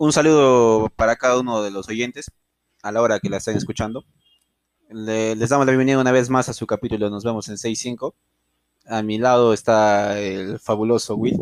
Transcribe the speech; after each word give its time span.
un 0.00 0.14
saludo 0.14 0.90
para 0.96 1.16
cada 1.16 1.38
uno 1.38 1.62
de 1.62 1.70
los 1.70 1.86
oyentes 1.90 2.30
a 2.82 2.90
la 2.90 3.02
hora 3.02 3.20
que 3.20 3.28
la 3.28 3.36
estén 3.36 3.58
escuchando. 3.58 4.06
les 4.88 5.50
damos 5.50 5.66
la 5.66 5.72
bienvenida 5.72 6.00
una 6.00 6.10
vez 6.10 6.30
más 6.30 6.48
a 6.48 6.54
su 6.54 6.66
capítulo. 6.66 7.10
Nos 7.10 7.22
vemos 7.22 7.50
en 7.50 7.56
6.5. 7.56 8.14
A 8.86 9.02
mi 9.02 9.18
lado 9.18 9.52
está 9.52 10.18
el 10.18 10.58
fabuloso 10.58 11.16
Will. 11.16 11.38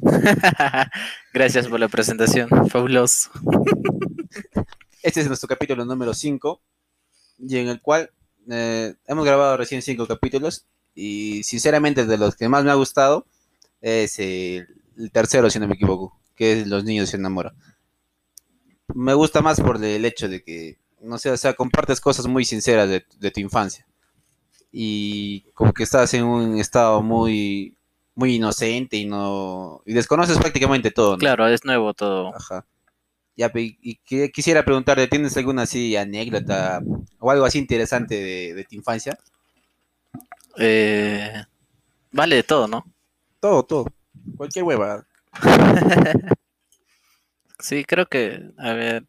Gracias 1.34 1.68
por 1.68 1.78
la 1.78 1.88
presentación, 1.88 2.48
fabuloso. 2.70 3.30
Este 5.02 5.20
es 5.20 5.28
nuestro 5.28 5.46
capítulo 5.46 5.84
número 5.84 6.14
5 6.14 6.60
y 7.38 7.58
en 7.58 7.68
el 7.68 7.82
cual 7.82 8.10
eh, 8.50 8.94
hemos 9.06 9.24
grabado 9.26 9.58
recién 9.58 9.82
5 9.82 10.06
capítulos 10.06 10.66
y 10.94 11.42
sinceramente 11.44 12.06
de 12.06 12.18
los 12.18 12.34
que 12.34 12.48
más 12.48 12.64
me 12.64 12.70
ha 12.70 12.74
gustado 12.74 13.26
es 13.80 14.18
el, 14.18 14.66
tercero, 15.12 15.50
si 15.50 15.60
no 15.60 15.68
me 15.68 15.74
equivoco, 15.74 16.18
que 16.38 16.64
Los 16.64 16.84
niños 16.84 17.10
se 17.10 17.16
enamoran. 17.16 17.54
Me 18.94 19.12
gusta 19.12 19.42
más 19.42 19.60
por 19.60 19.82
el 19.84 20.04
hecho 20.04 20.28
de 20.28 20.42
que, 20.42 20.78
no 21.02 21.18
sé, 21.18 21.30
o 21.30 21.36
sea, 21.36 21.54
compartes 21.54 22.00
cosas 22.00 22.26
muy 22.26 22.44
sinceras 22.44 22.88
de, 22.88 23.04
de 23.18 23.30
tu 23.30 23.40
infancia 23.40 23.88
y 24.72 25.42
como 25.54 25.72
que 25.72 25.82
estás 25.82 26.12
en 26.14 26.24
un 26.24 26.58
estado 26.58 27.02
muy 27.02 27.74
muy 28.14 28.34
inocente 28.34 28.96
y 28.96 29.04
no 29.04 29.82
y 29.86 29.92
desconoces 29.92 30.38
prácticamente 30.38 30.90
todo. 30.90 31.12
¿no? 31.12 31.18
Claro, 31.18 31.46
es 31.46 31.64
nuevo 31.64 31.94
todo. 31.94 32.34
Ajá. 32.34 32.66
Ya, 33.36 33.52
y 33.54 33.94
que, 34.04 34.32
quisiera 34.32 34.64
preguntarte, 34.64 35.06
¿tienes 35.06 35.36
alguna 35.36 35.62
así 35.62 35.94
anécdota 35.94 36.82
o 37.20 37.30
algo 37.30 37.44
así 37.44 37.58
interesante 37.58 38.16
de, 38.54 38.64
tu 38.64 38.74
infancia? 38.74 39.16
Eh, 40.56 41.44
vale 42.10 42.34
de 42.34 42.42
todo, 42.42 42.66
¿no? 42.66 42.84
Todo, 43.38 43.62
todo. 43.62 43.86
Cualquier 44.36 44.64
hueva. 44.64 45.06
sí, 47.58 47.84
creo 47.84 48.06
que, 48.06 48.50
a 48.58 48.72
ver. 48.72 49.04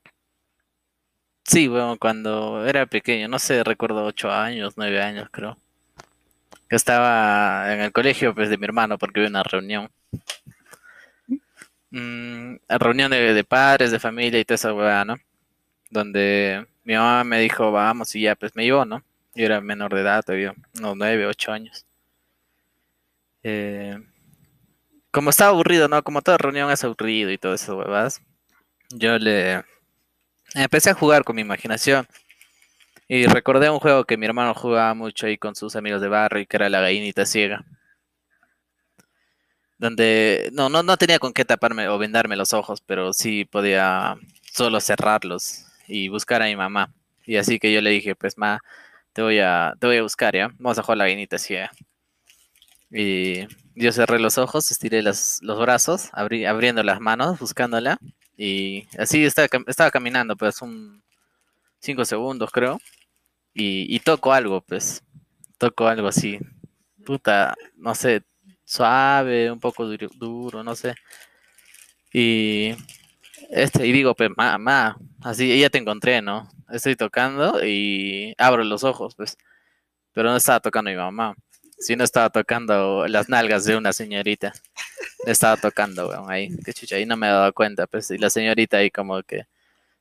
Sí, 1.43 1.67
bueno, 1.67 1.97
cuando 1.99 2.66
era 2.66 2.86
pequeño, 2.86 3.27
no 3.27 3.39
sé, 3.39 3.63
recuerdo 3.63 4.05
ocho 4.05 4.31
años, 4.31 4.75
nueve 4.77 5.02
años, 5.02 5.30
creo. 5.31 5.58
Que 6.69 6.75
estaba 6.75 7.73
en 7.73 7.81
el 7.81 7.91
colegio 7.91 8.36
pues, 8.36 8.49
de 8.49 8.58
mi 8.58 8.66
hermano 8.66 8.97
porque 8.97 9.19
había 9.21 9.30
una 9.30 9.44
reunión. 9.44 9.89
Mm, 11.91 12.58
reunión 12.69 13.11
de, 13.11 13.43
padres, 13.43 13.91
de 13.91 13.99
familia 13.99 14.39
y 14.39 14.45
toda 14.45 14.55
esa 14.55 14.73
hueá, 14.73 15.05
¿no? 15.05 15.16
Donde 15.91 16.67
mi 16.83 16.95
mamá 16.95 17.23
me 17.23 17.39
dijo, 17.39 17.71
vamos, 17.71 18.16
y 18.16 18.21
ya, 18.21 18.36
pues 18.36 18.55
me 18.55 18.64
llevó, 18.64 18.86
¿no? 18.86 19.03
Yo 19.36 19.45
era 19.45 19.61
menor 19.61 19.93
de 19.93 20.02
edad 20.02 20.23
todavía, 20.23 20.53
unos 20.77 20.97
nueve, 20.97 21.25
ocho 21.25 21.52
años. 21.52 21.86
Eh, 23.43 23.97
como 25.11 25.29
estaba 25.29 25.52
aburrido, 25.52 25.88
¿no? 25.88 26.03
Como 26.03 26.21
toda 26.21 26.38
reunión 26.38 26.71
es 26.71 26.83
aburrido 26.83 27.31
y 27.31 27.38
todo 27.38 27.53
eso, 27.53 27.77
huevas. 27.77 28.21
Yo 28.91 29.17
le 29.19 29.63
empecé 30.55 30.91
a 30.91 30.95
jugar 30.95 31.23
con 31.23 31.35
mi 31.35 31.41
imaginación. 31.41 32.07
Y 33.07 33.25
recordé 33.25 33.69
un 33.69 33.80
juego 33.80 34.05
que 34.05 34.17
mi 34.17 34.25
hermano 34.25 34.53
jugaba 34.53 34.93
mucho 34.93 35.25
ahí 35.27 35.37
con 35.37 35.55
sus 35.55 35.75
amigos 35.75 36.02
de 36.02 36.09
barrio, 36.09 36.45
que 36.47 36.57
era 36.57 36.69
la 36.69 36.81
gallinita 36.81 37.25
ciega 37.25 37.65
donde 39.80 40.49
no, 40.53 40.69
no, 40.69 40.83
no 40.83 40.97
tenía 40.97 41.19
con 41.19 41.33
qué 41.33 41.45
taparme 41.45 41.87
o 41.87 41.97
vendarme 41.97 42.35
los 42.35 42.53
ojos, 42.53 42.81
pero 42.85 43.13
sí 43.13 43.45
podía 43.45 44.17
solo 44.52 44.80
cerrarlos 44.81 45.65
y 45.87 46.09
buscar 46.09 46.41
a 46.43 46.45
mi 46.45 46.55
mamá. 46.55 46.93
Y 47.25 47.37
así 47.37 47.59
que 47.59 47.71
yo 47.73 47.81
le 47.81 47.89
dije, 47.91 48.13
pues 48.15 48.37
ma, 48.37 48.61
te 49.13 49.21
voy 49.21 49.39
a, 49.39 49.73
te 49.80 49.87
voy 49.87 49.97
a 49.97 50.03
buscar, 50.03 50.35
¿ya? 50.35 50.49
Vamos 50.59 50.77
a 50.77 50.83
jugar 50.83 50.97
la 50.97 51.07
guinita 51.07 51.37
ciega. 51.39 51.71
Y 52.91 53.47
yo 53.80 53.91
cerré 53.94 54.19
los 54.19 54.38
ojos, 54.38 54.72
estiré 54.72 55.02
los, 55.02 55.39
los 55.41 55.59
brazos, 55.59 56.09
abriendo 56.13 56.83
las 56.83 56.99
manos, 56.99 57.39
buscándola. 57.39 57.97
Y 58.38 58.88
así 58.97 59.23
estaba, 59.25 59.47
estaba 59.67 59.91
caminando, 59.91 60.36
pues, 60.38 60.61
un 60.61 61.03
cinco 61.80 62.05
segundos, 62.05 62.52
creo. 62.52 62.80
Y, 63.53 63.94
y 63.95 63.99
toco 64.02 64.33
algo, 64.33 64.61
pues. 64.61 65.03
Toco 65.58 65.88
algo 65.88 66.08
así. 66.09 66.39
Puta, 67.05 67.55
no 67.77 67.95
sé, 67.95 68.23
suave, 68.65 69.52
un 69.52 69.59
poco 69.59 69.87
duro, 69.87 70.64
no 70.64 70.75
sé. 70.75 70.95
Y 72.14 72.75
este, 73.49 73.87
y 73.87 73.92
digo, 73.92 74.15
pues, 74.15 74.30
mamá, 74.36 74.98
así, 75.21 75.59
ya 75.59 75.70
te 75.70 75.80
encontré, 75.80 76.21
¿no? 76.21 76.49
Estoy 76.70 76.95
tocando 76.95 77.65
y 77.65 78.36
abro 78.37 78.64
los 78.64 78.83
ojos, 78.83 79.15
pues. 79.15 79.37
Pero 80.14 80.30
no 80.30 80.37
estaba 80.37 80.59
tocando 80.59 80.92
mi 80.92 80.98
mamá, 80.98 81.36
sino 81.80 82.04
estaba 82.04 82.30
tocando 82.30 83.08
las 83.08 83.30
nalgas 83.30 83.66
de 83.66 83.76
una 83.78 83.94
señorita. 83.94 84.54
Le 85.26 85.32
estaba 85.32 85.58
tocando, 85.58 86.10
weón, 86.10 86.32
ahí, 86.32 86.50
qué 86.66 86.73
chucha, 86.73 86.95
ahí 86.98 87.06
no 87.06 87.17
me 87.17 87.28
he 87.28 87.32
dado 87.32 87.54
cuenta, 87.54 87.88
pues. 87.88 88.12
Y 88.12 88.17
la 88.17 88.30
señorita 88.30 88.78
ahí 88.78 88.92
como 88.92 89.22
que 89.23 89.45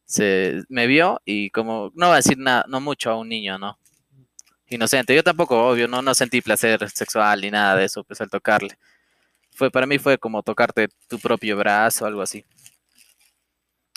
se 0.04 0.62
me 0.68 0.86
vio 0.86 1.20
y 1.24 1.50
como, 1.50 1.92
no 1.94 2.08
va 2.08 2.14
a 2.14 2.16
decir 2.16 2.38
nada, 2.38 2.64
no 2.68 2.80
mucho 2.80 3.10
a 3.10 3.18
un 3.18 3.28
niño, 3.28 3.58
¿no? 3.58 3.78
inocente. 4.70 5.14
Yo 5.14 5.22
tampoco, 5.22 5.68
obvio, 5.68 5.88
no, 5.88 6.02
no 6.02 6.14
sentí 6.14 6.40
placer 6.40 6.88
sexual 6.90 7.40
ni 7.40 7.50
nada 7.50 7.76
de 7.76 7.84
eso, 7.86 8.04
pues 8.04 8.20
al 8.20 8.30
tocarle. 8.30 8.78
Fue, 9.52 9.70
para 9.70 9.86
mí 9.86 9.98
fue 9.98 10.18
como 10.18 10.42
tocarte 10.42 10.88
tu 11.08 11.18
propio 11.18 11.56
brazo, 11.56 12.06
algo 12.06 12.22
así. 12.22 12.44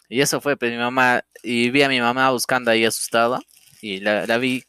Y 0.09 0.21
eso 0.21 0.41
fue, 0.41 0.57
pues 0.57 0.71
mi 0.71 0.77
mamá, 0.77 1.23
y 1.43 1.69
vi 1.69 1.83
a 1.83 1.89
mi 1.89 2.01
mamá 2.01 2.31
buscando 2.31 2.71
ahí 2.71 2.85
asustada, 2.85 3.39
y 3.81 3.99
la, 3.99 4.37
vi 4.37 4.63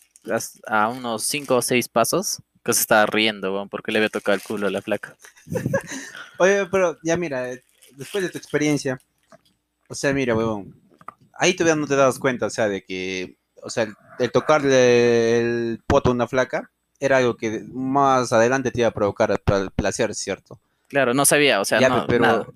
a 0.67 0.89
unos 0.89 1.25
5 1.25 1.57
o 1.57 1.63
6 1.63 1.89
pasos, 1.89 2.41
que 2.65 2.73
se 2.73 2.81
estaba 2.81 3.07
riendo, 3.07 3.67
porque 3.71 3.93
le 3.93 3.99
había 3.99 4.09
tocado 4.09 4.35
el 4.35 4.43
culo 4.43 4.67
a 4.67 4.71
la 4.71 4.83
flaca. 4.83 5.17
Oye, 6.39 6.67
pero 6.67 6.99
ya 7.03 7.17
mira, 7.17 7.49
después 7.97 8.25
de 8.25 8.31
tu 8.31 8.39
experiencia, 8.39 8.99
o 9.89 9.95
sea, 9.95 10.13
mira, 10.13 10.35
weón, 10.35 10.75
ahí 11.35 11.55
todavía 11.55 11.81
no 11.81 11.87
te 11.87 11.97
das 11.97 12.19
cuenta, 12.19 12.47
o 12.47 12.51
sea, 12.51 12.69
de 12.69 12.85
que 12.85 13.37
o 13.63 13.71
sea, 13.71 13.87
el, 14.19 14.33
tocarle 14.33 15.41
el 15.41 15.81
poto 15.87 16.11
a 16.11 16.13
una 16.13 16.29
flaca 16.29 16.71
era 17.01 17.19
algo 17.19 17.37
que 17.37 17.65
más 17.73 18.33
adelante 18.33 18.71
te 18.71 18.81
iba 18.81 18.89
a 18.89 18.95
provocar 18.95 19.31
el 19.31 19.71
placer, 19.71 20.15
¿cierto? 20.15 20.61
Claro, 20.89 21.15
no 21.15 21.25
sabía, 21.25 21.61
o 21.61 21.65
sea, 21.65 21.81
no, 21.89 22.07
pero 22.07 22.53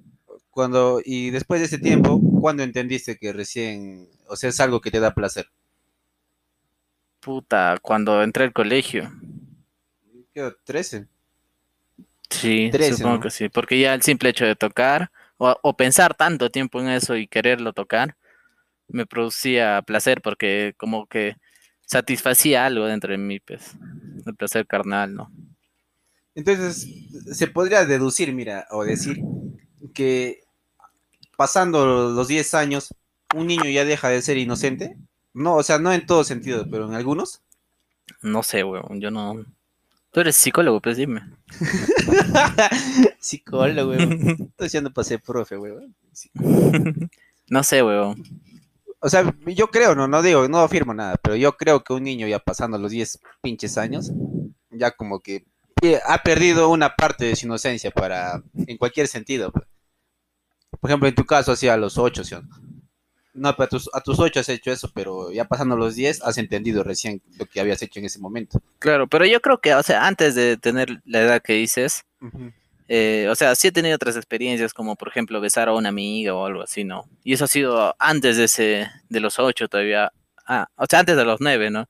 cuando 0.50 1.00
y 1.04 1.30
después 1.30 1.60
de 1.60 1.66
ese 1.66 1.78
tiempo, 1.78 2.20
¿cuándo 2.40 2.62
entendiste 2.62 3.16
que 3.16 3.32
recién, 3.32 4.08
o 4.28 4.36
sea, 4.36 4.50
es 4.50 4.60
algo 4.60 4.80
que 4.80 4.90
te 4.90 5.00
da 5.00 5.14
placer? 5.14 5.46
Puta, 7.20 7.78
cuando 7.82 8.22
entré 8.22 8.44
al 8.44 8.52
colegio. 8.52 9.10
¿Qué? 10.36 10.52
13. 10.64 11.06
Sí, 12.28 12.70
supongo 12.94 13.20
que 13.20 13.30
sí, 13.30 13.48
porque 13.48 13.80
ya 13.80 13.94
el 13.94 14.02
simple 14.02 14.28
hecho 14.28 14.44
de 14.44 14.54
tocar 14.54 15.10
o 15.38 15.76
pensar 15.78 16.14
tanto 16.14 16.50
tiempo 16.50 16.78
en 16.78 16.88
eso 16.88 17.16
y 17.16 17.26
quererlo 17.26 17.72
tocar, 17.72 18.16
me 18.88 19.06
producía 19.06 19.80
placer 19.80 20.20
porque 20.20 20.74
como 20.76 21.06
que 21.06 21.36
satisfacía 21.86 22.66
algo 22.66 22.84
dentro 22.84 23.12
de 23.12 23.18
mí, 23.18 23.40
pues, 23.40 23.76
el 24.26 24.34
placer 24.34 24.66
carnal, 24.66 25.14
¿no? 25.14 25.32
Entonces, 26.34 26.86
se 27.32 27.46
podría 27.46 27.86
deducir, 27.86 28.30
mira, 28.34 28.66
o 28.72 28.84
decir 28.84 29.22
que 29.94 30.42
pasando 31.38 32.10
los 32.10 32.28
10 32.28 32.52
años, 32.52 32.94
un 33.34 33.46
niño 33.46 33.70
ya 33.70 33.86
deja 33.86 34.10
de 34.10 34.20
ser 34.20 34.36
inocente. 34.36 34.98
No, 35.32 35.54
o 35.54 35.62
sea, 35.62 35.78
no 35.78 35.94
en 35.94 36.04
todo 36.04 36.24
sentido, 36.24 36.66
pero 36.70 36.86
en 36.86 36.94
algunos. 36.94 37.40
No 38.20 38.42
sé, 38.42 38.64
weón, 38.64 39.00
yo 39.00 39.10
no. 39.10 39.42
Tú 40.16 40.20
eres 40.20 40.36
psicólogo, 40.36 40.80
pues 40.80 40.96
dime. 40.96 41.20
psicólogo, 43.20 43.90
weón. 43.90 44.12
Estoy 44.50 44.66
haciendo 44.66 44.90
pase 44.90 45.18
profe, 45.18 45.58
weón. 45.58 45.94
no 47.50 47.62
sé, 47.62 47.82
weón 47.82 48.24
o 48.98 49.10
sea, 49.10 49.30
yo 49.44 49.66
creo, 49.68 49.94
no, 49.94 50.08
no 50.08 50.22
digo, 50.22 50.48
no 50.48 50.60
afirmo 50.60 50.94
nada, 50.94 51.18
pero 51.22 51.36
yo 51.36 51.58
creo 51.58 51.84
que 51.84 51.92
un 51.92 52.02
niño 52.02 52.26
ya 52.26 52.38
pasando 52.38 52.78
los 52.78 52.92
10 52.92 53.20
pinches 53.42 53.76
años, 53.76 54.10
ya 54.70 54.90
como 54.90 55.20
que 55.20 55.44
ha 56.06 56.22
perdido 56.22 56.70
una 56.70 56.96
parte 56.96 57.26
de 57.26 57.36
su 57.36 57.44
inocencia 57.44 57.90
para, 57.90 58.42
en 58.54 58.78
cualquier 58.78 59.08
sentido. 59.08 59.52
Pues. 59.52 59.66
Por 60.80 60.90
ejemplo, 60.90 61.10
en 61.10 61.14
tu 61.14 61.26
caso, 61.26 61.52
así 61.52 61.68
a 61.68 61.76
los 61.76 61.98
8, 61.98 62.24
¿sí? 62.24 62.36
No, 63.36 63.54
pero 63.54 63.64
a 63.64 63.68
tus, 63.68 63.90
a 63.92 64.00
tus 64.00 64.18
8 64.18 64.40
has 64.40 64.48
hecho 64.48 64.72
eso, 64.72 64.90
pero 64.94 65.30
ya 65.30 65.44
pasando 65.44 65.76
los 65.76 65.94
10 65.94 66.22
has 66.22 66.38
entendido 66.38 66.82
recién 66.82 67.20
lo 67.38 67.44
que 67.44 67.60
habías 67.60 67.82
hecho 67.82 68.00
en 68.00 68.06
ese 68.06 68.18
momento. 68.18 68.60
Claro, 68.78 69.06
pero 69.06 69.26
yo 69.26 69.40
creo 69.40 69.60
que, 69.60 69.74
o 69.74 69.82
sea, 69.82 70.06
antes 70.06 70.34
de 70.34 70.56
tener 70.56 71.00
la 71.04 71.20
edad 71.20 71.42
que 71.42 71.52
dices, 71.52 72.06
eh, 72.88 73.28
o 73.30 73.34
sea, 73.34 73.54
sí 73.54 73.68
he 73.68 73.72
tenido 73.72 73.94
otras 73.94 74.16
experiencias, 74.16 74.72
como 74.72 74.96
por 74.96 75.08
ejemplo 75.08 75.40
besar 75.40 75.68
a 75.68 75.74
una 75.74 75.90
amiga 75.90 76.34
o 76.34 76.46
algo 76.46 76.62
así, 76.62 76.84
¿no? 76.84 77.04
Y 77.24 77.34
eso 77.34 77.44
ha 77.44 77.48
sido 77.48 77.94
antes 77.98 78.38
de 78.38 78.44
ese, 78.44 78.88
de 79.08 79.20
los 79.20 79.38
ocho 79.38 79.68
todavía, 79.68 80.12
ah, 80.46 80.68
o 80.76 80.86
sea, 80.88 81.00
antes 81.00 81.16
de 81.16 81.24
los 81.24 81.40
nueve, 81.40 81.70
¿no? 81.70 81.88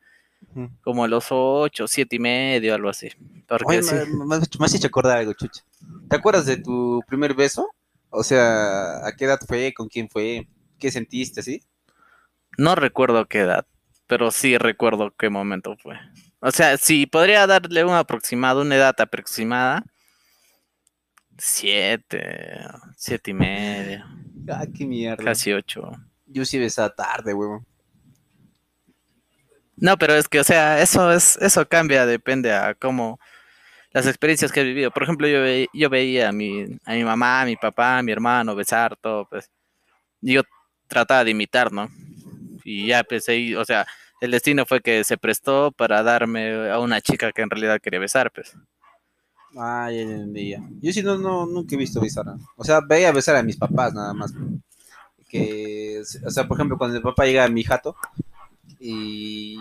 Como 0.83 1.05
a 1.05 1.09
los 1.09 1.27
ocho, 1.31 1.87
siete 1.87 2.17
y 2.17 2.19
medio, 2.19 2.75
algo 2.75 2.89
así. 2.89 3.11
Porque 3.47 3.83
me, 3.83 4.37
has 4.65 4.75
hecho 4.75 4.87
acordar 4.87 5.19
algo, 5.19 5.35
chucha. 5.35 5.63
¿Te 6.09 6.17
acuerdas 6.17 6.47
de 6.47 6.57
tu 6.57 7.03
primer 7.07 7.35
beso? 7.35 7.69
O 8.11 8.23
sea, 8.23 9.07
¿a 9.07 9.13
qué 9.17 9.27
edad 9.27 9.39
fue? 9.47 9.75
¿Con 9.75 9.89
quién 9.89 10.09
fue? 10.09 10.49
¿Qué 10.79 10.91
sentiste, 10.91 11.41
así? 11.41 11.63
No 12.59 12.75
recuerdo 12.75 13.27
qué 13.27 13.41
edad, 13.41 13.67
pero 14.07 14.31
sí 14.31 14.57
recuerdo 14.59 15.15
qué 15.19 15.31
momento 15.31 15.77
fue. 15.77 15.99
O 16.41 16.51
sea, 16.51 16.77
si 16.77 17.07
podría 17.07 17.47
darle 17.47 17.85
un 17.85 17.93
aproximado, 17.95 18.63
una 18.63 18.77
edad 18.77 18.95
aproximada, 19.01 19.85
Siete, 21.39 22.67
siete 22.97 23.31
y 23.31 23.35
media, 23.35 24.07
Ah, 24.49 24.65
qué 24.75 24.87
mierda. 24.87 25.23
casi 25.23 25.53
ocho. 25.53 25.91
Yo 26.27 26.45
sí 26.47 26.59
besaba 26.59 26.95
tarde, 26.95 27.35
huevón. 27.35 27.67
No, 29.77 29.99
pero 29.99 30.15
es 30.15 30.29
que, 30.29 30.41
o 30.41 30.45
sea, 30.45 30.81
eso 30.81 31.13
es, 31.13 31.37
eso 31.37 31.69
cambia, 31.69 32.07
depende 32.07 32.53
a 32.55 32.75
cómo 32.75 33.21
las 33.93 34.07
experiencias 34.07 34.51
que 34.53 34.61
he 34.61 34.65
vivido. 34.65 34.91
Por 34.91 35.03
ejemplo, 35.03 35.29
yo, 35.29 35.43
ve- 35.43 35.69
yo 35.75 35.91
veía 35.91 36.31
a 36.31 36.33
mi, 36.33 36.65
a 36.87 36.93
mi 36.95 37.05
mamá, 37.05 37.43
a 37.43 37.45
mi 37.45 37.57
papá, 37.57 37.99
a 37.99 38.03
mi 38.03 38.13
hermano 38.13 38.55
besar 38.55 38.97
todo, 38.97 39.27
pues. 39.29 39.51
Yo 40.23 40.43
trataba 40.87 41.25
de 41.25 41.33
imitar, 41.33 41.73
¿no? 41.73 41.89
Y 42.65 42.87
ya 42.89 43.01
empecé, 43.01 43.37
y, 43.37 43.55
o 43.55 43.65
sea, 43.65 43.87
el 44.21 44.31
destino 44.31 44.67
fue 44.67 44.81
que 44.81 45.05
se 45.05 45.17
prestó 45.17 45.73
para 45.73 46.03
darme 46.03 46.71
a 46.71 46.79
una 46.79 47.01
chica 47.01 47.33
que 47.33 47.43
en 47.43 47.51
realidad 47.51 47.81
quería 47.81 48.01
besar, 48.01 48.31
pues. 48.33 48.57
Ah, 49.57 49.91
ya 49.91 50.01
entendía. 50.03 50.63
Yo 50.81 50.93
sí 50.93 51.03
no, 51.03 51.17
no, 51.17 51.47
nunca 51.47 51.75
he 51.75 51.79
visto 51.79 52.01
besar. 52.01 52.27
O 52.57 52.65
sea, 52.65 52.81
veía 52.81 53.13
besar 53.13 53.37
a 53.37 53.43
mis 53.43 53.57
papás 53.57 53.95
nada 53.95 54.13
más. 54.13 54.33
Que, 55.29 56.03
o 56.25 56.31
sea, 56.31 56.47
por 56.47 56.57
ejemplo, 56.57 56.77
cuando 56.77 56.97
el 56.97 57.03
papá 57.03 57.25
llega 57.25 57.45
a 57.45 57.49
mi 57.49 57.65
jato 57.65 57.97
y, 58.79 59.59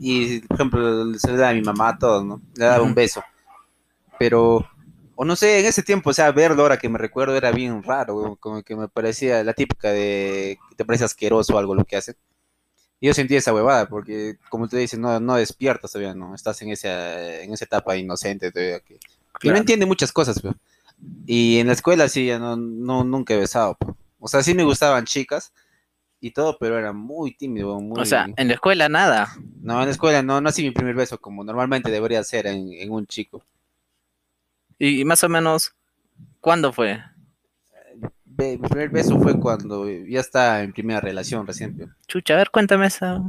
y 0.00 0.40
por 0.40 0.56
ejemplo, 0.56 1.14
se 1.14 1.32
le 1.32 1.36
da 1.38 1.50
a 1.50 1.54
mi 1.54 1.62
mamá 1.62 1.90
a 1.90 1.98
todos, 1.98 2.24
¿no? 2.24 2.40
Le 2.56 2.64
daba 2.64 2.82
un 2.82 2.94
beso. 2.94 3.22
Pero, 4.18 4.66
o 5.16 5.24
no 5.24 5.36
sé, 5.36 5.60
en 5.60 5.66
ese 5.66 5.82
tiempo, 5.82 6.10
o 6.10 6.12
sea, 6.12 6.30
verlo 6.32 6.62
ahora 6.62 6.78
que 6.78 6.88
me 6.88 6.98
recuerdo 6.98 7.36
era 7.36 7.50
bien 7.52 7.82
raro, 7.82 8.36
como 8.40 8.62
que 8.62 8.74
me 8.76 8.88
parecía 8.88 9.42
la 9.44 9.52
típica 9.52 9.90
de 9.90 10.58
que 10.70 10.76
te 10.76 10.84
parece 10.84 11.04
asqueroso 11.04 11.56
algo 11.58 11.74
lo 11.74 11.84
que 11.84 11.96
hace. 11.96 12.16
Y 13.00 13.06
yo 13.08 13.14
sentí 13.14 13.36
esa 13.36 13.52
huevada, 13.54 13.88
porque 13.88 14.36
como 14.48 14.66
te 14.68 14.76
dicen, 14.78 15.00
no, 15.00 15.20
no 15.20 15.36
despiertas 15.36 15.92
todavía, 15.92 16.14
¿no? 16.14 16.34
Estás 16.34 16.60
en 16.62 16.70
esa, 16.70 17.40
en 17.42 17.52
esa 17.52 17.64
etapa 17.66 17.96
inocente 17.96 18.50
todavía 18.50 18.80
que, 18.80 18.94
que 18.94 18.98
no 18.98 19.38
Claro. 19.40 19.58
entiende 19.58 19.84
muchas 19.86 20.12
cosas, 20.12 20.40
pero. 20.40 20.54
Y 21.26 21.58
en 21.58 21.66
la 21.66 21.72
escuela 21.74 22.08
sí, 22.08 22.26
ya 22.26 22.38
no, 22.38 22.56
no, 22.56 23.04
nunca 23.04 23.34
he 23.34 23.38
besado, 23.38 23.74
pe. 23.74 23.86
O 24.20 24.28
sea, 24.28 24.42
sí 24.42 24.54
me 24.54 24.64
gustaban 24.64 25.04
chicas 25.04 25.52
y 26.20 26.30
todo, 26.30 26.56
pero 26.58 26.78
era 26.78 26.92
muy 26.94 27.34
tímido, 27.36 27.78
muy... 27.78 28.00
O 28.00 28.06
sea, 28.06 28.26
en 28.36 28.48
la 28.48 28.54
escuela 28.54 28.88
nada. 28.88 29.34
No, 29.60 29.80
en 29.80 29.86
la 29.86 29.90
escuela 29.90 30.22
no, 30.22 30.40
no 30.40 30.48
así 30.48 30.62
mi 30.62 30.70
primer 30.70 30.94
beso, 30.94 31.20
como 31.20 31.44
normalmente 31.44 31.90
debería 31.90 32.24
ser 32.24 32.46
en, 32.46 32.72
en 32.72 32.90
un 32.90 33.06
chico. 33.06 33.42
Y, 34.78 35.04
más 35.04 35.22
o 35.24 35.28
menos, 35.28 35.74
¿cuándo 36.40 36.72
fue? 36.72 37.00
Mi 38.24 38.56
primer 38.56 38.90
beso 38.90 39.18
fue 39.20 39.38
cuando 39.38 39.88
ya 39.88 40.20
estaba 40.20 40.62
en 40.62 40.72
primera 40.72 41.00
relación 41.00 41.46
recién. 41.46 41.94
Chucha, 42.06 42.34
a 42.34 42.38
ver, 42.38 42.50
cuéntame 42.50 42.86
esa. 42.86 43.22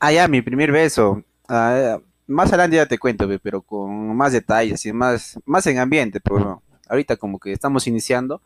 Ah, 0.00 0.12
ya, 0.12 0.26
mi 0.26 0.42
primer 0.42 0.72
beso. 0.72 1.22
Ah, 1.48 1.98
más 2.26 2.48
adelante 2.48 2.76
ya 2.76 2.86
te 2.86 2.98
cuento, 2.98 3.28
pe, 3.28 3.38
pero 3.38 3.62
con 3.62 4.16
más 4.16 4.32
detalles 4.32 4.84
y 4.86 4.92
más, 4.92 5.38
más 5.44 5.66
en 5.66 5.78
ambiente, 5.78 6.20
pero 6.20 6.40
no. 6.40 6.62
ahorita 6.88 7.16
como 7.16 7.38
que 7.38 7.52
estamos 7.52 7.86
iniciando 7.86 8.42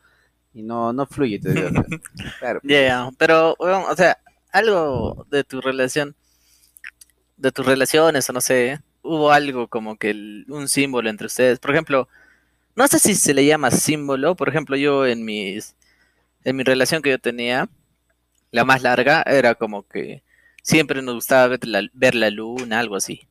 y 0.52 0.62
no, 0.62 0.92
no 0.92 1.06
fluye. 1.06 1.40
Claro. 2.38 2.60
Ya, 2.62 3.10
pero, 3.18 3.56
weón, 3.58 3.84
o 3.88 3.96
sea, 3.96 4.18
algo 4.52 5.26
de 5.30 5.44
tu 5.44 5.60
relación, 5.60 6.14
de 7.36 7.52
tus 7.52 7.64
relaciones, 7.64 8.28
o 8.28 8.32
no 8.32 8.40
sé, 8.40 8.80
hubo 9.06 9.32
algo 9.32 9.68
como 9.68 9.96
que 9.98 10.10
el- 10.10 10.46
un 10.48 10.68
símbolo 10.68 11.10
entre 11.10 11.26
ustedes. 11.26 11.58
Por 11.60 11.72
ejemplo, 11.72 12.08
no 12.76 12.88
sé 12.88 12.98
si 13.00 13.14
se 13.16 13.34
le 13.34 13.46
llama 13.46 13.70
símbolo, 13.72 14.36
por 14.36 14.48
ejemplo, 14.50 14.76
yo 14.76 15.06
en 15.06 15.24
mis, 15.24 15.76
en 16.44 16.56
mi 16.56 16.64
relación 16.64 17.02
que 17.02 17.10
yo 17.10 17.18
tenía, 17.20 17.68
la 18.52 18.64
más 18.64 18.82
larga, 18.82 19.22
era 19.26 19.54
como 19.56 19.86
que 19.88 20.22
siempre 20.62 21.02
nos 21.02 21.16
gustaba 21.16 21.48
ver 21.48 21.66
la, 21.66 21.82
ver 21.94 22.14
la 22.16 22.30
luna, 22.30 22.80
algo 22.80 22.96
así. 22.96 23.22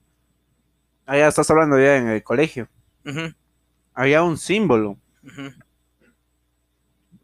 Ah, 1.07 1.17
ya 1.17 1.27
estás 1.27 1.49
hablando 1.49 1.79
ya 1.79 1.97
en 1.97 2.07
el 2.09 2.23
colegio. 2.23 2.67
Había 3.95 4.21
un 4.21 4.37
símbolo. 4.37 4.99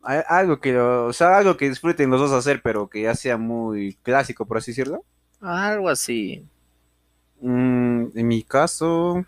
Hay- 0.04 0.22
Algo 0.28 0.60
que, 0.60 0.78
o 0.78 1.14
sea, 1.14 1.38
algo 1.38 1.58
que 1.58 1.70
disfruten 1.70 2.10
los 2.10 2.20
dos 2.22 2.32
hacer, 2.32 2.62
pero 2.64 2.90
que 2.90 3.04
ya 3.04 3.16
sea 3.16 3.38
muy 3.38 3.96
clásico, 4.04 4.46
por 4.46 4.58
así 4.58 4.72
decirlo. 4.72 5.06
Algo 5.42 5.90
así. 5.90 6.48
Mm, 7.42 8.18
en 8.18 8.28
mi 8.28 8.44
caso. 8.44 9.26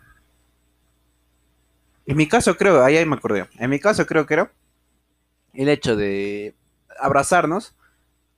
En 2.06 2.16
mi 2.16 2.28
caso 2.28 2.56
creo, 2.56 2.82
ahí, 2.84 2.96
ahí 2.96 3.06
me 3.06 3.16
acordé. 3.16 3.46
En 3.58 3.70
mi 3.70 3.80
caso 3.80 4.06
creo 4.06 4.26
que 4.26 4.34
era 4.34 4.52
el 5.54 5.68
hecho 5.68 5.96
de 5.96 6.54
abrazarnos. 6.98 7.74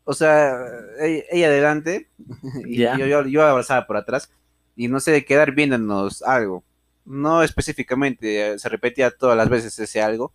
O 0.04 0.14
sea, 0.14 0.56
ella, 1.00 1.24
ella 1.30 1.46
adelante 1.48 2.08
y 2.66 2.78
yo, 2.78 2.96
yo, 2.96 3.26
yo 3.26 3.42
abrazaba 3.44 3.86
por 3.86 3.96
atrás. 3.96 4.30
Y 4.76 4.88
no 4.88 5.00
sé, 5.00 5.12
de 5.12 5.24
quedar 5.24 5.52
viéndonos 5.52 6.22
algo. 6.22 6.64
No 7.04 7.42
específicamente, 7.42 8.52
eh, 8.54 8.58
se 8.58 8.68
repetía 8.68 9.10
todas 9.10 9.36
las 9.36 9.48
veces 9.48 9.78
ese 9.78 10.02
algo. 10.02 10.32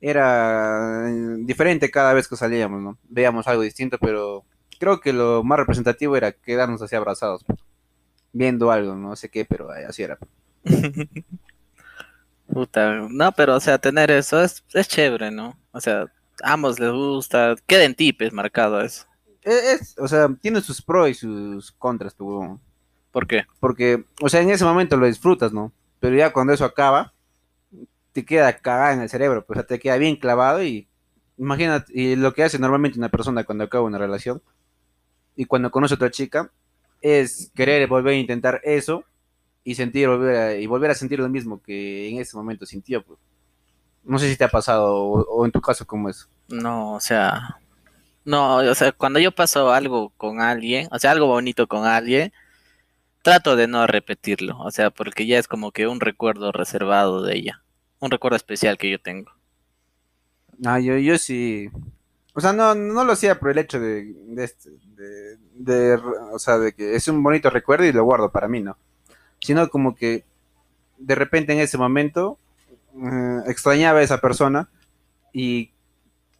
Era 0.00 1.08
eh, 1.08 1.36
diferente 1.40 1.90
cada 1.90 2.12
vez 2.14 2.28
que 2.28 2.36
salíamos, 2.36 2.82
¿no? 2.82 2.98
Veíamos 3.04 3.46
algo 3.48 3.62
distinto, 3.62 3.98
pero 3.98 4.44
creo 4.78 5.00
que 5.00 5.12
lo 5.12 5.44
más 5.44 5.58
representativo 5.58 6.16
era 6.16 6.32
quedarnos 6.32 6.82
así 6.82 6.96
abrazados 6.96 7.44
viendo 8.32 8.70
algo, 8.70 8.94
no 8.96 9.16
sé 9.16 9.28
qué, 9.30 9.44
pero 9.44 9.70
así 9.70 10.02
era. 10.02 10.18
Puta, 12.46 13.06
no, 13.10 13.32
pero 13.32 13.56
o 13.56 13.60
sea, 13.60 13.78
tener 13.78 14.10
eso 14.10 14.42
es, 14.42 14.64
es 14.74 14.88
chévere, 14.88 15.30
¿no? 15.30 15.58
O 15.72 15.80
sea, 15.80 16.02
a 16.42 16.52
ambos 16.52 16.78
les 16.78 16.90
gusta, 16.92 17.54
queda 17.66 17.84
en 17.84 17.94
ti, 17.94 18.12
pues, 18.12 18.32
marcado 18.32 18.80
eso. 18.82 19.06
Es, 19.42 19.54
es- 19.80 19.98
o 19.98 20.06
sea, 20.06 20.28
tiene 20.40 20.60
sus 20.60 20.82
pros 20.82 21.08
y 21.08 21.14
sus 21.14 21.72
contras, 21.72 22.14
tu 22.14 22.26
huevón. 22.28 22.60
¿Por 23.10 23.26
qué? 23.26 23.44
Porque, 23.60 24.04
o 24.20 24.28
sea, 24.28 24.40
en 24.40 24.50
ese 24.50 24.64
momento 24.64 24.96
lo 24.96 25.06
disfrutas, 25.06 25.52
¿no? 25.52 25.72
Pero 26.00 26.16
ya 26.16 26.32
cuando 26.32 26.52
eso 26.52 26.64
acaba, 26.64 27.12
te 28.12 28.24
queda 28.24 28.52
cagada 28.58 28.92
en 28.94 29.00
el 29.00 29.08
cerebro, 29.08 29.44
pues, 29.44 29.58
o 29.58 29.60
sea, 29.60 29.66
te 29.66 29.78
queda 29.78 29.96
bien 29.96 30.16
clavado 30.16 30.62
y 30.62 30.88
imagínate, 31.38 31.92
y 31.94 32.16
lo 32.16 32.32
que 32.34 32.44
hace 32.44 32.58
normalmente 32.58 32.98
una 32.98 33.08
persona 33.08 33.44
cuando 33.44 33.64
acaba 33.64 33.84
una 33.84 33.98
relación 33.98 34.42
y 35.36 35.44
cuando 35.46 35.70
conoce 35.70 35.94
a 35.94 35.96
otra 35.96 36.10
chica 36.10 36.50
es 37.02 37.50
querer 37.54 37.86
volver 37.88 38.14
a 38.14 38.18
intentar 38.18 38.60
eso 38.64 39.04
y 39.64 39.74
sentir 39.74 40.08
volver 40.08 40.36
a, 40.36 40.54
y 40.56 40.66
volver 40.66 40.90
a 40.90 40.94
sentir 40.94 41.18
lo 41.18 41.28
mismo 41.28 41.62
que 41.62 42.08
en 42.08 42.18
ese 42.20 42.36
momento 42.36 42.66
sintió, 42.66 43.02
pues. 43.04 43.18
No 44.04 44.18
sé 44.18 44.28
si 44.30 44.36
te 44.36 44.44
ha 44.44 44.48
pasado 44.48 44.96
o, 44.96 45.22
o 45.22 45.44
en 45.46 45.52
tu 45.52 45.60
caso 45.60 45.86
cómo 45.86 46.08
es. 46.08 46.28
No, 46.48 46.94
o 46.94 47.00
sea, 47.00 47.58
no, 48.24 48.56
o 48.56 48.74
sea, 48.74 48.92
cuando 48.92 49.18
yo 49.18 49.32
paso 49.32 49.72
algo 49.72 50.10
con 50.16 50.40
alguien, 50.40 50.88
o 50.92 50.98
sea, 50.98 51.10
algo 51.10 51.26
bonito 51.26 51.66
con 51.66 51.86
alguien, 51.86 52.32
trato 53.22 53.56
de 53.56 53.68
no 53.68 53.86
repetirlo, 53.86 54.58
o 54.60 54.70
sea, 54.70 54.90
porque 54.90 55.26
ya 55.26 55.38
es 55.38 55.48
como 55.48 55.72
que 55.72 55.86
un 55.88 56.00
recuerdo 56.00 56.52
reservado 56.52 57.22
de 57.22 57.36
ella, 57.36 57.62
un 58.00 58.10
recuerdo 58.10 58.36
especial 58.36 58.78
que 58.78 58.90
yo 58.90 59.00
tengo. 59.00 59.32
Ah, 60.64 60.78
yo, 60.78 60.96
yo 60.98 61.18
sí. 61.18 61.70
O 62.34 62.40
sea, 62.40 62.52
no, 62.52 62.74
no 62.74 63.04
lo 63.04 63.12
hacía 63.12 63.38
por 63.38 63.50
el 63.50 63.58
hecho 63.58 63.78
de, 63.78 64.14
de, 64.28 64.44
este- 64.44 64.70
de- 64.96 65.36
de- 65.54 65.94
o 66.32 66.38
sea, 66.38 66.58
de 66.58 66.72
que 66.72 66.94
es 66.94 67.06
un 67.08 67.22
bonito 67.22 67.50
recuerdo 67.50 67.84
y 67.84 67.92
lo 67.92 68.04
guardo 68.04 68.30
para 68.30 68.48
mí, 68.48 68.60
¿no? 68.62 68.76
Sino 69.40 69.68
como 69.68 69.94
que 69.94 70.24
de 70.98 71.14
repente 71.14 71.52
en 71.52 71.58
ese 71.60 71.76
momento 71.78 72.38
eh, 72.96 73.40
extrañaba 73.46 73.98
a 73.98 74.02
esa 74.02 74.18
persona 74.18 74.68
y, 75.32 75.72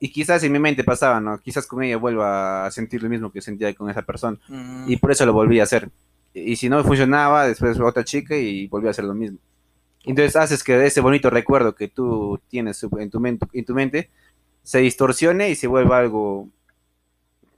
y 0.01 0.11
quizás 0.13 0.43
en 0.45 0.53
mi 0.53 0.59
mente 0.59 0.85
pasaba, 0.85 1.21
¿no? 1.21 1.39
Quizás 1.39 1.67
con 1.67 1.83
ella 1.83 1.97
vuelva 1.99 2.65
a 2.67 2.71
sentir 2.71 3.03
lo 3.03 3.09
mismo 3.11 3.31
que 3.33 3.41
sentía 3.43 3.75
con 3.75 3.91
esa 3.91 4.03
persona 4.03 4.39
Mm, 4.49 4.91
y 4.91 4.97
por 4.97 5.13
eso 5.13 5.27
lo 5.27 5.33
volví 5.33 5.61
a 5.61 5.65
hacer. 5.65 5.91
Y 6.35 6.57
si 6.57 6.69
no 6.71 6.83
funcionaba, 6.85 7.47
después 7.47 7.79
otra 7.81 8.05
chica 8.05 8.35
y 8.37 8.67
volví 8.69 8.87
a 8.87 8.91
hacer 8.91 9.05
lo 9.05 9.15
mismo. 9.15 9.39
Entonces 10.05 10.35
haces 10.37 10.65
que 10.65 10.85
ese 10.87 11.01
bonito 11.01 11.29
recuerdo 11.31 11.75
que 11.75 11.89
tú 11.89 12.41
tienes 12.49 12.83
en 12.83 13.11
tu, 13.11 13.21
men- 13.21 13.39
en 13.53 13.65
tu 13.65 13.75
mente 13.75 14.11
se 14.63 14.79
distorsione 14.79 15.51
y 15.51 15.55
se 15.55 15.67
vuelva 15.67 15.99
algo 15.99 16.49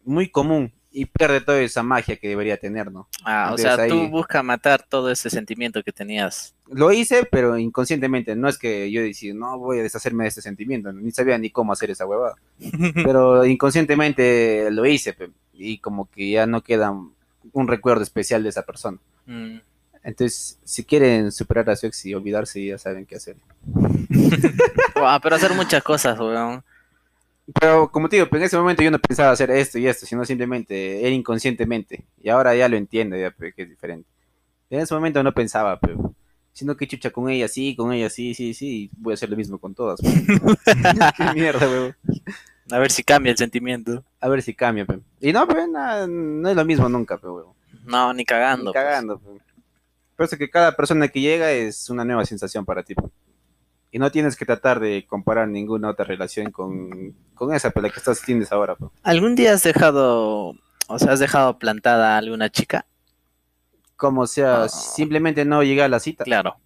muy 0.05 0.29
común 0.29 0.73
y 0.97 1.07
pierde 1.07 1.41
toda 1.41 1.61
esa 1.61 1.83
magia 1.83 2.17
que 2.17 2.29
debería 2.29 2.57
tener, 2.57 2.93
¿no? 2.93 3.09
ah, 3.25 3.51
o 3.53 3.59
sea, 3.59 3.89
tú 3.89 4.09
buscas 4.09 4.45
matar 4.45 4.87
todo 4.89 5.11
ese 5.11 5.29
sentimiento 5.29 5.83
que 5.83 5.91
tenías. 5.91 6.55
Lo 6.71 6.93
hice, 6.93 7.27
pero 7.29 7.59
inconscientemente. 7.59 8.37
No 8.37 8.49
es 8.49 8.59
que 8.59 8.91
yo 8.93 9.03
decía, 9.03 9.35
no 9.35 9.59
voy 9.59 9.81
a 9.81 9.83
deshacerme 9.83 10.23
de 10.23 10.29
este 10.29 10.41
sentimiento, 10.41 10.93
ni 10.93 11.11
sabía 11.11 11.37
ni 11.37 11.51
cómo 11.51 11.73
hacer 11.73 11.91
esa 11.91 12.07
huevada. 12.07 12.37
Pero 12.95 13.45
inconscientemente 13.45 14.71
lo 14.71 14.87
hice 14.87 15.17
y 15.53 15.79
como 15.79 16.09
que 16.09 16.31
ya 16.31 16.47
no 16.47 16.63
queda 16.63 16.93
un 17.53 17.69
recuerdo 17.69 18.03
especial 18.05 18.45
de 18.45 18.51
esa 18.51 18.63
persona. 18.63 18.99
Mm. 19.27 19.59
Entonces, 20.05 20.59
si 20.65 20.85
quieren 20.85 21.33
superar 21.33 21.69
a 21.71 21.77
su 21.77 21.87
ex 21.87 22.07
y 22.07 22.15
olvidarse, 22.15 22.65
ya 22.65 22.79
saben 22.79 23.05
qué 23.05 23.17
hacer. 23.17 23.37
Pero 24.95 25.37
hacer 25.37 25.55
muchas 25.55 25.83
cosas, 25.83 26.19
weón. 26.21 26.63
Pero 27.61 27.91
como 27.91 28.09
te 28.09 28.17
digo, 28.17 28.29
pues, 28.29 28.41
en 28.41 28.47
ese 28.47 28.57
momento 28.57 28.83
yo 28.83 28.91
no 28.91 28.99
pensaba 28.99 29.31
hacer 29.31 29.51
esto 29.51 29.79
y 29.79 29.87
esto, 29.87 30.07
sino 30.07 30.25
simplemente 30.25 31.01
era 31.01 31.11
inconscientemente. 31.11 32.05
Y 32.23 32.31
ahora 32.31 32.55
ya 32.55 32.69
lo 32.69 32.77
entiendo, 32.77 33.17
ya 33.17 33.31
pues, 33.31 33.55
que 33.55 33.63
es 33.63 33.69
diferente. 33.69 34.09
En 34.71 34.81
ese 34.81 34.95
momento 34.95 35.23
no 35.23 35.33
pensaba, 35.33 35.79
pero 35.79 36.15
sino 36.55 36.77
que 36.77 36.87
chucha 36.87 37.11
con 37.11 37.29
ella 37.29 37.49
sí, 37.49 37.75
con 37.77 37.93
ella 37.93 38.09
sí, 38.09 38.33
sí, 38.33 38.55
sí, 38.55 38.91
voy 38.97 39.13
a 39.13 39.15
hacer 39.15 39.29
lo 39.29 39.37
mismo 39.37 39.59
con 39.59 39.75
todas. 39.75 40.01
pues. 40.01 40.15
Qué 41.17 41.33
mierda, 41.35 41.69
weón. 41.69 41.97
A 42.71 42.79
ver 42.79 42.91
si 42.91 43.03
cambia 43.03 43.33
el 43.33 43.37
sentimiento. 43.37 44.05
A 44.21 44.29
ver 44.29 44.41
si 44.41 44.55
cambia, 44.55 44.87
pe. 44.87 45.01
Y 45.21 45.33
no, 45.33 45.47
pues 45.47 45.69
nada, 45.69 46.07
no 46.07 46.49
es 46.49 46.57
lo 46.57 46.65
mismo 46.65 46.89
nunca, 46.89 47.17
weón. 47.23 47.53
No, 47.85 48.15
ni 48.15 48.25
cagando. 48.25 48.67
Ni 48.67 48.73
pues. 48.73 48.85
cagando, 48.85 49.19
pe. 49.19 49.31
Por 50.17 50.27
eso 50.27 50.39
que 50.39 50.49
cada 50.49 50.77
persona 50.77 51.09
que 51.09 51.21
llega 51.21 51.51
es 51.51 51.91
una 51.91 52.05
nueva 52.05 52.25
sensación 52.25 52.65
para 52.65 52.85
ti. 52.85 52.95
pe. 52.95 53.03
Y 53.95 54.01
no 54.01 54.11
tienes 54.11 54.35
que 54.35 54.45
tratar 54.45 54.81
de 54.81 55.07
comparar 55.07 55.47
ninguna 55.47 55.89
otra 55.91 56.05
relación 56.05 56.51
con, 56.51 57.15
con 57.37 57.55
esa, 57.55 57.71
pues, 57.71 57.81
la 57.85 57.91
que 57.91 58.01
estás 58.01 58.21
tienes 58.23 58.51
ahora. 58.51 58.77
¿Algún 59.05 59.37
día 59.37 59.53
has 59.53 59.63
dejado, 59.63 60.57
o 60.89 60.99
sea, 60.99 61.13
has 61.13 61.21
dejado 61.21 61.61
plantada 61.61 62.17
a 62.17 62.19
alguna 62.19 62.51
chica? 62.51 62.87
Como 63.95 64.27
sea, 64.27 64.65
Ah. 64.65 64.69
simplemente 64.69 65.45
no 65.45 65.63
llegar 65.63 65.85
a 65.85 65.89
la 65.91 66.01
cita. 66.01 66.25
Claro. 66.25 66.57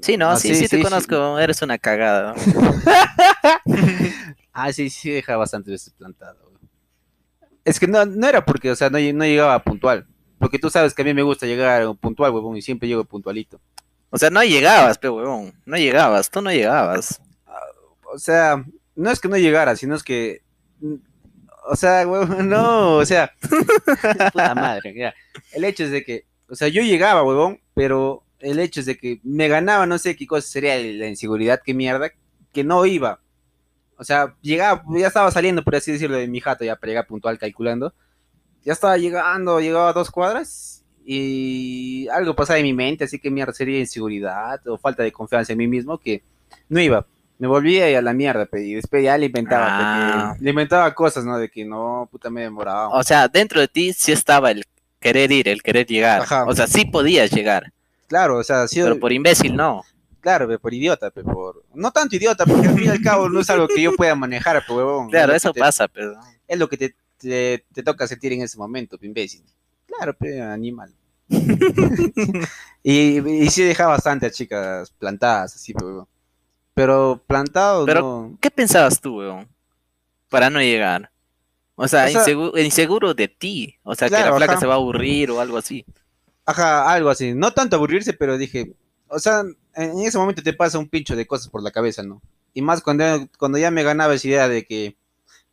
Sí, 0.00 0.16
no, 0.16 0.30
Ah, 0.30 0.36
sí, 0.36 0.54
sí, 0.54 0.68
te 0.68 0.76
sí. 0.76 0.82
conozco, 0.84 1.40
eres 1.40 1.60
una 1.62 1.76
cagada. 1.76 2.34
¿no? 2.34 2.42
Ah, 4.52 4.72
sí, 4.72 4.88
sí, 4.88 5.10
deja 5.10 5.36
bastante 5.36 5.72
veces 5.72 5.92
plantado. 5.92 6.52
Es 7.64 7.80
que 7.80 7.88
no, 7.88 8.06
no 8.06 8.28
era 8.28 8.44
porque, 8.44 8.70
o 8.70 8.76
sea, 8.76 8.90
no, 8.90 8.98
no 9.00 9.24
llegaba 9.24 9.58
puntual. 9.64 10.06
Porque 10.38 10.60
tú 10.60 10.70
sabes 10.70 10.94
que 10.94 11.02
a 11.02 11.04
mí 11.04 11.12
me 11.12 11.22
gusta 11.22 11.46
llegar 11.46 11.84
puntual, 11.96 12.30
huevón, 12.32 12.56
y 12.56 12.62
siempre 12.62 12.86
llego 12.88 13.04
puntualito. 13.04 13.60
O 14.16 14.18
sea, 14.18 14.30
no 14.30 14.42
llegabas, 14.42 14.96
pe 14.96 15.10
huevón, 15.10 15.52
no 15.66 15.76
llegabas, 15.76 16.30
tú 16.30 16.40
no 16.40 16.50
llegabas. 16.50 17.20
O 18.10 18.18
sea, 18.18 18.64
no 18.94 19.10
es 19.10 19.20
que 19.20 19.28
no 19.28 19.36
llegara, 19.36 19.76
sino 19.76 19.94
es 19.94 20.02
que. 20.02 20.40
mm, 20.80 20.94
O 21.68 21.76
sea, 21.76 22.08
huevón, 22.08 22.48
no, 22.48 22.96
o 22.96 23.04
sea. 23.04 23.34
puta 24.32 24.54
madre, 24.54 24.94
ya. 24.96 25.14
El 25.52 25.64
hecho 25.64 25.84
es 25.84 25.90
de 25.90 26.02
que. 26.02 26.24
O 26.48 26.54
sea, 26.54 26.68
yo 26.68 26.80
llegaba, 26.80 27.24
huevón, 27.24 27.60
pero 27.74 28.24
el 28.38 28.58
hecho 28.58 28.80
es 28.80 28.86
de 28.86 28.96
que 28.96 29.20
me 29.22 29.48
ganaba, 29.48 29.84
no 29.84 29.98
sé 29.98 30.16
qué 30.16 30.26
cosa 30.26 30.48
sería 30.48 30.76
la 30.78 31.08
inseguridad, 31.08 31.60
qué 31.62 31.74
mierda, 31.74 32.10
que 32.54 32.64
no 32.64 32.86
iba. 32.86 33.20
O 33.98 34.04
sea, 34.04 34.34
llegaba, 34.40 34.82
ya 34.96 35.08
estaba 35.08 35.30
saliendo, 35.30 35.62
por 35.62 35.76
así 35.76 35.92
decirlo, 35.92 36.16
de 36.16 36.26
mi 36.26 36.40
jato, 36.40 36.64
ya 36.64 36.76
para 36.76 36.88
llegar 36.88 37.06
puntual 37.06 37.38
calculando. 37.38 37.92
Ya 38.64 38.72
estaba 38.72 38.96
llegando, 38.96 39.60
llegaba 39.60 39.90
a 39.90 39.92
dos 39.92 40.10
cuadras 40.10 40.85
y 41.08 42.08
algo 42.08 42.34
pasaba 42.34 42.58
en 42.58 42.64
mi 42.64 42.72
mente, 42.72 43.04
así 43.04 43.18
que 43.18 43.30
mierda 43.30 43.52
sería 43.52 43.78
inseguridad 43.78 44.60
o 44.66 44.76
falta 44.76 45.02
de 45.02 45.12
confianza 45.12 45.52
en 45.52 45.58
mí 45.58 45.68
mismo 45.68 45.98
que 45.98 46.22
no 46.68 46.80
iba. 46.80 47.06
Me 47.38 47.46
volvía 47.46 47.98
a 47.98 48.02
la 48.02 48.12
mierda, 48.14 48.48
y 48.54 48.74
después 48.74 49.04
ya 49.04 49.16
le 49.18 49.26
inventaba, 49.26 49.66
Ah. 49.68 50.36
le 50.40 50.50
inventaba 50.50 50.94
cosas, 50.94 51.24
¿no? 51.24 51.38
De 51.38 51.50
que 51.50 51.64
no, 51.64 52.08
puta, 52.10 52.30
me 52.30 52.40
demoraba. 52.42 52.88
O 52.88 53.02
sea, 53.02 53.28
dentro 53.28 53.60
de 53.60 53.68
ti 53.68 53.92
sí 53.92 54.10
estaba 54.12 54.50
el 54.50 54.64
querer 54.98 55.30
ir, 55.30 55.46
el 55.48 55.62
querer 55.62 55.86
llegar. 55.86 56.22
Ajá. 56.22 56.44
O 56.46 56.54
sea, 56.54 56.66
sí 56.66 56.84
podías 56.86 57.30
llegar, 57.30 57.72
Claro, 58.08 58.38
o 58.38 58.44
sea, 58.44 58.66
sí, 58.68 58.80
pero 58.80 58.98
por 59.00 59.12
imbécil 59.12 59.54
no. 59.56 59.82
claro, 60.20 60.48
por 60.60 60.72
idiota, 60.72 61.10
por... 61.10 61.64
No 61.74 61.90
tanto 61.90 62.14
idiota, 62.16 62.46
porque 62.46 62.68
al 62.68 62.74
fin 62.74 62.84
y 62.84 62.88
al 62.88 63.00
cabo 63.02 63.28
no 63.28 63.40
es 63.40 63.50
algo 63.50 63.66
que 63.68 63.82
yo 63.82 63.94
pueda 63.96 64.14
manejar, 64.14 64.64
pe, 64.66 64.72
huevón. 64.72 65.10
Claro, 65.10 65.32
Es 65.32 65.42
eso 65.44 65.52
te- 65.52 65.60
pasa, 65.60 65.86
pero... 65.88 66.14
Es 66.48 66.58
lo 66.58 66.68
que 66.68 66.76
te, 66.76 66.94
te, 67.18 67.64
te 67.72 67.82
toca 67.82 68.06
sentir 68.06 68.32
en 68.32 68.42
ese 68.42 68.56
momento, 68.56 68.96
imbécil. 69.02 69.42
Claro, 69.96 70.14
pe, 70.16 70.40
animal. 70.40 70.92
y, 72.82 73.18
y 73.44 73.50
sí 73.50 73.62
dejaba 73.62 73.90
bastante 73.92 74.26
a 74.26 74.30
chicas 74.30 74.90
plantadas, 74.90 75.54
así, 75.56 75.72
pe, 75.74 75.84
huevón. 75.84 76.06
Pero 76.74 77.22
plantado, 77.26 77.86
Pero- 77.86 78.00
no... 78.00 78.38
¿Qué 78.40 78.50
pensabas 78.50 79.00
tú, 79.00 79.18
weón? 79.18 79.48
Para 80.28 80.50
no 80.50 80.60
llegar. 80.60 81.10
O 81.74 81.88
sea, 81.88 82.04
O 82.04 82.08
sea- 82.08 82.22
insegu- 82.24 82.62
inseguro 82.64 83.14
de 83.14 83.28
ti. 83.28 83.76
O 83.82 83.94
sea, 83.94 84.08
que 84.08 84.14
la 84.14 84.34
flaca 84.36 84.52
ajá. 84.52 84.60
se 84.60 84.66
va 84.66 84.74
a 84.74 84.76
aburrir 84.76 85.30
o 85.30 85.40
algo 85.40 85.56
así. 85.56 85.84
Ajá, 86.44 86.90
algo 86.92 87.08
así. 87.10 87.34
No 87.34 87.52
tanto 87.52 87.76
aburrirse, 87.76 88.12
pero 88.12 88.38
dije, 88.38 88.74
o 89.08 89.18
sea, 89.18 89.42
en 89.74 89.98
ese 90.00 90.18
momento 90.18 90.42
te 90.42 90.52
pasa 90.52 90.78
un 90.78 90.88
pincho 90.88 91.16
de 91.16 91.26
cosas 91.26 91.48
por 91.48 91.62
la 91.62 91.70
cabeza, 91.70 92.02
¿no? 92.02 92.20
Y 92.54 92.62
más 92.62 92.82
cuando, 92.82 93.04
cuando 93.38 93.58
ya 93.58 93.70
me 93.70 93.82
ganaba 93.82 94.14
esa 94.14 94.28
idea 94.28 94.48
de 94.48 94.64
que 94.66 94.96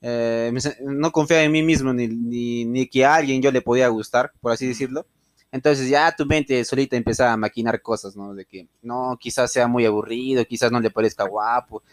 eh, 0.05 0.51
no 0.81 1.11
confiaba 1.13 1.43
en 1.43 1.51
mí 1.53 1.63
mismo 1.63 1.93
ni, 1.93 2.09
ni, 2.09 2.65
ni 2.65 2.87
que 2.87 3.05
a 3.05 3.15
alguien 3.15 3.41
yo 3.41 3.51
le 3.51 3.61
podía 3.61 3.87
gustar, 3.87 4.33
por 4.41 4.51
así 4.51 4.67
decirlo. 4.67 5.07
Entonces 5.49 5.87
ya 5.87 6.13
tu 6.13 6.25
mente 6.25 6.65
solita 6.65 6.97
empezaba 6.97 7.31
a 7.31 7.37
maquinar 7.37 7.81
cosas, 7.81 8.15
¿no? 8.15 8.33
De 8.33 8.43
que 8.45 8.67
no, 8.81 9.17
quizás 9.19 9.51
sea 9.51 9.67
muy 9.67 9.85
aburrido, 9.85 10.43
quizás 10.45 10.71
no 10.71 10.79
le 10.81 10.91
parezca 10.91 11.23
guapo. 11.25 11.83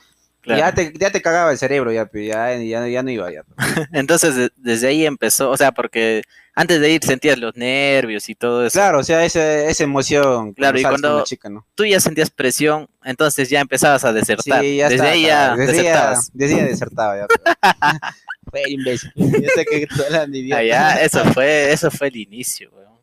Claro. 0.43 0.59
Ya, 0.61 0.73
te, 0.75 0.93
ya 0.99 1.11
te 1.13 1.21
cagaba 1.21 1.53
el 1.53 1.59
cerebro, 1.59 1.93
ya, 1.93 2.07
pero 2.07 2.25
ya, 2.25 2.57
ya, 2.57 2.87
ya 2.89 3.03
no 3.03 3.11
iba, 3.11 3.31
ya. 3.31 3.43
Entonces, 3.93 4.35
de- 4.35 4.51
desde 4.57 4.89
ahí 4.89 5.05
empezó, 5.05 5.51
o 5.51 5.57
sea, 5.57 5.71
porque 5.73 6.23
antes 6.55 6.81
de 6.81 6.91
ir 6.91 7.05
sentías 7.05 7.39
los 7.39 7.55
nervios 7.57 8.29
y 8.31 8.35
todo 8.35 8.65
eso. 8.67 8.73
Claro, 8.79 9.01
o 9.01 9.05
sea, 9.05 9.25
esa, 9.25 9.65
esa 9.65 9.85
emoción. 9.85 10.55
Claro, 10.55 10.79
y 10.79 10.83
cuando- 10.83 11.17
una 11.17 11.25
chica, 11.25 11.51
¿no? 11.51 11.67
Tú 11.75 11.85
ya 11.85 12.01
sentías 12.01 12.31
presión, 12.31 12.89
entonces 13.05 13.51
ya 13.51 13.61
empezabas 13.61 14.05
a 14.05 14.13
desertar. 14.15 14.63
Sí, 14.63 14.77
ya 14.79 14.89
desde 14.89 14.95
está, 15.05 15.11
ahí 15.11 15.23
ya 15.27 15.57
desde 15.57 15.73
desertabas. 15.73 16.31
desde 16.33 16.55
ahí 16.55 16.65
desertaba 16.65 17.17
ya. 17.19 17.27
pero- 17.27 17.45
Fue 18.51 18.63
imbécil. 18.69 19.13
Yo 19.15 19.49
sé 19.55 19.65
que. 19.67 19.87
Ah, 20.55 20.63
ya, 20.63 21.03
eso 21.03 21.23
fue, 21.35 21.71
eso 21.71 21.91
fue 21.91 22.09
el 22.09 22.17
inicio, 22.17 22.71
weón. 22.73 22.99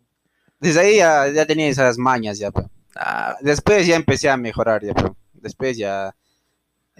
Desde 0.60 0.79
ahí 0.79 0.98
ya, 0.98 1.27
ya 1.29 1.46
tenía 1.46 1.67
esas 1.70 1.98
mañas 2.00 2.39
ya, 2.39 2.50
pero. 2.51 2.70
Ah, 2.96 3.38
Después 3.41 3.86
ya 3.86 3.96
empecé 3.96 4.27
a 4.27 4.36
mejorar 4.38 4.84
ya, 4.84 4.94
pero. 4.96 5.15
Después 5.34 5.77
ya. 5.77 6.15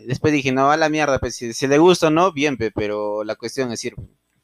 Después 0.06 0.32
dije, 0.34 0.52
no, 0.52 0.72
a 0.72 0.78
la 0.78 0.90
mierda, 0.90 1.20
pues 1.20 1.36
si, 1.36 1.54
si 1.54 1.68
le 1.68 1.78
gusta 1.78 2.08
o 2.08 2.10
no, 2.10 2.32
bien, 2.32 2.58
pe, 2.58 2.72
pero 2.72 3.24
la 3.24 3.36
cuestión 3.36 3.72
es 3.72 3.84
ir. 3.84 3.96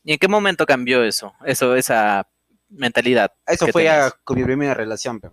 ¿Y 0.03 0.13
en 0.13 0.19
qué 0.19 0.27
momento 0.27 0.65
cambió 0.65 1.03
eso? 1.03 1.33
Eso, 1.45 1.75
esa 1.75 2.27
mentalidad. 2.69 3.31
Eso 3.45 3.67
fue 3.67 3.83
ya 3.85 4.11
con 4.23 4.37
mi 4.37 4.43
primera 4.43 4.73
relación, 4.73 5.19
pe. 5.19 5.29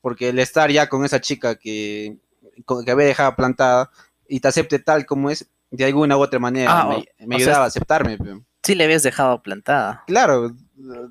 porque 0.00 0.30
el 0.30 0.38
estar 0.38 0.70
ya 0.70 0.88
con 0.88 1.04
esa 1.04 1.20
chica 1.20 1.56
que, 1.56 2.16
con- 2.64 2.84
que 2.84 2.90
había 2.90 3.06
dejado 3.06 3.36
plantada 3.36 3.90
y 4.26 4.40
te 4.40 4.48
acepte 4.48 4.78
tal 4.78 5.04
como 5.06 5.30
es, 5.30 5.46
de 5.70 5.84
alguna 5.84 6.16
u 6.16 6.20
otra 6.20 6.38
manera 6.38 6.80
Ah, 6.80 6.98
me, 7.26 7.36
sea, 7.38 7.46
ayudaba 7.46 7.64
a 7.64 7.68
aceptarme. 7.68 8.16
pe. 8.16 8.40
Sí 8.62 8.74
le 8.74 8.84
habías 8.84 9.02
dejado 9.02 9.42
plantada. 9.42 10.02
Claro, 10.06 10.54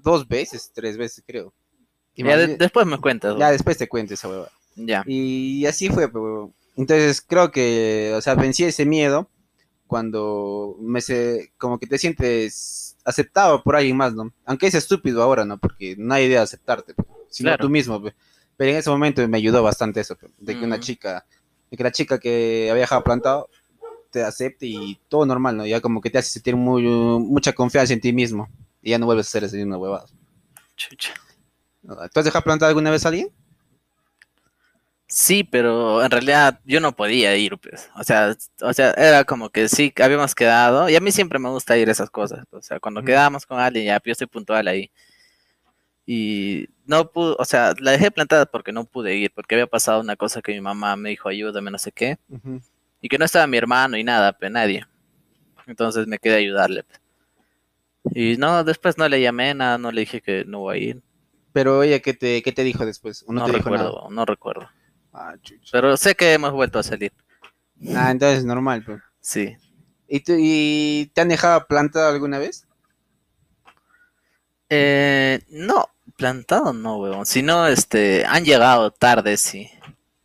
dos 0.01 0.27
veces, 0.27 0.71
tres 0.73 0.97
veces 0.97 1.23
creo. 1.25 1.53
Y 2.15 2.23
Ya 2.23 2.37
de- 2.37 2.57
después 2.57 2.85
me 2.87 2.97
cuentas. 2.97 3.35
ya 3.37 3.51
después 3.51 3.77
te 3.77 3.87
cuento 3.87 4.15
esa 4.15 4.27
hueva. 4.27 4.49
Ya. 4.75 5.03
Y 5.05 5.65
así 5.67 5.89
fue, 5.89 6.05
huevón. 6.07 6.53
Entonces 6.77 7.22
creo 7.22 7.51
que, 7.51 8.13
o 8.15 8.22
sea, 8.22 8.36
vencí 8.36 8.63
ese 8.63 8.86
miedo 8.86 9.29
cuando 9.88 10.75
me 10.79 11.01
se, 11.01 11.51
como 11.57 11.79
que 11.79 11.88
te 11.88 11.98
sientes 11.98 12.96
aceptado 13.03 13.63
por 13.63 13.75
alguien 13.75 13.98
más, 13.98 14.13
¿no? 14.13 14.31
Aunque 14.46 14.67
es 14.67 14.75
estúpido 14.75 15.24
ahora, 15.24 15.46
¿no? 15.46 15.57
Porque 15.57 15.96
no 15.98 16.13
hay 16.13 16.25
idea 16.25 16.39
de 16.39 16.43
aceptarte, 16.43 16.93
pues, 16.93 17.07
sino 17.29 17.50
Claro. 17.50 17.63
tú 17.65 17.69
mismo, 17.69 18.01
pues. 18.01 18.13
Pero 18.57 18.72
en 18.72 18.77
ese 18.77 18.89
momento 18.89 19.27
me 19.27 19.38
ayudó 19.38 19.63
bastante 19.63 20.01
eso, 20.01 20.15
pues, 20.17 20.31
de 20.38 20.57
que 20.57 20.65
una 20.65 20.79
chica, 20.79 21.25
de 21.72 21.77
que 21.77 21.84
la 21.84 21.91
chica 21.91 22.19
que 22.19 22.67
había 22.69 22.81
dejado 22.81 23.03
plantado 23.03 23.50
te 24.12 24.24
acepte 24.24 24.65
y 24.67 25.00
todo 25.10 25.25
normal, 25.25 25.57
¿no? 25.57 25.65
Ya 25.65 25.79
como 25.81 26.01
que 26.01 26.10
te 26.10 26.17
hace 26.17 26.29
sentir 26.31 26.55
muy, 26.55 26.84
mucha 26.84 27.53
confianza 27.53 27.93
en 27.93 28.01
ti 28.01 28.13
mismo 28.13 28.50
y 28.81 28.91
ya 28.91 29.00
no 29.00 29.05
vuelves 29.05 29.27
a 29.27 29.29
hacer 29.29 29.43
ese 29.46 29.57
mismo 29.57 29.77
huevado. 29.77 30.07
Chucha. 30.75 31.13
¿Tú 31.84 32.19
has 32.19 32.25
dejado 32.25 32.43
plantado 32.43 32.69
alguna 32.69 32.91
vez 32.91 33.05
a 33.05 33.10
alguien? 33.10 33.31
Sí, 35.09 35.43
pero 35.45 36.03
en 36.03 36.11
realidad 36.11 36.59
yo 36.65 36.81
no 36.81 36.93
podía 36.93 37.35
ir, 37.37 37.57
pues. 37.57 37.89
O 37.95 38.03
sea, 38.03 38.35
o 38.61 38.73
sea, 38.73 38.91
era 38.91 39.23
como 39.23 39.49
que 39.49 39.69
sí, 39.69 39.93
habíamos 40.01 40.35
quedado. 40.35 40.89
Y 40.89 40.95
a 40.95 40.99
mí 40.99 41.11
siempre 41.11 41.39
me 41.39 41.49
gusta 41.49 41.77
ir 41.77 41.87
a 41.87 41.93
esas 41.93 42.09
cosas. 42.09 42.45
O 42.51 42.61
sea, 42.61 42.79
cuando 42.79 42.99
Ujú. 42.99 43.07
quedamos 43.07 43.45
con 43.45 43.59
alguien, 43.59 43.85
ya, 43.85 44.01
yo 44.03 44.11
estoy 44.11 44.27
puntual 44.27 44.67
ahí. 44.67 44.91
Y 46.05 46.67
no 46.85 47.09
pude, 47.11 47.35
o 47.37 47.45
sea, 47.45 47.73
la 47.79 47.91
dejé 47.91 48.11
plantada 48.11 48.45
porque 48.45 48.71
no 48.71 48.85
pude 48.85 49.15
ir, 49.15 49.31
porque 49.33 49.55
había 49.55 49.67
pasado 49.67 49.99
una 50.01 50.15
cosa 50.15 50.41
que 50.41 50.53
mi 50.53 50.61
mamá 50.61 50.95
me 50.95 51.09
dijo, 51.09 51.29
ayúdame, 51.29 51.71
no 51.71 51.77
sé 51.77 51.91
qué. 51.91 52.17
Y 53.01 53.09
que 53.09 53.17
no 53.17 53.25
estaba 53.25 53.47
mi 53.47 53.57
hermano 53.57 53.97
y 53.97 54.03
nada, 54.03 54.33
pues 54.33 54.51
nadie. 54.51 54.85
Entonces 55.67 56.07
me 56.07 56.17
quedé 56.19 56.35
a 56.35 56.37
ayudarle. 56.37 56.85
Y 58.13 58.37
no, 58.37 58.63
después 58.63 58.97
no 58.97 59.07
le 59.07 59.21
llamé, 59.21 59.53
nada, 59.53 59.77
no 59.77 59.91
le 59.91 60.01
dije 60.01 60.21
que 60.21 60.45
no 60.45 60.59
voy 60.59 60.75
a 60.77 60.81
ir. 60.81 61.01
Pero 61.53 61.83
ella, 61.83 61.99
¿qué 61.99 62.13
te, 62.13 62.41
qué 62.41 62.51
te 62.51 62.63
dijo 62.63 62.85
después? 62.85 63.23
¿O 63.27 63.33
no, 63.33 63.41
No, 63.41 63.45
te 63.47 63.53
dijo 63.53 63.69
nada? 63.69 63.89
recuerdo, 63.89 64.09
no 64.09 64.25
recuerdo. 64.25 64.69
Ah, 65.19 65.36
chucha. 65.41 65.69
Pero 65.71 65.97
sé 65.97 66.13
que 66.15 66.33
hemos 66.33 66.51
vuelto 66.51 66.77
a 66.77 66.83
salir. 66.83 67.12
Ah, 67.95 68.12
entonces 68.12 68.45
normal, 68.45 68.83
pues. 68.86 69.01
Sí. 69.19 69.55
¿Y, 70.07 70.19
tú- 70.19 70.36
¿Y 70.38 71.12
te 71.13 71.21
han 71.21 71.29
dejado 71.29 71.65
plantado 71.65 72.09
alguna 72.13 72.38
vez? 72.38 72.67
Eh, 74.69 75.39
no, 75.50 75.89
plantado 76.17 76.74
no, 76.74 76.97
weón. 76.97 77.25
Sino, 77.25 77.67
este, 77.67 78.25
han 78.25 78.43
llegado 78.45 78.91
tarde, 78.91 79.38
sí. 79.38 79.69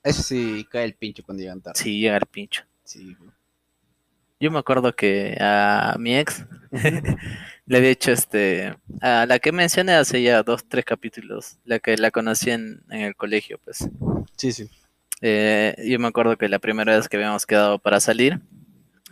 Eso 0.02 0.22
sí, 0.22 0.66
cae 0.70 0.84
el 0.84 0.94
pincho 0.94 1.22
cuando 1.24 1.42
llegan 1.42 1.60
tarde. 1.60 1.80
Sí, 1.80 2.00
llega 2.00 2.16
el 2.16 2.26
pincho. 2.26 2.64
Sí, 2.84 3.14
bro. 3.14 3.32
Yo 4.40 4.50
me 4.50 4.58
acuerdo 4.58 4.94
que 4.94 5.36
a 5.40 5.94
mi 6.00 6.16
ex 6.16 6.44
le 7.66 7.76
había 7.78 7.90
hecho 7.90 8.10
este, 8.10 8.76
a 9.00 9.24
la 9.24 9.38
que 9.38 9.52
mencioné 9.52 9.92
hace 9.94 10.20
ya 10.20 10.42
dos, 10.42 10.64
tres 10.68 10.84
capítulos, 10.84 11.58
la 11.64 11.78
que 11.78 11.96
la 11.96 12.10
conocí 12.10 12.50
en, 12.50 12.82
en 12.90 13.02
el 13.02 13.14
colegio, 13.14 13.58
pues. 13.64 13.88
sí, 14.36 14.52
sí. 14.52 14.68
Eh, 15.22 15.76
yo 15.88 15.98
me 16.00 16.08
acuerdo 16.08 16.36
que 16.36 16.48
la 16.48 16.58
primera 16.58 16.96
vez 16.96 17.08
que 17.08 17.16
habíamos 17.16 17.46
quedado 17.46 17.78
para 17.78 18.00
salir, 18.00 18.40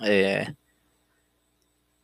eh, 0.05 0.53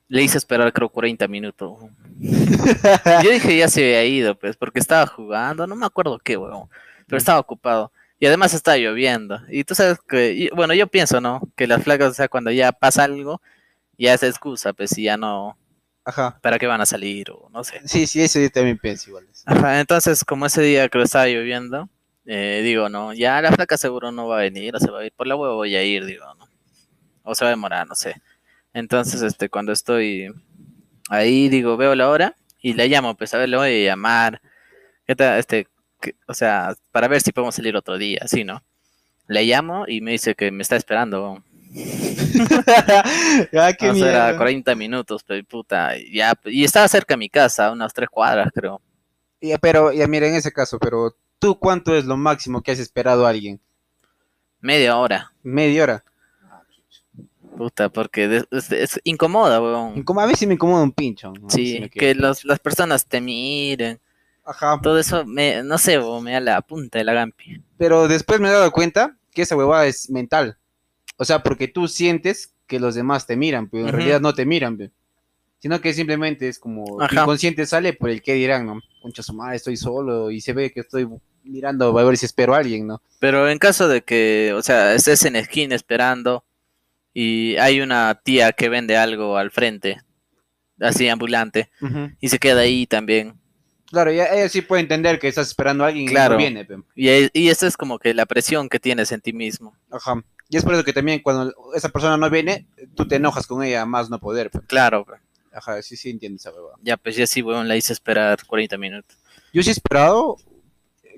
le 0.08 0.22
hice 0.22 0.38
esperar 0.38 0.72
creo 0.72 0.88
40 0.88 1.26
minutos. 1.26 1.78
Yo 2.20 3.30
dije 3.30 3.56
ya 3.58 3.68
se 3.68 3.80
había 3.82 4.04
ido, 4.04 4.34
pues, 4.38 4.56
porque 4.56 4.78
estaba 4.78 5.06
jugando, 5.06 5.66
no 5.66 5.74
me 5.74 5.86
acuerdo 5.86 6.18
qué, 6.22 6.36
weón, 6.36 6.68
pero 7.06 7.18
estaba 7.18 7.40
ocupado. 7.40 7.90
Y 8.18 8.26
además 8.26 8.54
estaba 8.54 8.78
lloviendo. 8.78 9.40
Y 9.50 9.64
tú 9.64 9.74
sabes 9.74 9.98
que, 10.08 10.32
y- 10.32 10.48
bueno, 10.50 10.72
yo 10.74 10.86
pienso, 10.86 11.20
¿no? 11.20 11.42
Que 11.56 11.66
las 11.66 11.82
flacas, 11.82 12.12
o 12.12 12.14
sea, 12.14 12.28
cuando 12.28 12.50
ya 12.50 12.72
pasa 12.72 13.04
algo, 13.04 13.42
ya 13.98 14.14
es 14.14 14.22
excusa, 14.22 14.72
pues, 14.72 14.96
y 14.96 15.04
ya 15.04 15.16
no, 15.16 15.58
Ajá. 16.04 16.38
¿para 16.40 16.58
qué 16.58 16.66
van 16.66 16.80
a 16.80 16.86
salir? 16.86 17.30
O 17.32 17.50
no 17.52 17.64
sé. 17.64 17.80
Sí, 17.86 18.06
sí, 18.06 18.22
eso 18.22 18.38
yo 18.40 18.50
también 18.50 18.78
pienso 18.78 19.10
igual. 19.10 19.26
Ajá, 19.44 19.80
entonces, 19.80 20.24
como 20.24 20.46
ese 20.46 20.62
día 20.62 20.88
creo 20.88 21.02
que 21.02 21.06
estaba 21.06 21.26
lloviendo, 21.26 21.88
eh, 22.26 22.60
digo, 22.64 22.88
no, 22.88 23.12
ya 23.14 23.40
la 23.40 23.52
flaca 23.52 23.78
seguro 23.78 24.12
no 24.12 24.28
va 24.28 24.38
a 24.38 24.42
venir, 24.42 24.74
o 24.76 24.80
se 24.80 24.90
va 24.90 25.00
a 25.00 25.04
ir, 25.06 25.12
por 25.12 25.26
la 25.26 25.36
huevo 25.36 25.56
voy 25.56 25.74
a 25.76 25.82
ir, 25.84 26.04
digo, 26.04 26.24
¿no? 26.38 26.48
O 27.24 27.34
se 27.34 27.44
va 27.44 27.48
a 27.50 27.52
demorar, 27.54 27.86
no 27.88 27.94
sé. 27.94 28.14
Entonces, 28.74 29.22
este, 29.22 29.48
cuando 29.48 29.72
estoy 29.72 30.28
ahí, 31.08 31.48
digo, 31.48 31.76
veo 31.76 31.94
la 31.94 32.08
hora 32.08 32.36
y 32.60 32.74
le 32.74 32.88
llamo, 32.88 33.14
pues 33.16 33.32
a 33.34 33.38
ver, 33.38 33.48
le 33.48 33.56
voy 33.56 33.82
a 33.82 33.86
llamar, 33.90 34.40
¿qué 35.06 35.16
tal? 35.16 35.38
Este, 35.38 35.68
que- 36.00 36.14
o 36.26 36.34
sea, 36.34 36.74
para 36.92 37.08
ver 37.08 37.20
si 37.20 37.32
podemos 37.32 37.54
salir 37.54 37.76
otro 37.76 37.98
día, 37.98 38.20
así, 38.22 38.44
¿no? 38.44 38.62
Le 39.28 39.44
llamo 39.44 39.84
y 39.88 40.00
me 40.00 40.12
dice 40.12 40.34
que 40.34 40.50
me 40.50 40.62
está 40.62 40.76
esperando. 40.76 41.42
ah, 42.66 43.72
qué 43.78 43.90
o 43.90 43.94
sea, 43.94 44.08
era 44.08 44.18
mierda. 44.24 44.36
40 44.36 44.74
minutos, 44.74 45.24
pero 45.26 45.44
puta, 45.44 45.92
ya, 46.12 46.34
y 46.44 46.64
estaba 46.64 46.88
cerca 46.88 47.14
de 47.14 47.18
mi 47.18 47.28
casa, 47.28 47.72
unas 47.72 47.92
tres 47.92 48.08
cuadras, 48.08 48.50
creo. 48.54 48.80
Ya, 49.40 49.58
pero, 49.58 49.92
ya 49.92 50.06
mira, 50.06 50.26
en 50.26 50.34
ese 50.34 50.52
caso, 50.52 50.78
pero 50.78 51.14
¿tú 51.38 51.58
cuánto 51.58 51.94
es 51.94 52.04
lo 52.04 52.16
máximo 52.16 52.62
que 52.62 52.72
has 52.72 52.78
esperado 52.78 53.26
a 53.26 53.30
alguien? 53.30 53.60
Media 54.60 54.96
hora, 54.96 55.32
¿Media 55.42 55.82
hora? 55.82 56.04
puta, 57.56 57.88
porque 57.88 58.44
es, 58.50 58.72
es 58.72 59.00
incomoda, 59.04 59.60
weón. 59.60 60.02
Como 60.02 60.20
a 60.20 60.26
veces 60.26 60.46
me 60.46 60.54
incomoda 60.54 60.82
un 60.82 60.92
pincho. 60.92 61.32
mí 61.32 61.40
Sí, 61.48 61.88
que 61.90 62.14
los, 62.14 62.44
las 62.44 62.58
personas 62.58 63.06
te 63.06 63.20
miren, 63.20 63.98
Ajá. 64.44 64.78
todo 64.82 64.98
eso, 64.98 65.24
me, 65.24 65.62
no 65.62 65.78
sé, 65.78 65.98
weón, 65.98 66.24
me 66.24 66.32
da 66.32 66.40
la 66.40 66.60
punta 66.62 66.98
de 66.98 67.04
la 67.04 67.14
gampi. 67.14 67.62
Pero 67.78 68.08
después 68.08 68.40
me 68.40 68.48
he 68.48 68.52
dado 68.52 68.70
cuenta 68.72 69.16
que 69.32 69.42
esa 69.42 69.56
huevada 69.56 69.86
es 69.86 70.10
mental. 70.10 70.58
O 71.16 71.24
sea, 71.24 71.42
porque 71.42 71.68
tú 71.68 71.88
sientes 71.88 72.54
que 72.66 72.78
los 72.80 72.94
demás 72.94 73.26
te 73.26 73.36
miran, 73.36 73.68
pero 73.68 73.86
en 73.86 73.92
realidad 73.92 74.20
no 74.20 74.34
te 74.34 74.44
miran, 74.44 74.76
pe. 74.76 74.90
Sino 75.58 75.80
que 75.80 75.92
simplemente 75.94 76.48
es 76.48 76.58
como 76.58 77.00
Ajá. 77.00 77.22
inconsciente 77.22 77.66
sale 77.66 77.92
por 77.92 78.10
el 78.10 78.22
que 78.22 78.34
dirán, 78.34 78.66
¿no? 78.66 78.80
Concha 79.02 79.22
su 79.22 79.34
madre, 79.34 79.56
estoy 79.56 79.76
solo 79.76 80.30
y 80.30 80.40
se 80.40 80.52
ve 80.52 80.72
que 80.72 80.80
estoy 80.80 81.08
mirando 81.44 81.96
a 81.98 82.04
ver 82.04 82.16
si 82.16 82.26
espero 82.26 82.54
a 82.54 82.58
alguien, 82.58 82.86
¿no? 82.86 83.00
Pero 83.20 83.48
en 83.48 83.58
caso 83.58 83.88
de 83.88 84.02
que, 84.02 84.52
o 84.56 84.62
sea, 84.62 84.94
estés 84.94 85.24
en 85.24 85.36
esquina 85.36 85.74
esperando 85.74 86.44
y 87.14 87.56
hay 87.56 87.80
una 87.80 88.20
tía 88.22 88.52
que 88.52 88.68
vende 88.68 88.96
algo 88.96 89.36
al 89.36 89.50
frente, 89.50 90.00
así 90.80 91.08
ambulante, 91.08 91.70
y 92.20 92.28
se 92.28 92.38
queda 92.38 92.60
ahí 92.62 92.86
también. 92.86 93.34
Claro, 93.90 94.10
ya 94.10 94.26
ella 94.26 94.48
sí 94.48 94.62
puede 94.62 94.82
entender 94.82 95.18
que 95.20 95.28
estás 95.28 95.46
esperando 95.46 95.84
a 95.84 95.88
alguien 95.88 96.06
y 96.06 96.08
Claro. 96.08 96.34
no 96.34 96.38
viene. 96.38 96.66
Y, 96.96 97.08
y 97.32 97.48
eso 97.48 97.66
es 97.68 97.76
como 97.76 97.98
que 98.00 98.12
la 98.14 98.26
presión 98.26 98.68
que 98.68 98.80
tienes 98.80 99.12
en 99.12 99.20
ti 99.20 99.32
mismo. 99.32 99.76
Ajá. 99.90 100.22
Y 100.48 100.56
es 100.56 100.64
por 100.64 100.74
eso 100.74 100.84
que 100.84 100.92
también 100.92 101.20
cuando 101.22 101.54
esa 101.74 101.88
persona 101.88 102.16
no 102.16 102.28
viene, 102.28 102.66
tú 102.96 103.06
te 103.06 103.16
enojas 103.16 103.46
con 103.46 103.62
ella 103.62 103.86
más 103.86 104.10
no 104.10 104.18
poder, 104.18 104.50
pe. 104.50 104.60
Claro, 104.66 105.04
pe. 105.04 105.14
Ajá, 105.56 105.80
sí, 105.82 105.96
sí 105.96 106.10
entiendo 106.10 106.36
esa 106.36 106.52
huevada. 106.52 106.76
ya 106.82 106.96
pues 106.96 107.16
ya 107.16 107.26
sí, 107.26 107.42
weón, 107.42 107.66
la 107.66 107.76
hice 107.76 107.92
esperar 107.92 108.38
40 108.46 108.76
minutos. 108.78 109.16
Yo 109.52 109.62
sí 109.62 109.70
he 109.70 109.72
esperado 109.72 110.36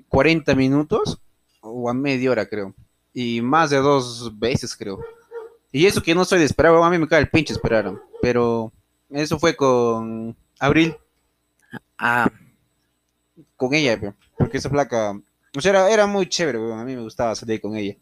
40 0.07 0.55
minutos 0.55 1.19
o 1.61 1.89
a 1.89 1.93
media 1.93 2.31
hora, 2.31 2.47
creo. 2.47 2.73
Y 3.13 3.41
más 3.41 3.69
de 3.69 3.77
dos 3.77 4.37
veces, 4.39 4.75
creo. 4.75 4.99
Y 5.71 5.85
eso 5.85 6.01
que 6.01 6.15
no 6.15 6.23
soy 6.25 6.39
de 6.39 6.45
esperar, 6.45 6.71
weón, 6.71 6.85
a 6.85 6.89
mí 6.89 6.97
me 6.97 7.07
cae 7.07 7.19
el 7.19 7.29
pinche 7.29 7.53
esperar. 7.53 7.93
Pero 8.21 8.71
eso 9.09 9.37
fue 9.39 9.55
con 9.55 10.35
Abril, 10.59 10.95
Ah, 11.97 12.31
con 13.55 13.73
ella, 13.73 13.99
pe, 13.99 14.13
porque 14.37 14.57
esa 14.57 14.69
flaca, 14.69 15.19
o 15.55 15.61
sea, 15.61 15.71
era, 15.71 15.91
era 15.91 16.07
muy 16.07 16.27
chévere, 16.27 16.57
weón, 16.57 16.79
a 16.79 16.85
mí 16.85 16.95
me 16.95 17.01
gustaba 17.01 17.35
salir 17.35 17.59
con 17.61 17.75
ella. 17.75 17.95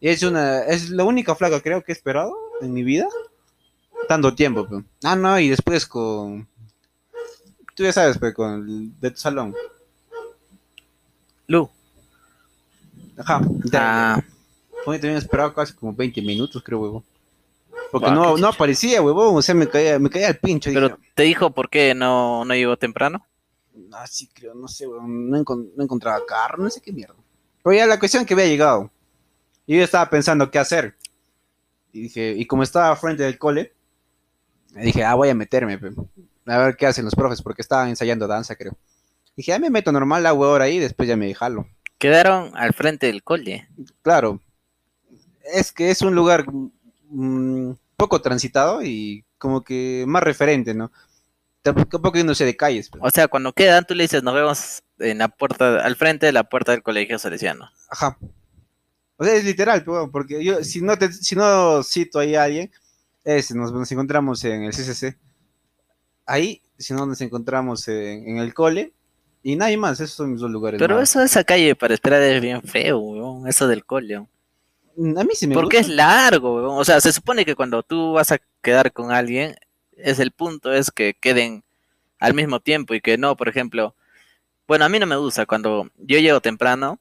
Y 0.00 0.08
es 0.08 0.22
una, 0.22 0.60
es 0.60 0.90
la 0.90 1.04
única 1.04 1.34
flaca 1.34 1.60
creo 1.60 1.82
que 1.82 1.92
he 1.92 1.94
esperado 1.94 2.34
en 2.60 2.72
mi 2.72 2.82
vida, 2.82 3.08
tanto 4.08 4.34
tiempo, 4.34 4.68
pe. 4.68 4.84
Ah, 5.04 5.16
no, 5.16 5.38
y 5.38 5.48
después 5.48 5.86
con, 5.86 6.46
tú 7.74 7.82
ya 7.84 7.92
sabes, 7.92 8.18
pe, 8.18 8.32
con 8.32 8.54
el 8.68 9.00
de 9.00 9.10
tu 9.10 9.16
salón. 9.18 9.54
Lu. 11.46 11.68
Ajá. 13.16 13.40
Ah, 13.74 14.22
Fue 14.84 14.98
también 14.98 15.18
esperaba 15.18 15.54
casi 15.54 15.74
como 15.74 15.92
20 15.92 16.22
minutos, 16.22 16.62
creo, 16.62 16.80
huevón. 16.80 17.04
Porque 17.90 18.10
Guau, 18.10 18.16
no, 18.16 18.36
no 18.38 18.48
aparecía, 18.48 19.02
huevón. 19.02 19.36
O 19.36 19.42
sea, 19.42 19.54
me 19.54 19.68
caía, 19.68 19.98
me 19.98 20.08
caía 20.08 20.28
el 20.28 20.38
pincho. 20.38 20.70
pero 20.72 20.88
dije, 20.88 21.00
te 21.14 21.22
dijo 21.24 21.50
por 21.50 21.68
qué 21.68 21.94
no, 21.94 22.44
no 22.44 22.54
llegó 22.54 22.76
temprano. 22.76 23.26
ah, 23.92 24.06
sí, 24.06 24.28
creo, 24.32 24.54
no 24.54 24.66
sé, 24.68 24.86
huevón. 24.86 25.28
No, 25.30 25.44
no 25.76 25.84
encontraba 25.84 26.24
carro, 26.26 26.62
no 26.62 26.70
sé 26.70 26.80
qué 26.80 26.92
mierda. 26.92 27.14
Pero 27.62 27.76
ya 27.76 27.86
la 27.86 27.98
cuestión 27.98 28.24
que 28.24 28.34
había 28.34 28.46
llegado. 28.46 28.90
Y 29.66 29.76
yo 29.76 29.84
estaba 29.84 30.08
pensando 30.08 30.50
qué 30.50 30.58
hacer. 30.58 30.96
Y 31.92 32.02
dije, 32.02 32.34
y 32.36 32.46
como 32.46 32.62
estaba 32.62 32.96
frente 32.96 33.22
del 33.22 33.38
cole, 33.38 33.72
dije, 34.74 35.04
ah, 35.04 35.14
voy 35.14 35.28
a 35.28 35.34
meterme, 35.34 35.78
a 36.46 36.58
ver 36.58 36.76
qué 36.76 36.86
hacen 36.86 37.04
los 37.04 37.14
profes, 37.14 37.42
porque 37.42 37.62
estaban 37.62 37.88
ensayando 37.88 38.26
danza, 38.26 38.56
creo. 38.56 38.76
Dije, 39.36 39.52
ya 39.52 39.58
me 39.58 39.70
meto 39.70 39.92
normal, 39.92 40.26
hago 40.26 40.48
hora 40.48 40.64
ahí, 40.64 40.78
después 40.78 41.08
ya 41.08 41.16
me 41.16 41.32
jalo. 41.34 41.66
Quedaron 41.98 42.50
al 42.56 42.72
frente 42.74 43.06
del 43.06 43.22
cole. 43.22 43.68
Claro, 44.02 44.40
es 45.52 45.72
que 45.72 45.90
es 45.90 46.02
un 46.02 46.14
lugar 46.14 46.44
mm, 47.08 47.72
poco 47.96 48.20
transitado 48.20 48.82
y 48.82 49.24
como 49.38 49.62
que 49.62 50.04
más 50.06 50.22
referente, 50.22 50.74
¿no? 50.74 50.90
Tampoco 51.62 52.12
yéndose 52.14 52.44
de 52.44 52.56
calles. 52.56 52.88
pero- 52.90 53.04
O 53.04 53.10
sea, 53.10 53.28
cuando 53.28 53.52
quedan, 53.52 53.84
tú 53.86 53.94
le 53.94 54.02
dices, 54.04 54.22
nos 54.22 54.34
vemos 54.34 54.82
en 54.98 55.18
la 55.18 55.28
puerta, 55.28 55.80
al 55.84 55.94
frente 55.96 56.26
de 56.26 56.32
la 56.32 56.44
puerta 56.44 56.72
del 56.72 56.82
colegio 56.82 57.18
salesiano. 57.18 57.70
Ajá. 57.88 58.18
O 59.16 59.24
sea, 59.24 59.34
es 59.34 59.44
literal, 59.44 59.84
porque 60.10 60.42
yo, 60.42 60.64
si 60.64 60.80
no, 60.80 60.98
te, 60.98 61.12
si 61.12 61.36
no 61.36 61.82
cito 61.84 62.18
ahí 62.18 62.34
a 62.34 62.42
alguien, 62.44 62.72
es, 63.24 63.54
nos, 63.54 63.72
nos 63.72 63.90
encontramos 63.92 64.44
en 64.44 64.64
el 64.64 64.72
CCC. 64.72 65.16
Ahí, 66.26 66.62
si 66.78 66.94
no, 66.94 67.06
nos 67.06 67.20
encontramos 67.20 67.86
en, 67.88 68.28
en 68.28 68.38
el 68.38 68.54
cole. 68.54 68.92
Y 69.42 69.56
nadie 69.56 69.76
más, 69.76 69.98
esos 70.00 70.14
son 70.16 70.32
mis 70.32 70.40
dos 70.40 70.50
lugares. 70.50 70.78
Pero 70.78 70.96
más. 70.96 71.10
eso 71.10 71.18
de 71.18 71.26
esa 71.26 71.42
calle 71.42 71.74
para 71.74 71.94
esperar 71.94 72.22
es 72.22 72.40
bien 72.40 72.62
feo, 72.62 72.98
weón. 72.98 73.48
Eso 73.48 73.66
del 73.66 73.84
cole. 73.84 74.14
weón. 74.18 74.28
Mm, 74.96 75.18
A 75.18 75.24
mí 75.24 75.30
sí 75.34 75.46
me 75.46 75.54
Porque 75.54 75.78
es 75.78 75.88
largo, 75.88 76.56
weón. 76.56 76.78
O 76.78 76.84
sea, 76.84 77.00
se 77.00 77.12
supone 77.12 77.44
que 77.44 77.56
cuando 77.56 77.82
tú 77.82 78.12
vas 78.12 78.30
a 78.30 78.38
quedar 78.62 78.92
con 78.92 79.10
alguien, 79.10 79.56
es 79.96 80.18
el 80.20 80.30
punto 80.30 80.72
es 80.72 80.90
que 80.90 81.14
queden 81.14 81.64
al 82.18 82.34
mismo 82.34 82.60
tiempo 82.60 82.94
y 82.94 83.00
que 83.00 83.18
no, 83.18 83.36
por 83.36 83.48
ejemplo, 83.48 83.96
bueno, 84.68 84.84
a 84.84 84.88
mí 84.88 84.98
no 84.98 85.06
me 85.06 85.16
gusta 85.16 85.44
cuando 85.44 85.90
yo 85.96 86.18
llego 86.20 86.40
temprano 86.40 87.00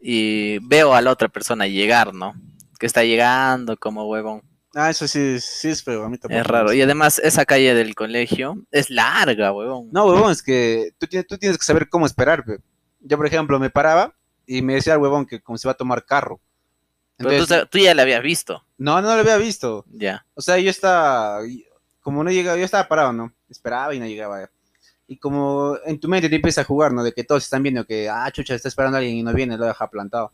y 0.00 0.58
veo 0.58 0.92
a 0.92 1.00
la 1.00 1.12
otra 1.12 1.28
persona 1.28 1.68
llegar, 1.68 2.12
¿no? 2.14 2.34
Que 2.78 2.86
está 2.86 3.04
llegando 3.04 3.76
como 3.76 4.08
huevón. 4.08 4.42
Ah, 4.78 4.90
eso 4.90 5.08
sí, 5.08 5.40
sí 5.40 5.70
es 5.70 5.82
feo, 5.82 6.04
a 6.04 6.10
mí 6.10 6.18
tampoco. 6.18 6.38
Es 6.38 6.46
raro. 6.46 6.70
Y 6.74 6.82
además 6.82 7.18
esa 7.18 7.46
calle 7.46 7.72
del 7.72 7.94
colegio 7.94 8.62
es 8.70 8.90
larga, 8.90 9.50
huevón. 9.50 9.88
No, 9.90 10.04
huevón, 10.04 10.30
es 10.30 10.42
que 10.42 10.90
tú 10.98 11.06
tienes, 11.06 11.26
tú 11.26 11.38
tienes 11.38 11.56
que 11.56 11.64
saber 11.64 11.88
cómo 11.88 12.04
esperar. 12.04 12.44
pe. 12.44 12.58
Yo, 13.00 13.16
por 13.16 13.26
ejemplo, 13.26 13.58
me 13.58 13.70
paraba 13.70 14.14
y 14.44 14.60
me 14.60 14.74
decía 14.74 14.92
el 14.92 14.98
huevón 15.00 15.24
que 15.24 15.40
como 15.40 15.56
se 15.56 15.66
va 15.66 15.72
a 15.72 15.76
tomar 15.78 16.04
carro. 16.04 16.42
Pero 17.16 17.30
tú, 17.30 17.34
Entonces, 17.36 17.70
tú 17.70 17.78
ya 17.78 17.94
la 17.94 18.02
habías 18.02 18.22
visto. 18.22 18.66
no, 18.76 19.00
no 19.00 19.14
lo 19.14 19.20
había 19.20 19.38
visto. 19.38 19.86
Ya. 19.90 20.26
O 20.34 20.42
sea, 20.42 20.58
yo 20.58 20.68
estaba, 20.68 21.40
como 22.02 22.22
no 22.22 22.30
llegaba, 22.30 22.58
yo 22.58 22.64
estaba 22.66 22.86
parado, 22.86 23.14
¿no? 23.14 23.32
Esperaba 23.48 23.94
y 23.94 23.98
no 23.98 24.04
llegaba. 24.04 24.50
Y 25.08 25.16
como 25.16 25.78
en 25.86 25.98
tu 25.98 26.06
mente 26.06 26.28
te 26.28 26.36
empieza 26.36 26.60
a 26.60 26.64
jugar, 26.64 26.92
¿no? 26.92 27.02
De 27.02 27.12
que 27.12 27.24
todos 27.24 27.44
están 27.44 27.62
viendo 27.62 27.86
que, 27.86 28.10
ah, 28.10 28.30
chucha, 28.30 28.54
está 28.54 28.68
esperando 28.68 28.96
a 28.96 28.98
alguien 28.98 29.16
y 29.16 29.22
no 29.22 29.32
viene, 29.32 29.56
lo 29.56 29.64
deja 29.64 29.88
plantado. 29.88 30.32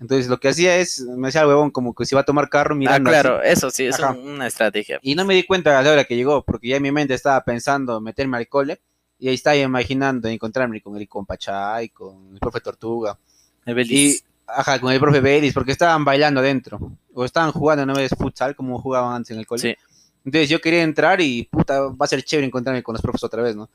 Entonces 0.00 0.28
lo 0.28 0.38
que 0.38 0.48
hacía 0.48 0.76
es, 0.76 1.00
me 1.00 1.28
decía 1.28 1.40
el 1.42 1.46
huevón 1.48 1.70
como 1.70 1.94
que 1.94 2.04
se 2.04 2.14
iba 2.14 2.20
a 2.20 2.24
tomar 2.24 2.48
carro 2.50 2.74
Ah, 2.74 2.78
mirando 2.78 3.10
así. 3.10 3.20
claro, 3.20 3.42
eso 3.42 3.70
sí, 3.70 3.86
es 3.86 3.98
Ajá. 3.98 4.12
una 4.12 4.46
estrategia. 4.46 4.98
Y 5.02 5.14
no 5.14 5.24
me 5.24 5.34
di 5.34 5.44
cuenta 5.44 5.78
a 5.78 5.82
la 5.82 5.90
hora 5.90 6.04
que 6.04 6.16
llegó, 6.16 6.44
porque 6.44 6.68
ya 6.68 6.76
en 6.76 6.82
mi 6.82 6.92
mente 6.92 7.14
estaba 7.14 7.42
pensando 7.44 8.00
meterme 8.00 8.36
al 8.36 8.46
cole 8.48 8.80
y 9.18 9.28
ahí 9.28 9.34
estaba 9.34 9.56
imaginando 9.56 10.28
encontrarme 10.28 10.82
con 10.82 10.96
el 10.98 11.08
compa 11.08 11.38
Chay, 11.38 11.88
con 11.88 12.34
el 12.34 12.38
profe 12.38 12.60
Tortuga 12.60 13.18
El 13.64 13.90
y 13.90 14.20
ajá, 14.46 14.78
con 14.78 14.92
el 14.92 15.00
profe 15.00 15.20
Belis, 15.20 15.54
porque 15.54 15.72
estaban 15.72 16.04
bailando 16.04 16.40
adentro 16.40 16.78
o 17.14 17.24
estaban 17.24 17.50
jugando 17.52 17.82
una 17.84 17.94
vez 17.94 18.10
futsal 18.16 18.54
como 18.54 18.78
jugaban 18.78 19.14
antes 19.14 19.30
en 19.30 19.38
el 19.38 19.46
cole. 19.46 19.62
Sí. 19.62 19.74
Entonces 20.26 20.50
yo 20.50 20.60
quería 20.60 20.82
entrar 20.82 21.20
y 21.22 21.44
puta, 21.44 21.80
va 21.80 21.96
a 22.04 22.06
ser 22.06 22.22
chévere 22.22 22.46
encontrarme 22.46 22.82
con 22.82 22.92
los 22.92 23.00
profes 23.00 23.24
otra 23.24 23.42
vez, 23.42 23.56
¿no? 23.56 23.70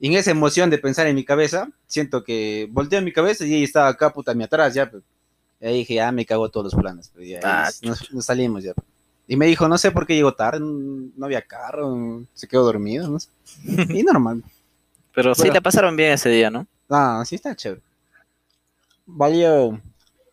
Y 0.00 0.08
en 0.08 0.14
esa 0.14 0.30
emoción 0.32 0.68
de 0.70 0.78
pensar 0.78 1.06
en 1.06 1.14
mi 1.14 1.24
cabeza, 1.24 1.68
siento 1.86 2.24
que 2.24 2.66
volteo 2.70 3.00
mi 3.02 3.12
cabeza 3.12 3.44
y 3.46 3.54
ella 3.54 3.64
estaba 3.64 3.88
acá, 3.88 4.10
puta, 4.12 4.32
a 4.32 4.34
mí 4.34 4.42
atrás 4.42 4.74
ya. 4.74 4.90
Y 5.60 5.66
ahí 5.66 5.74
dije, 5.78 5.94
ya 5.94 6.10
me 6.12 6.24
cago 6.26 6.48
todos 6.50 6.72
los 6.72 6.74
planes. 6.80 7.10
Pues, 7.14 7.28
ya, 7.28 7.40
Ah, 7.42 7.68
nos, 7.82 8.12
nos 8.12 8.24
salimos 8.24 8.62
ya. 8.64 8.72
Y 9.28 9.36
me 9.36 9.46
dijo, 9.46 9.68
no 9.68 9.78
sé 9.78 9.90
por 9.92 10.06
qué 10.06 10.14
llegó 10.16 10.32
tarde, 10.34 10.58
no 10.60 11.24
había 11.26 11.42
carro, 11.42 12.24
se 12.34 12.48
quedó 12.48 12.64
dormido, 12.64 13.08
no 13.08 13.20
sé. 13.20 13.28
Y 13.94 14.02
normal. 14.02 14.42
Pero 15.14 15.34
sí 15.34 15.48
la 15.50 15.60
pasaron 15.60 15.96
bien 15.96 16.12
ese 16.12 16.30
día, 16.30 16.50
¿no? 16.50 16.66
Ah, 16.88 17.22
sí 17.26 17.34
está 17.36 17.54
chévere. 17.54 17.82
Valió 19.06 19.80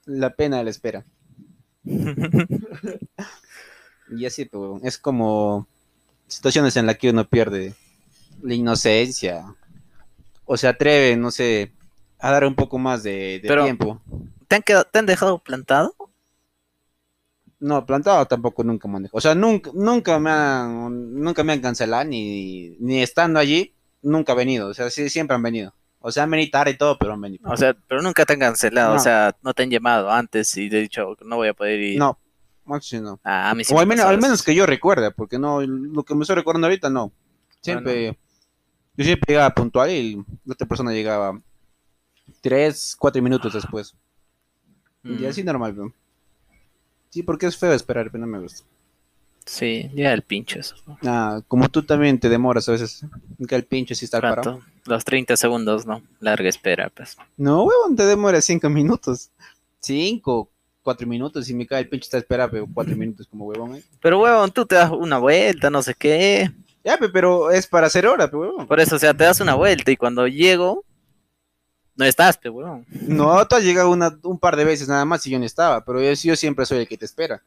la 0.05 0.29
pena 0.31 0.63
la 0.63 0.69
espera. 0.69 1.05
Y 4.09 4.25
así, 4.25 4.45
pues, 4.45 4.83
es 4.83 4.97
como 4.97 5.67
situaciones 6.27 6.77
en 6.77 6.85
las 6.85 6.97
que 6.97 7.09
uno 7.09 7.27
pierde 7.27 7.73
la 8.41 8.53
inocencia 8.53 9.43
o 10.45 10.55
se 10.55 10.67
atreve, 10.67 11.17
no 11.17 11.29
sé, 11.29 11.73
a 12.19 12.31
dar 12.31 12.45
un 12.45 12.55
poco 12.55 12.77
más 12.77 13.03
de, 13.03 13.39
de 13.41 13.47
Pero- 13.47 13.63
tiempo. 13.65 14.01
¿Te 14.47 14.55
han, 14.55 14.61
quedado, 14.61 14.85
¿Te 14.85 14.99
han 14.99 15.05
dejado 15.05 15.39
plantado? 15.39 15.95
No, 17.59 17.85
plantado 17.85 18.25
tampoco 18.27 18.63
nunca 18.63 18.87
manejo. 18.87 19.17
O 19.17 19.21
sea, 19.21 19.33
nunca, 19.33 19.71
nunca 19.73 20.19
me 20.19 20.29
han, 20.29 21.15
nunca 21.15 21.43
me 21.43 21.53
han 21.53 21.61
cancelado 21.61 22.05
ni, 22.05 22.75
ni 22.79 23.01
estando 23.01 23.39
allí, 23.39 23.73
nunca 24.01 24.33
han 24.33 24.37
venido. 24.37 24.69
O 24.69 24.73
sea, 24.73 24.89
sí, 24.89 25.09
siempre 25.09 25.35
han 25.35 25.43
venido. 25.43 25.73
O 25.99 26.11
sea, 26.11 26.23
han 26.23 26.31
venido 26.31 26.51
tarde 26.51 26.71
y 26.71 26.77
todo, 26.77 26.97
pero 26.97 27.13
han 27.13 27.21
venido. 27.21 27.49
O 27.49 27.57
sea, 27.57 27.75
pero 27.87 28.01
nunca 28.01 28.25
te 28.25 28.33
han 28.33 28.39
cancelado, 28.39 28.95
o 28.95 28.99
sea, 28.99 29.35
no 29.41 29.53
te 29.53 29.63
han 29.63 29.71
llamado 29.71 30.11
antes 30.11 30.55
y 30.55 30.69
te 30.69 30.77
he 30.77 30.81
dicho, 30.81 31.17
no 31.25 31.37
voy 31.37 31.47
a 31.47 31.53
poder 31.53 31.79
ir. 31.79 31.99
No, 31.99 32.17
Maxi 32.63 32.99
no. 32.99 33.19
Ah, 33.23 33.49
a 33.49 33.55
mí 33.55 33.63
sí 33.63 33.73
o 33.73 33.75
me 33.77 33.81
al 33.81 34.17
menos, 34.19 34.39
al 34.39 34.45
que 34.45 34.53
yo 34.53 34.65
recuerde, 34.65 35.11
porque 35.11 35.39
no, 35.39 35.61
lo 35.61 36.03
que 36.03 36.13
me 36.13 36.21
estoy 36.21 36.35
recordando 36.35 36.67
ahorita 36.67 36.89
no. 36.89 37.11
Siempre, 37.61 38.17
yo 38.95 39.03
siempre 39.03 39.33
llegaba 39.33 39.53
puntual 39.53 39.89
y 39.89 40.15
la 40.45 40.53
otra 40.53 40.67
persona 40.67 40.91
llegaba 40.91 41.41
tres, 42.41 42.95
cuatro 42.97 43.21
minutos 43.21 43.53
después. 43.53 43.95
Mm, 45.07 45.23
Y 45.23 45.25
así 45.25 45.43
normal, 45.43 45.73
pero. 45.75 45.93
Sí, 47.09 47.23
porque 47.23 47.47
es 47.47 47.57
feo 47.57 47.73
esperar, 47.73 48.09
pero 48.11 48.25
no 48.25 48.31
me 48.31 48.39
gusta. 48.39 48.63
Sí, 49.45 49.89
ya 49.95 50.11
el 50.13 50.23
pincho 50.23 50.59
eso. 50.59 50.75
Ah, 51.03 51.41
como 51.47 51.69
tú 51.69 51.81
también 51.81 52.19
te 52.19 52.27
demoras 52.27 52.67
a 52.67 52.73
veces. 52.73 53.05
Que 53.47 53.55
el 53.55 53.63
pinche 53.63 53.95
si 53.95 54.03
está 54.05 54.19
parado. 54.19 54.61
Los 54.85 55.05
30 55.05 55.37
segundos, 55.37 55.85
¿no? 55.85 56.01
Larga 56.19 56.49
espera, 56.49 56.89
pues. 56.93 57.15
No, 57.37 57.63
huevón, 57.63 57.95
te 57.95 58.05
demoras 58.05 58.43
cinco 58.43 58.69
minutos. 58.69 59.29
Cinco, 59.79 60.49
cuatro 60.83 61.07
minutos 61.07 61.49
y 61.49 61.53
me 61.53 61.65
cae 61.65 61.81
el 61.81 61.89
pinche 61.89 62.05
está 62.05 62.17
esperando 62.17 62.51
pero 62.51 62.67
cuatro 62.73 62.95
minutos 62.95 63.25
como 63.27 63.45
huevón. 63.45 63.77
¿eh? 63.77 63.83
Pero, 64.01 64.19
huevón, 64.21 64.51
tú 64.51 64.65
te 64.65 64.75
das 64.75 64.91
una 64.91 65.17
vuelta, 65.17 65.69
no 65.69 65.81
sé 65.81 65.93
qué. 65.93 66.51
Ya, 66.83 66.97
pe, 66.97 67.07
pero 67.09 67.49
es 67.51 67.67
para 67.67 67.87
hacer 67.87 68.05
hora, 68.05 68.29
pe, 68.29 68.35
huevón. 68.35 68.67
Por 68.67 68.81
eso, 68.81 68.97
o 68.97 68.99
sea, 68.99 69.13
te 69.13 69.23
das 69.23 69.39
una 69.39 69.55
vuelta 69.55 69.91
y 69.91 69.95
cuando 69.97 70.27
llego, 70.27 70.83
no 71.97 72.05
estás, 72.05 72.37
pe, 72.37 72.49
huevón. 72.49 72.85
No, 72.89 73.45
tú 73.47 73.55
has 73.55 73.63
llegado 73.63 73.89
una- 73.89 74.17
un 74.23 74.39
par 74.39 74.55
de 74.55 74.63
veces 74.63 74.87
nada 74.87 75.03
más 75.03 75.25
y 75.27 75.31
yo 75.31 75.39
no 75.39 75.45
estaba, 75.45 75.83
pero 75.83 76.01
yo, 76.01 76.13
yo 76.13 76.35
siempre 76.35 76.65
soy 76.65 76.79
el 76.79 76.87
que 76.87 76.97
te 76.97 77.05
espera. 77.05 77.41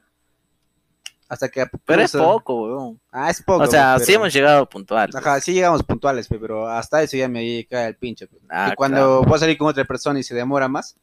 Hasta 1.28 1.48
que... 1.48 1.64
Pero 1.84 2.02
es 2.02 2.10
poco, 2.10 2.64
huevón. 2.64 3.00
Ah, 3.12 3.30
es 3.30 3.40
poco. 3.40 3.62
O 3.62 3.66
sea, 3.68 3.94
pero- 3.94 4.04
sí 4.06 4.14
hemos 4.14 4.32
llegado 4.32 4.68
puntual. 4.68 5.08
pues. 5.10 5.24
Ajá, 5.24 5.40
sí 5.40 5.52
llegamos 5.52 5.82
puntuales, 5.84 6.26
pe, 6.26 6.38
pero 6.40 6.68
hasta 6.68 7.02
eso 7.02 7.16
ya 7.16 7.28
me 7.28 7.64
cae 7.70 7.86
el 7.88 7.94
pinche. 7.96 8.28
Ah, 8.48 8.70
y 8.72 8.74
cuando 8.74 9.22
voy 9.22 9.36
a 9.36 9.38
salir 9.38 9.56
con 9.56 9.68
otra 9.68 9.84
persona 9.84 10.18
y 10.18 10.24
se 10.24 10.34
demora 10.34 10.66
más, 10.66 10.96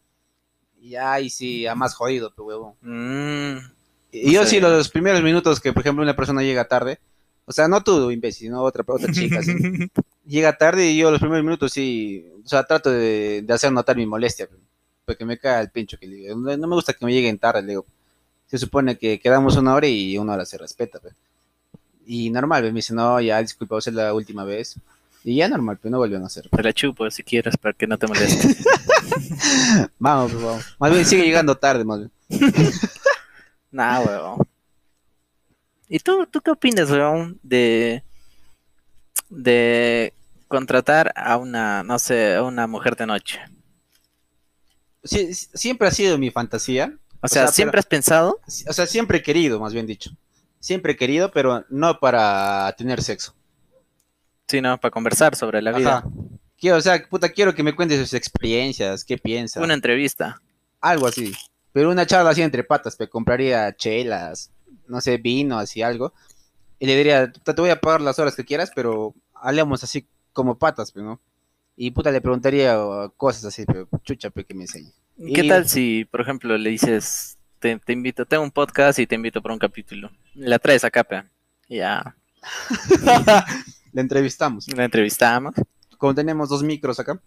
ya 0.81 1.13
ahí 1.13 1.29
sí, 1.29 1.65
a 1.65 1.75
más 1.75 1.95
jodido, 1.95 2.33
pe, 2.33 2.41
huevón. 2.41 2.73
Mm, 2.81 3.57
Y 4.12 4.33
yo 4.33 4.45
sí, 4.45 4.60
los 4.60 4.89
primeros 4.89 5.21
minutos 5.21 5.62
que, 5.62 5.71
por 5.71 5.81
ejemplo, 5.81 6.03
una 6.03 6.15
persona 6.15 6.41
llega 6.41 6.67
tarde, 6.67 6.99
o 7.49 7.53
sea, 7.53 7.69
no 7.69 7.81
tú, 7.81 8.12
imbécil, 8.12 8.47
sino 8.47 8.62
otra, 8.62 8.83
otra 8.86 9.12
chica, 9.13 9.41
sí. 9.41 9.53
llega 10.25 10.57
tarde 10.57 10.91
y 10.91 10.97
yo 10.97 11.10
los 11.10 11.21
primeros 11.21 11.45
minutos 11.45 11.71
sí, 11.71 12.25
o 12.43 12.47
sea, 12.47 12.65
trato 12.65 12.91
de, 12.91 13.41
de 13.41 13.53
hacer 13.53 13.71
notar 13.71 13.95
mi 13.95 14.05
molestia, 14.05 14.49
porque 15.05 15.23
me 15.23 15.38
cae 15.38 15.62
el 15.62 15.71
pincho 15.71 15.97
que 15.97 16.07
le 16.07 16.15
digo, 16.17 16.36
no, 16.36 16.57
no 16.57 16.67
me 16.67 16.75
gusta 16.75 16.91
que 16.91 17.05
me 17.05 17.13
lleguen 17.13 17.39
tarde, 17.39 17.62
le 17.62 17.69
digo, 17.69 17.86
se 18.47 18.57
supone 18.57 18.97
que 18.97 19.17
quedamos 19.21 19.55
una 19.55 19.75
hora 19.75 19.88
y 19.88 20.17
una 20.17 20.33
hora 20.33 20.45
se 20.45 20.57
respeta, 20.57 20.99
pe. 20.99 21.12
y 22.05 22.29
normal, 22.29 22.63
pe, 22.63 22.71
me 22.73 22.79
dice, 22.79 22.93
no, 22.93 23.21
ya, 23.21 23.41
disculpa, 23.41 23.75
va 23.75 23.79
a 23.79 23.81
ser 23.81 23.93
la 23.93 24.13
última 24.13 24.43
vez, 24.43 24.75
y 25.23 25.38
ya 25.38 25.47
normal, 25.47 25.79
pero 25.81 25.93
no 25.93 25.99
vuelven 25.99 26.23
a 26.23 26.25
hacer. 26.25 26.49
te 26.49 26.63
la 26.63 26.73
chupo 26.73 27.10
si 27.10 27.23
quieres 27.23 27.55
para 27.55 27.73
que 27.73 27.88
no 27.88 27.97
te 27.97 28.07
moleste. 28.07 28.57
Vamos, 29.99 30.33
pe, 30.33 30.38
vamos, 30.38 30.75
más 30.79 30.91
bien 30.91 31.05
sigue 31.05 31.23
llegando 31.23 31.55
tarde, 31.55 31.86
más 31.86 31.99
bien. 31.99 32.12
nah, 33.71 34.01
huevón. 34.01 34.47
¿Y 35.89 36.00
tú, 36.00 36.26
tú 36.28 36.41
qué 36.41 36.52
opinas, 36.52 36.89
huevón, 36.91 37.39
de, 37.43 38.04
de 39.30 40.13
contratar 40.47 41.13
a 41.15 41.38
una, 41.38 41.84
no 41.84 41.97
sé, 42.00 42.36
a 42.36 42.43
una 42.43 42.67
mujer 42.67 42.95
de 42.95 43.06
noche? 43.08 43.39
Siempre 45.04 45.88
ha 45.88 45.91
sido 45.91 46.17
mi 46.17 46.32
fantasía, 46.32 46.93
O 47.21 47.28
sea, 47.28 47.43
sea, 47.45 47.54
¿siempre 47.54 47.71
pero- 47.73 47.80
has 47.80 47.86
pensado? 47.86 48.39
o 48.67 48.73
sea, 48.73 48.86
siempre 48.86 49.19
he 49.19 49.23
querido, 49.23 49.60
más 49.60 49.73
bien 49.73 49.88
dicho. 49.88 50.12
Siempre 50.60 50.93
he 50.93 50.97
querido, 50.97 51.32
pero 51.32 51.63
no 51.69 52.00
para 52.00 52.73
tener 52.78 53.02
sexo. 53.02 53.34
Sí, 54.47 54.60
no, 54.60 54.78
para 54.80 54.91
conversar 54.91 55.36
sobre 55.36 55.62
la 55.62 55.71
vida. 55.71 56.04
Quiero, 56.58 56.78
o 56.78 56.82
sea, 56.82 57.02
puta, 57.08 57.30
quiero 57.30 57.54
que 57.54 57.63
me 57.63 57.76
cuentes 57.76 58.00
sus 58.00 58.13
experiencias, 58.13 59.06
qué 59.06 59.17
piensas. 59.17 59.63
Una 59.63 59.73
entrevista. 59.76 60.41
Algo 60.82 61.08
así. 61.08 61.34
Pero 61.71 61.91
una 61.91 62.06
charla 62.06 62.32
así 62.32 62.41
entre 62.41 62.63
patas, 62.63 62.97
me 63.00 63.08
compraría 63.08 63.73
chelas, 63.76 64.52
no 64.88 65.02
sé, 65.02 65.17
vino, 65.17 65.58
así 65.60 65.82
algo. 65.82 66.13
Y 66.80 66.86
le 66.86 66.95
diría, 66.95 67.32
te 67.32 67.54
voy 67.54 67.69
a 67.71 67.80
pagar 67.80 68.02
las 68.02 68.19
horas 68.19 68.36
que 68.36 68.45
quieras, 68.45 68.71
pero 68.76 69.13
hablemos 69.34 69.84
así 69.84 70.06
como 70.34 70.58
patas, 70.58 70.91
pues, 70.91 71.04
¿no? 71.06 71.19
Y 71.76 71.91
puta, 71.91 72.12
le 72.12 72.21
preguntaría 72.21 72.76
cosas 73.17 73.45
así, 73.45 73.65
pero 73.65 73.88
chucha, 74.04 74.30
pe, 74.30 74.43
que 74.45 74.54
me 74.54 74.63
enseñe. 74.63 74.91
¿Qué 75.17 75.43
Y- 75.43 75.47
tal 75.50 75.67
si, 75.67 76.06
por 76.06 76.21
ejemplo, 76.21 76.58
le 76.58 76.69
dices, 76.69 77.38
te, 77.60 77.78
te 77.80 77.93
invito, 77.93 78.26
tengo 78.26 78.43
un 78.43 78.52
podcast 78.52 79.00
y 79.00 79.08
te 79.08 79.15
invito 79.15 79.41
por 79.41 79.52
un 79.52 79.60
capítulo? 79.60 80.12
La 80.36 80.60
traes 80.60 80.84
acá, 80.84 81.04
pe. 81.04 81.23
Ya, 81.69 82.15
Le 83.93 84.02
entrevistamos. 84.02 84.67
la 84.73 84.86
entrevistamos. 84.86 85.56
Como 85.97 86.13
tenemos 86.13 86.50
dos 86.50 86.63
micros 86.63 87.00
acá, 87.00 87.19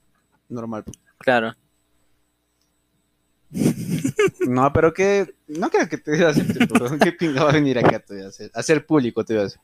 normal. 0.49 0.85
pues. 0.85 0.97
Claro. 1.19 1.55
No, 4.47 4.73
pero 4.73 4.93
que. 4.93 5.35
No 5.49 5.71
creo 5.71 5.89
que 5.89 5.99
te 5.99 6.13
voy 6.13 6.23
a 6.23 6.29
hacer. 6.29 6.47
¿Qué 7.03 7.13
pinga 7.13 7.45
va 7.45 7.51
a 7.51 7.55
venir 7.55 7.79
acá? 7.79 7.99
Te 8.01 8.15
voy 8.15 8.25
a 8.25 8.29
hacer, 8.29 8.51
a 8.55 8.61
hacer 8.61 8.87
público, 8.87 9.25
te 9.25 9.35
voy 9.35 9.43
a 9.43 9.47
hacer. 9.47 9.61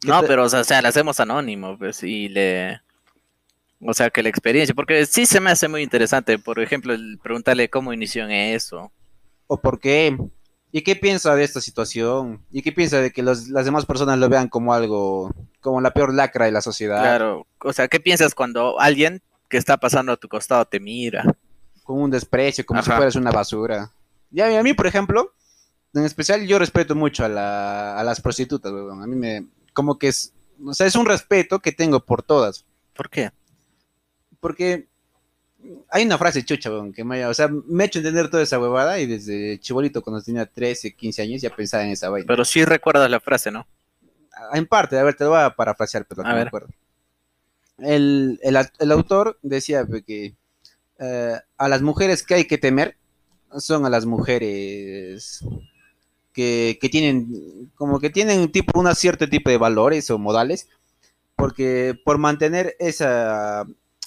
¿Qué 0.00 0.08
No, 0.08 0.20
te- 0.20 0.26
pero, 0.26 0.44
o 0.44 0.48
sea, 0.48 0.60
o 0.60 0.64
sea, 0.64 0.82
le 0.82 0.88
hacemos 0.88 1.20
anónimo, 1.20 1.78
pues, 1.78 2.02
y 2.02 2.28
le... 2.28 2.80
O 3.84 3.94
sea, 3.94 4.10
que 4.10 4.22
la 4.22 4.28
experiencia, 4.28 4.74
porque 4.74 5.06
sí 5.06 5.26
se 5.26 5.40
me 5.40 5.50
hace 5.50 5.66
muy 5.68 5.82
interesante, 5.82 6.38
por 6.38 6.60
ejemplo, 6.60 6.92
el 6.92 7.18
preguntarle 7.22 7.68
cómo 7.68 7.92
inició 7.92 8.24
en 8.24 8.30
eso. 8.30 8.92
¿O 9.48 9.60
por 9.60 9.80
qué? 9.80 10.16
¿Y 10.70 10.82
qué 10.82 10.94
piensa 10.96 11.34
de 11.34 11.42
esta 11.44 11.60
situación? 11.60 12.44
¿Y 12.52 12.62
qué 12.62 12.72
piensa 12.72 13.00
de 13.00 13.10
que 13.12 13.22
los- 13.22 13.48
las 13.48 13.64
demás 13.64 13.84
personas 13.86 14.18
lo 14.18 14.28
vean 14.28 14.48
como 14.48 14.72
algo. 14.74 15.32
como 15.60 15.80
la 15.80 15.92
peor 15.92 16.12
lacra 16.14 16.46
de 16.46 16.52
la 16.52 16.60
sociedad? 16.60 16.98
Claro, 17.00 17.46
o 17.60 17.72
sea, 17.72 17.86
¿qué 17.88 18.00
piensas 18.00 18.34
cuando 18.34 18.80
alguien 18.80 19.20
que 19.48 19.56
está 19.58 19.76
pasando 19.76 20.10
a 20.12 20.16
tu 20.16 20.28
costado 20.28 20.64
te 20.64 20.80
mira? 20.80 21.24
Con 21.92 22.02
un 22.04 22.10
desprecio, 22.10 22.64
como 22.64 22.80
si 22.82 22.90
fueras 22.96 23.16
una 23.16 23.30
basura. 23.30 23.90
Ya, 24.30 24.58
a 24.58 24.62
mí, 24.62 24.72
por 24.72 24.86
ejemplo, 24.86 25.34
en 25.92 26.04
especial, 26.04 26.46
yo 26.46 26.58
respeto 26.58 26.94
mucho 26.94 27.22
a, 27.22 27.28
la- 27.28 27.98
a 28.00 28.02
las 28.02 28.18
prostitutas, 28.20 28.72
weón. 28.72 29.02
A 29.02 29.06
mí 29.06 29.14
me. 29.14 29.44
como 29.74 29.98
que 29.98 30.08
es. 30.08 30.32
O 30.64 30.72
sea, 30.72 30.86
es 30.86 30.96
un 30.96 31.04
respeto 31.04 31.58
que 31.60 31.72
tengo 31.72 32.00
por 32.00 32.22
todas. 32.22 32.64
¿Por 32.94 33.10
qué? 33.10 33.30
Porque 34.40 34.86
hay 35.90 36.06
una 36.06 36.16
frase 36.16 36.42
chucha, 36.44 36.70
weón, 36.70 36.94
que 36.94 37.04
me, 37.04 37.26
o 37.26 37.34
sea, 37.34 37.48
me 37.48 37.84
ha 37.84 37.86
hecho 37.86 37.98
entender 37.98 38.30
toda 38.30 38.42
esa 38.42 38.58
huevada 38.58 38.98
y 39.00 39.06
desde 39.06 39.60
chibolito 39.60 40.00
cuando 40.02 40.22
tenía 40.22 40.46
13, 40.46 40.94
15 40.94 41.20
años 41.22 41.42
ya 41.42 41.54
pensaba 41.54 41.84
en 41.84 41.90
esa 41.90 42.08
vaina. 42.08 42.26
Pero 42.26 42.44
sí 42.46 42.64
recuerdas 42.64 43.10
la 43.10 43.20
frase, 43.20 43.50
¿no? 43.50 43.66
Ah, 44.34 44.56
En 44.56 44.66
parte, 44.66 44.98
a 44.98 45.02
ver, 45.02 45.14
te 45.14 45.24
lo 45.24 45.30
voy 45.30 45.40
a 45.40 45.54
parafrasear, 45.54 46.06
pero 46.06 46.22
no 46.22 46.30
me 46.34 46.40
acuerdo. 46.48 46.68
El, 47.78 48.38
el, 48.42 48.56
el 48.78 48.92
autor 48.92 49.38
decía 49.42 49.84
pues, 49.84 50.04
que 50.04 50.34
eh, 51.02 51.36
a 51.58 51.68
las 51.68 51.82
mujeres 51.82 52.22
que 52.22 52.34
hay 52.34 52.44
que 52.44 52.58
temer 52.58 52.96
son 53.58 53.84
a 53.84 53.90
las 53.90 54.06
mujeres 54.06 55.44
que, 56.32 56.78
que 56.80 56.88
tienen, 56.88 57.72
como 57.74 57.98
que 57.98 58.08
tienen 58.08 58.52
tipo, 58.52 58.78
una 58.78 58.94
cierto 58.94 59.28
tipo 59.28 59.50
de 59.50 59.58
valores 59.58 60.10
o 60.10 60.18
modales, 60.18 60.68
porque 61.34 61.98
por 62.04 62.18
mantener 62.18 62.76
esa, 62.78 63.62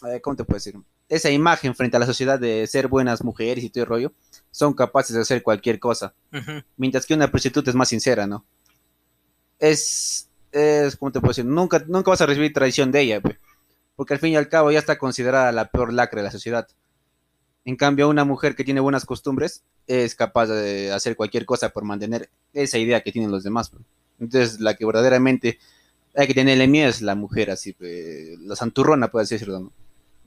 eh, 0.10 0.22
¿cómo 0.22 0.38
te 0.38 0.46
puedo 0.46 0.56
decir? 0.56 0.76
Esa 1.10 1.30
imagen 1.30 1.76
frente 1.76 1.98
a 1.98 2.00
la 2.00 2.06
sociedad 2.06 2.40
de 2.40 2.66
ser 2.66 2.88
buenas 2.88 3.24
mujeres 3.26 3.66
y 3.66 3.70
todo 3.70 3.84
el 3.84 3.90
rollo, 3.90 4.14
son 4.50 4.74
capaces 4.74 5.16
de 5.16 5.22
hacer 5.22 5.44
cualquier 5.44 5.80
cosa 5.80 6.14
mientras 6.78 7.06
que 7.06 7.14
una 7.14 7.30
prostituta 7.30 7.70
es 7.70 7.76
más 7.76 7.90
sincera, 7.90 8.26
¿no? 8.26 8.46
Es, 9.60 10.30
es 10.54 10.96
¿cómo 10.96 11.12
te 11.12 11.20
puedo 11.20 11.32
decir? 11.32 11.46
Nunca, 11.46 11.84
nunca 11.88 12.12
vas 12.12 12.22
a 12.22 12.26
recibir 12.26 12.54
traición 12.54 12.90
de 12.94 13.02
ella, 13.02 13.22
pues, 13.22 13.38
porque 13.98 14.14
al 14.14 14.20
fin 14.22 14.32
y 14.32 14.38
al 14.38 14.48
cabo 14.48 14.72
ya 14.72 14.80
está 14.80 14.98
considerada 14.98 15.52
la 15.52 15.70
peor 15.70 15.92
lacra 15.92 16.22
de 16.22 16.26
la 16.26 16.32
sociedad. 16.32 16.68
En 17.66 17.76
cambio, 17.76 18.08
una 18.10 18.24
mujer 18.24 18.56
que 18.56 18.64
tiene 18.64 18.80
buenas 18.80 19.06
costumbres 19.06 19.64
es 19.88 20.16
capaz 20.16 20.48
de 20.48 20.92
hacer 20.92 21.16
cualquier 21.16 21.46
cosa 21.46 21.70
por 21.70 21.84
mantener 21.84 22.30
esa 22.54 22.78
idea 22.78 23.02
que 23.02 23.12
tienen 23.12 23.32
los 23.32 23.44
demás. 23.44 23.72
Entonces, 24.20 24.60
la 24.60 24.76
que 24.76 24.86
verdaderamente 24.86 25.58
hay 26.16 26.28
que 26.28 26.34
tenerle 26.34 26.68
miedo 26.68 26.90
es 26.90 27.02
la 27.02 27.16
mujer, 27.16 27.52
así, 27.52 27.74
pues, 27.74 28.40
la 28.40 28.56
santurrona, 28.56 29.10
puedes 29.10 29.30
decirlo, 29.30 29.60
¿no? 29.60 29.74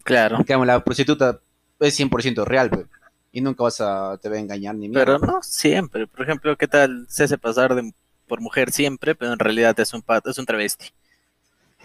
Claro. 0.03 0.37
En 0.37 0.45
cambio, 0.45 0.67
la 0.67 0.85
prostituta 0.85 1.41
es 1.81 1.99
100% 1.99 2.45
real, 2.45 2.89
y 3.31 3.41
nunca 3.41 3.63
vas 3.63 3.81
a, 3.81 4.19
te 4.21 4.29
va 4.29 4.37
a 4.37 4.41
engañar 4.41 4.75
ni 4.75 4.89
mierda. 4.89 5.05
Pero 5.05 5.19
no 5.19 5.43
siempre. 5.43 6.07
Por 6.07 6.23
ejemplo, 6.23 6.57
¿qué 6.57 6.67
tal 6.67 7.07
se 7.09 7.25
hace 7.25 7.39
pasar 7.39 7.75
de, 7.75 7.93
por 8.27 8.41
mujer 8.41 8.73
siempre, 8.73 9.15
pero 9.15 9.33
en 9.33 9.39
realidad 9.39 9.79
es 9.79 9.95
un, 9.95 10.03
es 10.25 10.39
un 10.39 10.47
travesti? 10.47 10.87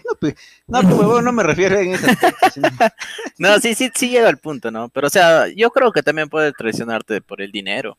No, 0.04 0.16
pues, 0.20 0.34
no, 0.66 0.82
pues, 0.82 0.94
huevón, 0.94 1.24
no 1.24 1.32
me 1.32 1.42
refiero 1.42 1.78
en 1.78 1.94
ese 1.94 2.10
aspecto, 2.10 2.50
sino- 2.50 2.68
No, 3.38 3.58
sí, 3.58 3.74
sí, 3.74 3.90
sí 3.94 4.10
llega 4.10 4.28
al 4.28 4.38
punto, 4.38 4.70
¿no? 4.70 4.88
Pero, 4.90 5.06
o 5.06 5.10
sea, 5.10 5.48
yo 5.48 5.70
creo 5.70 5.92
que 5.92 6.02
también 6.02 6.28
puede 6.28 6.52
traicionarte 6.52 7.20
por 7.22 7.40
el 7.40 7.50
dinero. 7.50 7.96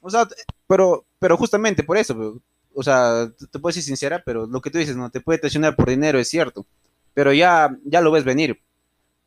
O 0.00 0.10
sea, 0.10 0.26
pero, 0.66 1.04
pero 1.18 1.36
justamente 1.36 1.82
por 1.84 1.96
eso, 1.96 2.16
pues, 2.16 2.30
o 2.74 2.82
sea, 2.82 3.30
te, 3.50 3.58
puedo 3.58 3.72
ser 3.72 3.82
sincera, 3.82 4.22
pero 4.24 4.46
lo 4.46 4.60
que 4.60 4.70
tú 4.70 4.78
dices, 4.78 4.96
no 4.96 5.10
te 5.10 5.20
puede 5.20 5.38
traicionar 5.38 5.76
por 5.76 5.88
dinero, 5.88 6.18
es 6.18 6.28
cierto. 6.28 6.66
Pero 7.14 7.32
ya, 7.32 7.76
ya 7.84 8.00
lo 8.00 8.10
ves 8.10 8.24
venir, 8.24 8.58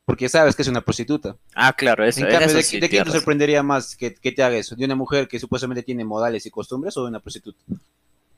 porque 0.06 0.28
sabes 0.28 0.56
que 0.56 0.64
es 0.64 0.68
una 0.68 0.82
prostituta. 0.82 1.36
Ah, 1.54 1.72
claro, 1.74 2.04
eso, 2.04 2.22
en 2.22 2.26
en 2.26 2.32
cambio, 2.32 2.48
eso 2.48 2.58
¿de, 2.58 2.64
sí 2.64 2.80
de 2.80 2.90
quién 2.90 3.04
te 3.04 3.12
sorprendería 3.12 3.62
más 3.62 3.96
que, 3.96 4.16
que 4.16 4.32
te 4.32 4.42
haga 4.44 4.58
eso? 4.58 4.76
¿De 4.76 4.86
una 4.86 4.96
mujer 4.96 5.28
que 5.28 5.40
supuestamente 5.40 5.84
tiene 5.84 6.04
modales 6.04 6.46
y 6.48 6.50
costumbres 6.50 6.98
o 6.98 7.04
de 7.04 7.10
una 7.10 7.20
prostituta? 7.20 7.60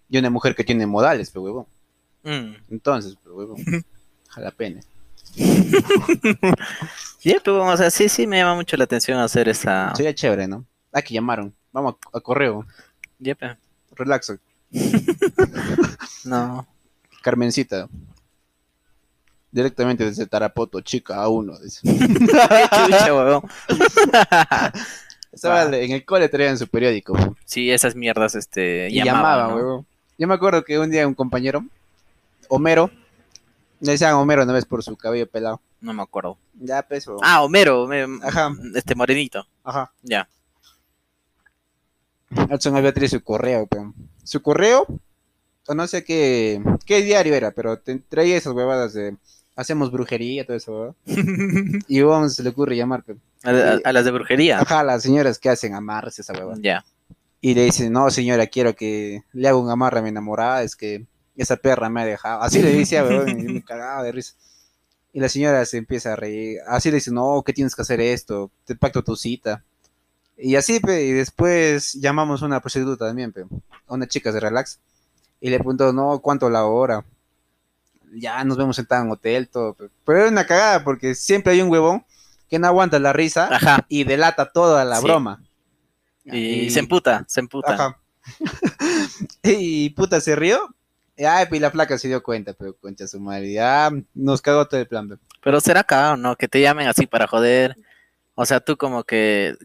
De 0.10 0.20
una 0.20 0.30
mujer 0.30 0.54
que 0.54 0.66
tiene 0.66 0.86
modales, 0.86 1.32
pero 1.32 1.44
huevón. 1.44 1.66
Mm. 2.24 2.54
Entonces, 2.72 3.16
pero 3.24 3.36
huevón, 3.36 3.58
a 4.36 4.40
la 4.42 4.52
pena. 4.52 4.82
Sí, 7.20 7.36
pero 7.44 7.66
o 7.66 7.78
sea, 7.78 7.90
sí, 7.92 8.10
sí 8.10 8.28
me 8.28 8.38
llama 8.38 8.56
mucho 8.56 8.78
la 8.78 8.84
atención 8.86 9.20
hacer 9.20 9.50
esa. 9.50 9.94
Sería 9.96 10.14
chévere, 10.16 10.48
¿no? 10.48 10.66
Ah, 10.92 11.02
que 11.02 11.14
llamaron. 11.14 11.54
Vamos 11.72 11.96
a, 12.14 12.18
a 12.18 12.22
correo. 12.22 12.66
Yepe. 13.20 13.58
Relaxo. 13.96 14.38
No. 16.26 16.68
Carmencita. 17.22 17.88
Directamente 19.52 20.04
desde 20.04 20.26
Tarapoto, 20.28 20.82
chica 20.82 21.24
A1. 21.26 21.60
Dice. 21.62 21.80
Chucha, 21.88 23.14
huevón. 23.16 23.44
Estaba 25.32 25.62
Ah. 25.62 25.76
en 25.78 25.92
el 25.92 26.04
cole 26.04 26.28
traían 26.30 26.58
su 26.58 26.68
periódico. 26.68 27.16
Sí, 27.46 27.72
esas 27.72 27.96
mierdas, 27.96 28.36
este, 28.36 28.90
Y 28.90 29.04
llamaban, 29.04 29.38
llamaban, 29.38 29.50
¿no? 29.50 29.56
weón. 29.56 29.86
Yo 30.18 30.28
me 30.28 30.34
acuerdo 30.34 30.64
que 30.66 30.80
un 30.80 30.90
día 30.90 31.08
un 31.08 31.14
compañero, 31.14 31.64
Homero, 32.50 32.90
le 33.80 33.92
decían 33.92 34.14
Homero 34.16 34.44
una 34.44 34.54
vez 34.54 34.66
por 34.66 34.84
su 34.84 34.96
cabello 34.96 35.28
pelado. 35.30 35.62
No 35.82 35.94
me 35.94 36.02
acuerdo. 36.02 36.38
Ya, 36.60 36.82
pues, 36.88 37.08
weón. 37.08 37.20
Ah, 37.24 37.44
Homero, 37.44 37.84
Homero, 37.84 38.08
Ajá. 38.24 38.52
este 38.76 38.96
morenito. 38.96 39.46
Ajá. 39.64 39.92
Ya. 40.02 40.28
Hudson 42.52 42.76
había 42.76 42.94
traído 42.94 43.10
su 43.18 43.24
correo, 43.24 43.68
weón. 43.72 43.94
Su 44.24 44.42
correo, 44.42 44.86
o 45.68 45.74
no 45.76 45.88
sé 45.88 46.04
qué, 46.04 46.62
qué 46.86 47.02
diario 47.02 47.34
era, 47.36 47.52
pero 47.52 47.80
te- 47.80 48.00
traía 48.00 48.36
esas 48.38 48.54
huevadas 48.54 48.94
de 48.94 49.16
hacemos 49.56 49.92
brujería, 49.92 50.46
todo 50.46 50.58
eso. 50.58 50.96
Y 51.88 52.02
vamos, 52.02 52.36
se 52.36 52.44
le 52.44 52.50
ocurre 52.50 52.76
llamar, 52.76 53.04
weón. 53.08 53.22
A, 53.44 53.50
a- 53.52 53.80
a 53.90 53.94
las 53.94 54.04
de 54.06 54.12
brujería. 54.12 54.60
Ajá, 54.60 54.84
las 54.84 55.04
señoras 55.04 55.40
que 55.40 55.50
hacen 55.50 55.74
amarres, 55.74 56.20
esa 56.20 56.34
huevada. 56.34 56.58
Ya. 56.62 56.84
Y 57.40 57.54
le 57.54 57.64
dice, 57.66 57.90
no, 57.90 58.10
señora, 58.10 58.48
quiero 58.48 58.76
que 58.76 59.24
le 59.32 59.48
haga 59.48 59.58
un 59.58 59.70
amarre 59.70 60.00
a 60.00 60.02
mi 60.02 60.10
enamorada, 60.10 60.64
es 60.64 60.76
que 60.76 61.06
esa 61.42 61.58
perra 61.58 61.90
me 61.90 62.02
ha 62.02 62.06
dejado. 62.06 62.42
Así 62.42 62.62
le 62.62 62.74
decía, 62.74 63.04
weón, 63.04 63.30
y 63.30 63.44
me 63.54 63.64
cagaba 63.64 64.04
de 64.04 64.12
risa. 64.12 64.34
Y 65.14 65.20
la 65.20 65.30
señora 65.30 65.66
se 65.66 65.78
empieza 65.78 66.14
a 66.14 66.16
reír. 66.16 66.60
Así 66.68 66.90
le 66.90 66.96
dice, 66.96 67.12
no, 67.12 67.42
que 67.44 67.54
tienes 67.54 67.76
que 67.76 67.82
hacer 67.82 68.00
esto, 68.02 68.52
te 68.66 68.76
pacto 68.76 69.04
tu 69.04 69.16
cita. 69.16 69.64
Y 70.38 70.56
así, 70.56 70.80
pe, 70.80 71.04
y 71.04 71.12
después 71.12 71.94
llamamos 71.94 72.44
a 72.44 72.46
una 72.46 72.60
prostituta 72.60 73.08
también, 73.08 73.32
pe, 73.32 73.42
a 73.88 73.94
una 73.94 74.08
chica 74.08 74.32
de 74.32 74.40
relax. 74.40 74.80
Y 75.42 75.50
le 75.50 75.58
preguntó, 75.58 75.92
no, 75.94 76.20
¿cuánto 76.20 76.50
la 76.50 76.66
hora? 76.66 77.04
Ya 78.14 78.44
nos 78.44 78.58
vemos 78.58 78.76
sentados 78.76 79.06
en 79.06 79.12
hotel, 79.12 79.50
todo. 79.50 79.74
pe. 79.74 79.90
Pero 80.06 80.20
era 80.20 80.30
una 80.30 80.46
cagada, 80.46 80.84
porque 80.84 81.16
siempre 81.16 81.54
hay 81.54 81.62
un 81.62 81.72
huevón 81.72 82.06
que 82.50 82.60
no 82.60 82.68
aguanta 82.68 83.00
la 83.00 83.14
risa 83.14 83.50
Ajá. 83.52 83.86
y 83.90 84.04
delata 84.04 84.52
toda 84.52 84.86
la 84.86 84.98
Sí. 84.98 85.04
broma. 85.04 85.44
Y, 86.26 86.70
se 86.70 86.80
emputa, 86.80 87.24
se 87.28 87.40
emputa. 87.40 87.74
Ajá. 87.74 88.00
y 89.44 89.90
puta 89.92 90.20
se 90.22 90.36
rió. 90.36 90.74
Y, 91.18 91.26
Ay, 91.26 91.48
pues 91.48 91.60
la 91.60 91.72
flaca 91.72 91.98
se 91.98 92.08
dio 92.08 92.22
cuenta, 92.22 92.54
pero 92.54 92.78
concha 92.78 93.08
su 93.08 93.20
madre. 93.20 93.52
Ya 93.52 93.92
nos 94.14 94.42
cagó 94.42 94.68
todo 94.68 94.80
el 94.80 94.88
plan. 94.88 95.10
pe. 95.10 95.16
Pero 95.44 95.60
será 95.60 95.84
cagado, 95.84 96.18
¿no? 96.18 96.36
Que 96.36 96.48
te 96.48 96.62
llamen 96.62 96.88
así 96.88 97.08
para 97.08 97.28
joder. 97.28 97.76
O 98.36 98.46
sea, 98.46 98.60
tú 98.60 98.78
como 98.78 99.04
que 99.04 99.56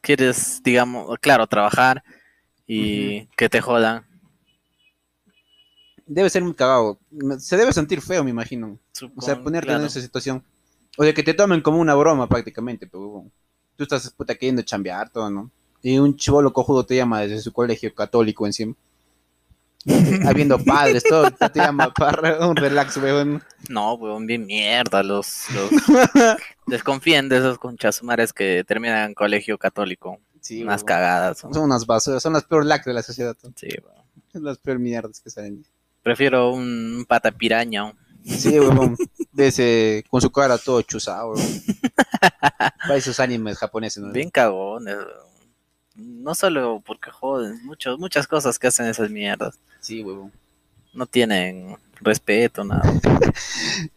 quieres, 0.00 0.62
digamos, 0.62 1.18
claro, 1.20 1.46
trabajar 1.46 2.02
y 2.66 3.26
que 3.36 3.48
te 3.48 3.60
jodan. 3.60 4.06
Debe 6.06 6.30
ser 6.30 6.42
muy 6.42 6.54
cagado. 6.54 6.98
Se 7.38 7.56
debe 7.56 7.72
sentir 7.72 8.00
feo, 8.00 8.24
me 8.24 8.30
imagino. 8.30 8.78
O 9.16 9.22
sea, 9.22 9.42
ponerte 9.42 9.66
claro. 9.66 9.80
en 9.80 9.86
esa 9.86 10.00
situación. 10.00 10.42
O 10.96 11.04
de 11.04 11.12
que 11.12 11.22
te 11.22 11.34
tomen 11.34 11.60
como 11.60 11.78
una 11.78 11.94
broma 11.94 12.28
prácticamente, 12.28 12.86
pero 12.86 13.26
tú 13.76 13.82
estás 13.82 14.10
puta 14.10 14.34
queriendo 14.34 14.62
chambear 14.62 15.10
todo, 15.10 15.28
¿no? 15.30 15.50
Y 15.82 15.98
un 15.98 16.16
chivolo 16.16 16.52
cojudo 16.52 16.86
te 16.86 16.96
llama 16.96 17.22
desde 17.22 17.40
su 17.40 17.52
colegio 17.52 17.94
católico 17.94 18.46
encima. 18.46 18.74
Habiendo 20.26 20.58
padres, 20.58 21.02
todo, 21.04 21.30
te 21.30 21.50
llama 21.60 21.92
para 21.92 22.46
un 22.46 22.56
relax, 22.56 22.96
weón. 22.96 23.42
No, 23.68 23.94
weón, 23.94 24.26
bien 24.26 24.46
mierda. 24.46 25.02
Los, 25.02 25.44
los 25.50 25.70
desconfíen 26.66 27.28
de 27.28 27.38
esos 27.38 27.58
conchasumares 27.58 28.32
que 28.32 28.64
terminan 28.66 29.08
en 29.10 29.14
colegio 29.14 29.58
católico. 29.58 30.18
Sí, 30.40 30.62
Unas 30.62 30.82
weón. 30.82 30.86
cagadas. 30.86 31.38
son. 31.38 31.52
Son 31.54 31.64
unas 31.64 31.86
basuras, 31.86 32.22
son 32.22 32.32
las 32.32 32.44
peor 32.44 32.64
lacras 32.64 32.86
de 32.86 32.94
la 32.94 33.02
sociedad. 33.02 33.36
Sí, 33.56 33.68
weón. 33.82 34.04
Son 34.32 34.44
las 34.44 34.58
peor 34.58 34.78
mierdas 34.78 35.20
que 35.20 35.30
salen. 35.30 35.64
Prefiero 36.02 36.50
un, 36.52 36.96
un 36.98 37.04
pata 37.06 37.30
piraña. 37.30 37.92
Sí, 38.24 38.58
weón. 38.58 38.96
De 39.32 39.48
ese, 39.48 40.04
con 40.08 40.20
su 40.20 40.30
cara 40.30 40.56
todo 40.58 40.80
chuzado, 40.82 41.32
weón. 41.32 41.46
Para 42.78 42.96
esos 42.96 43.20
animes 43.20 43.58
japoneses, 43.58 44.02
¿no? 44.02 44.12
Bien 44.12 44.30
cagones. 44.30 44.94
weón. 44.96 45.33
No 45.94 46.34
solo 46.34 46.82
porque 46.84 47.10
joden, 47.10 47.64
muchos, 47.64 47.98
muchas 47.98 48.26
cosas 48.26 48.58
que 48.58 48.66
hacen 48.66 48.86
esas 48.86 49.10
mierdas. 49.10 49.58
Sí, 49.80 50.02
weón. 50.02 50.32
No 50.92 51.06
tienen 51.06 51.76
respeto, 52.00 52.64
nada. 52.64 52.82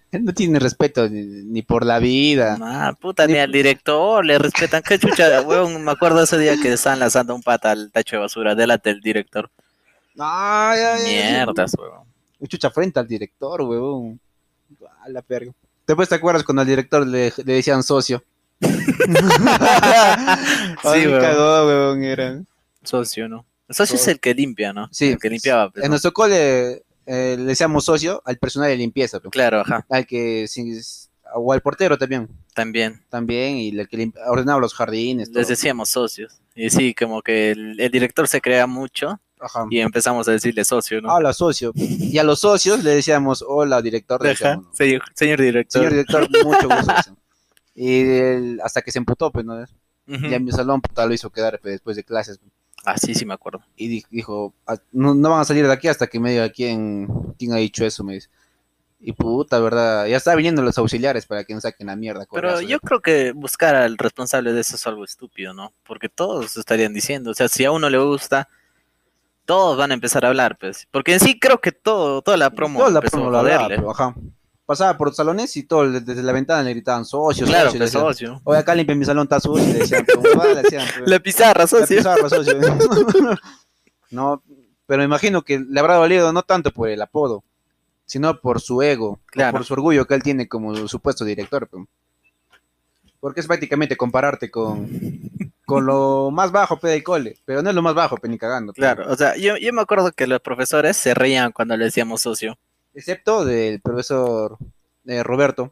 No 0.10 0.33
tiene 0.33 0.57
respeto 0.57 1.07
ni, 1.10 1.21
ni 1.21 1.62
por 1.62 1.86
la 1.86 1.99
vida. 1.99 2.57
Ah, 2.62 2.95
puta, 2.99 3.27
Ni 3.27 3.33
ni 3.33 3.39
al 3.39 3.51
director 3.51 4.25
le 4.25 4.39
respetan. 4.39 4.81
Qué 4.81 4.97
chucha, 4.97 5.41
weón. 5.45 5.83
Me 5.83 5.91
acuerdo 5.91 6.23
ese 6.23 6.38
día 6.39 6.55
que 6.60 6.71
estaban 6.71 6.99
lanzando 6.99 7.36
un 7.36 7.43
pata 7.43 7.71
al 7.71 7.91
tacho 7.91 8.15
de 8.15 8.21
basura. 8.21 8.55
Delante 8.55 8.89
del 8.89 9.01
director. 9.01 9.51
Ay, 10.17 10.79
ay, 10.79 11.01
ay. 11.05 11.33
Mierdas, 11.33 11.73
weón. 11.77 12.07
Chucha 12.47 12.71
frente 12.71 12.99
al 13.01 13.07
director, 13.07 13.62
weón. 13.63 14.19
A 15.01 15.10
la 15.10 15.21
perga. 15.21 15.51
Después 15.86 16.07
te 16.07 16.15
acuerdas 16.15 16.43
cuando 16.43 16.62
al 16.62 16.67
director 16.67 17.05
le, 17.05 17.33
le 17.36 17.53
decían 17.53 17.83
socio. 17.83 18.23
Sí, 20.82 21.08
weón. 21.08 21.22
cagó, 21.22 21.67
weón, 21.67 22.04
era. 22.04 22.41
Socio, 22.84 23.28
¿no? 23.28 23.46
El 23.67 23.76
socio 23.76 23.96
es 23.96 24.08
el 24.08 24.20
que 24.20 24.34
limpia, 24.34 24.72
¿no? 24.74 24.88
Sí. 24.91 25.10
El 25.12 25.20
que 25.20 25.30
limpiaba. 25.30 25.70
pues, 25.72 25.84
En 25.84 25.89
nuestro 25.89 26.13
cole 26.13 26.84
eh, 27.06 27.36
le 27.38 27.43
decíamos 27.43 27.86
socio 27.86 28.22
al 28.26 28.38
personal 28.38 28.70
de 28.70 28.78
limpieza, 28.78 29.20
pe. 29.20 29.30
Claro, 29.30 29.62
ajá. 29.62 29.86
al 29.89 30.06
que 30.06 30.46
o 31.36 31.52
al 31.52 31.62
portero 31.62 31.98
también, 31.98 32.30
También. 32.54 33.04
también 33.10 33.58
y 33.58 33.78
el 33.78 33.88
que 33.89 34.12
ordenaba 34.28 34.62
los 34.62 34.74
jardines. 34.74 35.30
todo. 35.30 35.39
Les 35.39 35.50
decíamos 35.50 35.89
socios. 35.89 36.39
Y 36.56 36.70
sí, 36.70 36.93
como 36.96 37.22
que 37.22 37.52
el, 37.52 37.78
el 37.80 37.91
director 37.91 38.28
se 38.30 38.39
crea 38.39 38.65
mucho 38.65 39.20
Ajá. 39.39 39.65
y 39.70 39.80
empezamos 39.82 40.28
a 40.30 40.32
decirle 40.32 40.63
socio, 40.63 41.02
¿no? 41.02 41.13
Hola, 41.13 41.34
socio. 41.34 41.74
Y 41.76 42.17
a 42.17 42.24
los 42.24 42.39
socios 42.39 42.82
le 42.84 42.91
decíamos, 42.96 43.43
hola, 43.46 43.82
director. 43.82 44.22
le 44.24 44.30
Ajá, 44.32 44.34
decíamos, 44.46 44.65
¿no? 44.67 44.74
señor, 44.74 45.02
señor 45.13 45.41
director. 45.41 45.82
Señor 45.82 45.91
director, 45.91 46.30
mucho 46.46 46.70
gusto. 46.70 46.93
decíamos. 46.96 47.20
Y 47.80 48.02
él- 48.02 48.60
hasta 48.63 48.82
que 48.82 48.92
se 48.92 48.98
emputó, 48.98 49.32
pues, 49.32 49.46
¿no? 49.46 49.54
Ujú. 49.56 50.26
Y 50.26 50.34
a 50.34 50.40
mi 50.40 50.52
salón, 50.52 50.82
puta, 50.82 51.06
lo 51.06 51.13
hizo 51.13 51.30
quedar 51.30 51.60
pues, 51.62 51.76
después 51.76 51.96
de 51.96 52.04
clases. 52.04 52.40
Ah, 52.84 52.98
sí, 52.98 53.13
me 53.26 53.34
acuerdo. 53.36 53.62
Y 53.76 53.88
di- 53.88 54.06
dijo, 54.10 54.54
"Ah, 54.66 54.78
no, 54.92 55.13
no 55.13 55.30
van 55.30 55.42
a 55.42 55.46
salir 55.46 55.66
de 55.68 55.72
aquí 55.74 55.88
hasta 55.88 56.08
que 56.08 56.20
me 56.20 56.32
diga 56.32 56.50
quién, 56.50 57.08
quién 57.38 57.54
ha 57.54 57.58
dicho 57.58 57.86
eso, 57.86 58.04
me 58.04 58.13
dice. 58.16 58.30
Y 59.00 59.12
puta, 59.13 59.60
¿verdad? 59.60 60.08
Ya 60.08 60.18
está 60.18 60.34
viniendo 60.34 60.63
los 60.63 60.76
auxiliares 60.80 61.28
para 61.28 61.44
que 61.44 61.54
nos 61.54 61.62
saquen 61.63 61.86
la 61.88 61.96
mierda. 61.96 62.22
Pero 62.32 62.48
cobrazo, 62.50 62.62
yo 62.63 62.80
creo 62.80 63.00
que 63.02 63.32
buscar 63.32 63.76
al 63.76 63.96
responsable 63.98 64.54
de 64.54 64.62
eso 64.62 64.76
es 64.76 64.88
algo 64.88 65.04
estúpido, 65.06 65.54
¿no? 65.54 65.72
Porque 65.86 66.10
todos 66.10 66.58
estarían 66.58 66.94
diciendo, 66.94 67.30
o 67.30 67.34
sea, 67.36 67.48
si 67.48 67.63
a 67.63 67.72
uno 67.72 67.90
le 67.92 68.00
gusta, 68.00 68.50
todos 69.46 69.78
van 69.78 69.92
a 69.92 69.94
empezar 69.94 70.26
a 70.26 70.30
hablar, 70.30 70.58
pues. 70.58 70.88
Porque 70.92 71.13
en 71.13 71.20
sí 71.20 71.40
creo 71.40 71.62
que 71.62 71.72
todo, 71.72 72.22
toda 72.22 72.38
la 72.38 72.50
promo 72.50 72.80
Toda 72.80 72.90
la 72.92 72.98
empezó 73.00 73.18
promo 73.18 73.26
a 73.36 73.40
hablaba, 73.40 73.58
joderle. 73.66 73.76
pero, 73.78 73.92
ajá. 73.92 74.16
Pasaba 74.67 74.95
por 74.97 75.08
los 75.08 75.15
salones 75.15 75.56
y 75.58 75.63
todo, 75.63 75.89
desde 75.89 76.21
la 76.21 76.34
ventana 76.34 76.62
le 76.62 76.71
gritaban 76.71 77.06
socios, 77.06 77.49
Claro, 77.49 77.71
decían, 77.71 77.89
socio. 77.89 78.41
Oye, 78.43 78.60
acá 78.60 78.75
limpia 78.75 78.93
mi 78.95 79.06
salón, 79.06 79.23
está 79.23 79.39
sucio, 79.39 79.65
le 79.65 79.80
decían, 79.80 80.06
le 80.53 80.62
decían, 80.62 80.86
La 81.08 81.19
pizarra, 81.19 81.62
la 81.62 81.67
socio. 81.67 81.97
pizarra, 81.97 82.30
socio. 82.30 82.60
no, 84.12 84.43
pero 84.86 84.99
me 84.99 85.06
imagino 85.06 85.41
que 85.41 85.60
le 85.60 85.80
habrá 85.80 85.95
dolido 85.95 86.32
no 86.34 86.43
tanto 86.43 86.71
por 86.71 86.89
el 86.89 87.01
apodo, 87.01 87.43
sino 88.06 88.39
por 88.39 88.62
su 88.62 88.82
ego, 88.82 89.19
Claro. 89.27 89.53
por 89.58 89.65
su 89.65 89.73
orgullo 89.73 90.06
que 90.06 90.15
él 90.15 90.23
tiene 90.23 90.47
como 90.47 90.75
supuesto 90.88 91.23
director. 91.25 91.67
pe. 91.67 91.77
Porque 93.19 93.39
es 93.39 93.47
prácticamente 93.47 93.97
compararte 93.97 94.51
con, 94.51 94.89
con 95.65 95.86
lo 95.86 96.30
más 96.32 96.51
bajo 96.51 96.77
pe, 96.77 96.89
del 96.89 97.03
cole, 97.03 97.38
pero 97.45 97.62
no 97.62 97.69
es 97.69 97.75
lo 97.75 97.82
más 97.82 97.95
bajo, 97.95 98.17
pe, 98.17 98.27
ni 98.27 98.38
cagando. 98.38 98.73
pe. 98.73 98.82
Claro, 98.82 99.06
o 99.12 99.15
sea, 99.15 99.36
yo, 99.38 99.58
yo 99.58 99.71
me 99.73 99.82
acuerdo 99.82 100.12
que 100.12 100.27
los 100.27 100.39
profesores 100.41 100.97
se 100.97 101.13
reían 101.13 101.51
cuando 101.53 101.75
le 101.77 101.86
decíamos 101.86 102.21
socio. 102.21 102.58
Excepto 102.97 103.45
del 103.45 103.79
profesor 103.79 104.57
eh, 105.05 105.21
Roberto, 105.21 105.71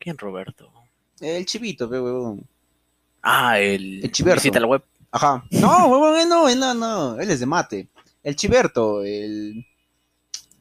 ¿Quién, 0.00 0.18
Roberto? 0.18 0.68
el 1.20 1.46
chivito, 1.46 1.88
pe, 1.88 2.00
huevón. 2.00 2.44
Ah, 3.22 3.60
el, 3.60 4.02
El 4.04 4.10
Chiverto. 4.10 4.40
visita 4.40 4.58
la 4.58 4.66
web. 4.66 4.82
Ajá. 5.12 5.44
No, 5.50 5.86
huevón, 5.88 6.18
él 6.18 6.28
no, 6.28 6.48
él 6.48 6.58
no, 6.58 6.74
no, 6.74 7.20
él 7.20 7.30
es 7.30 7.38
de 7.40 7.46
mate. 7.46 7.86
El 8.24 8.34
Chiberto, 8.34 9.04
el. 9.04 9.64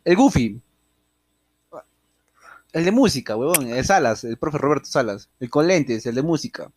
El 0.05 0.15
Goofy. 0.15 0.61
El 2.71 2.85
de 2.85 2.91
música, 2.91 3.35
huevón. 3.35 3.67
El 3.69 3.83
Salas, 3.83 4.23
el 4.23 4.37
profe 4.37 4.59
Roberto 4.59 4.85
Salas. 4.85 5.27
El 5.39 5.49
con 5.49 5.65
lentes, 5.67 6.05
el 6.05 6.13
de 6.13 6.21
música. 6.21 6.71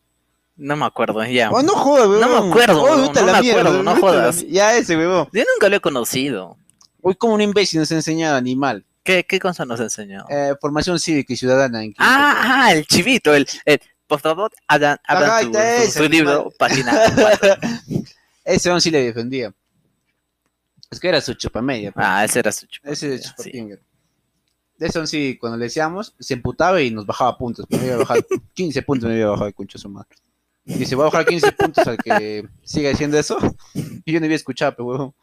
No 0.56 0.74
me 0.76 0.86
acuerdo, 0.86 1.22
ya. 1.26 1.50
Oh, 1.50 1.62
no 1.62 1.72
jodas, 1.74 2.08
huevón. 2.08 2.20
No 2.20 2.28
me 2.44 2.48
acuerdo, 2.50 2.82
Oh, 2.82 2.96
no 2.96 3.12
me 3.12 3.40
mierda, 3.42 3.60
acuerdo, 3.60 3.82
no 3.82 3.96
jodas. 3.96 4.46
Ya 4.48 4.74
ese, 4.76 4.96
huevón. 4.96 5.28
Yo 5.32 5.42
nunca 5.54 5.68
lo 5.68 5.76
he 5.76 5.80
conocido. 5.80 6.56
Hoy 7.02 7.14
como 7.14 7.34
un 7.34 7.40
imbécil 7.40 7.80
nos 7.80 7.90
ha 7.92 7.96
enseñado 7.96 8.36
animal. 8.36 8.84
¿Qué, 9.02 9.24
qué 9.24 9.40
cosa 9.40 9.64
nos 9.64 9.80
enseñó? 9.80 10.24
Eh, 10.28 10.54
formación 10.60 10.98
cívica 10.98 11.32
y 11.32 11.36
ciudadana. 11.36 11.82
En 11.82 11.94
ah, 11.98 12.66
ah, 12.66 12.72
el 12.72 12.86
chivito, 12.86 13.34
el, 13.34 13.46
el 13.64 13.80
por 14.06 14.20
favor, 14.20 14.50
abran, 14.66 14.98
abran 15.06 15.52
su 15.90 16.08
libro, 16.08 16.50
página. 16.58 16.92
Ese 18.44 18.68
huevón 18.68 18.80
sí 18.80 18.90
le 18.90 19.04
defendía. 19.04 19.54
Es 20.90 20.98
que 20.98 21.08
era 21.08 21.20
su 21.20 21.34
chupamedia. 21.34 21.92
pe. 21.92 22.00
Ah, 22.02 22.24
ese 22.24 22.40
era 22.40 22.50
su 22.50 22.66
chupa. 22.66 22.90
Ese 22.90 23.14
es 23.14 23.22
sí. 23.22 23.28
chupapinger. 23.28 23.80
De 24.76 24.86
eso 24.86 25.06
sí, 25.06 25.38
cuando 25.38 25.56
le 25.56 25.66
decíamos, 25.66 26.16
se 26.18 26.34
emputaba 26.34 26.82
y 26.82 26.90
nos 26.90 27.06
bajaba 27.06 27.38
puntos. 27.38 27.66
Pero 27.68 27.82
me 27.82 27.86
iba 27.88 27.96
a 27.96 27.98
bajar 28.00 28.26
15 28.54 28.82
puntos, 28.82 29.08
me 29.08 29.16
iba 29.16 29.28
a 29.28 29.32
bajar 29.32 29.54
de 29.54 29.78
su 29.78 29.88
madre. 29.88 30.08
Dice, 30.64 30.94
voy 30.94 31.04
a 31.04 31.10
bajar 31.10 31.26
15 31.26 31.52
puntos 31.52 31.86
al 31.86 31.96
que 31.96 32.46
siga 32.62 32.90
diciendo 32.90 33.18
eso. 33.18 33.38
Y 34.04 34.12
yo 34.12 34.20
no 34.20 34.24
había 34.24 34.36
escuchado, 34.36 34.72
pero 34.72 34.86
huevón. 34.86 35.14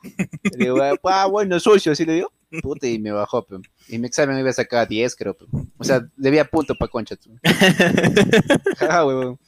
Le 0.44 0.66
digo, 0.66 0.78
ah, 1.04 1.26
bueno, 1.26 1.60
socio, 1.60 1.92
así 1.92 2.06
le 2.06 2.14
digo. 2.14 2.32
Puta, 2.62 2.88
y 2.88 3.00
me 3.00 3.12
bajó, 3.12 3.44
pero. 3.44 3.62
Y 3.88 3.98
mi 3.98 4.08
examen 4.08 4.36
me 4.36 4.42
iba 4.42 4.52
a 4.52 4.54
sacar 4.54 4.88
10, 4.88 5.16
creo. 5.16 5.36
O 5.78 5.84
sea, 5.84 6.08
debía 6.16 6.46
punto 6.46 6.76
para 6.76 6.90
concha. 6.90 7.16
Ah, 8.90 9.06
huevón. 9.06 9.40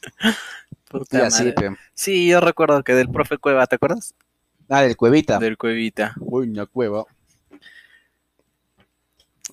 Puta 0.89 1.19
Y 1.19 1.21
así, 1.21 1.43
madre. 1.45 1.77
Sí, 1.93 2.27
yo 2.27 2.41
recuerdo 2.41 2.83
que 2.83 2.93
del 2.93 3.09
profe 3.09 3.37
Cueva, 3.37 3.67
¿te 3.67 3.75
acuerdas? 3.75 4.15
Ah, 4.67 4.81
del 4.81 4.97
cuevita. 4.97 5.39
Del 5.39 5.57
Cuevita. 5.57 6.15
Uy, 6.19 6.49
una 6.49 6.65
cueva. 6.65 7.05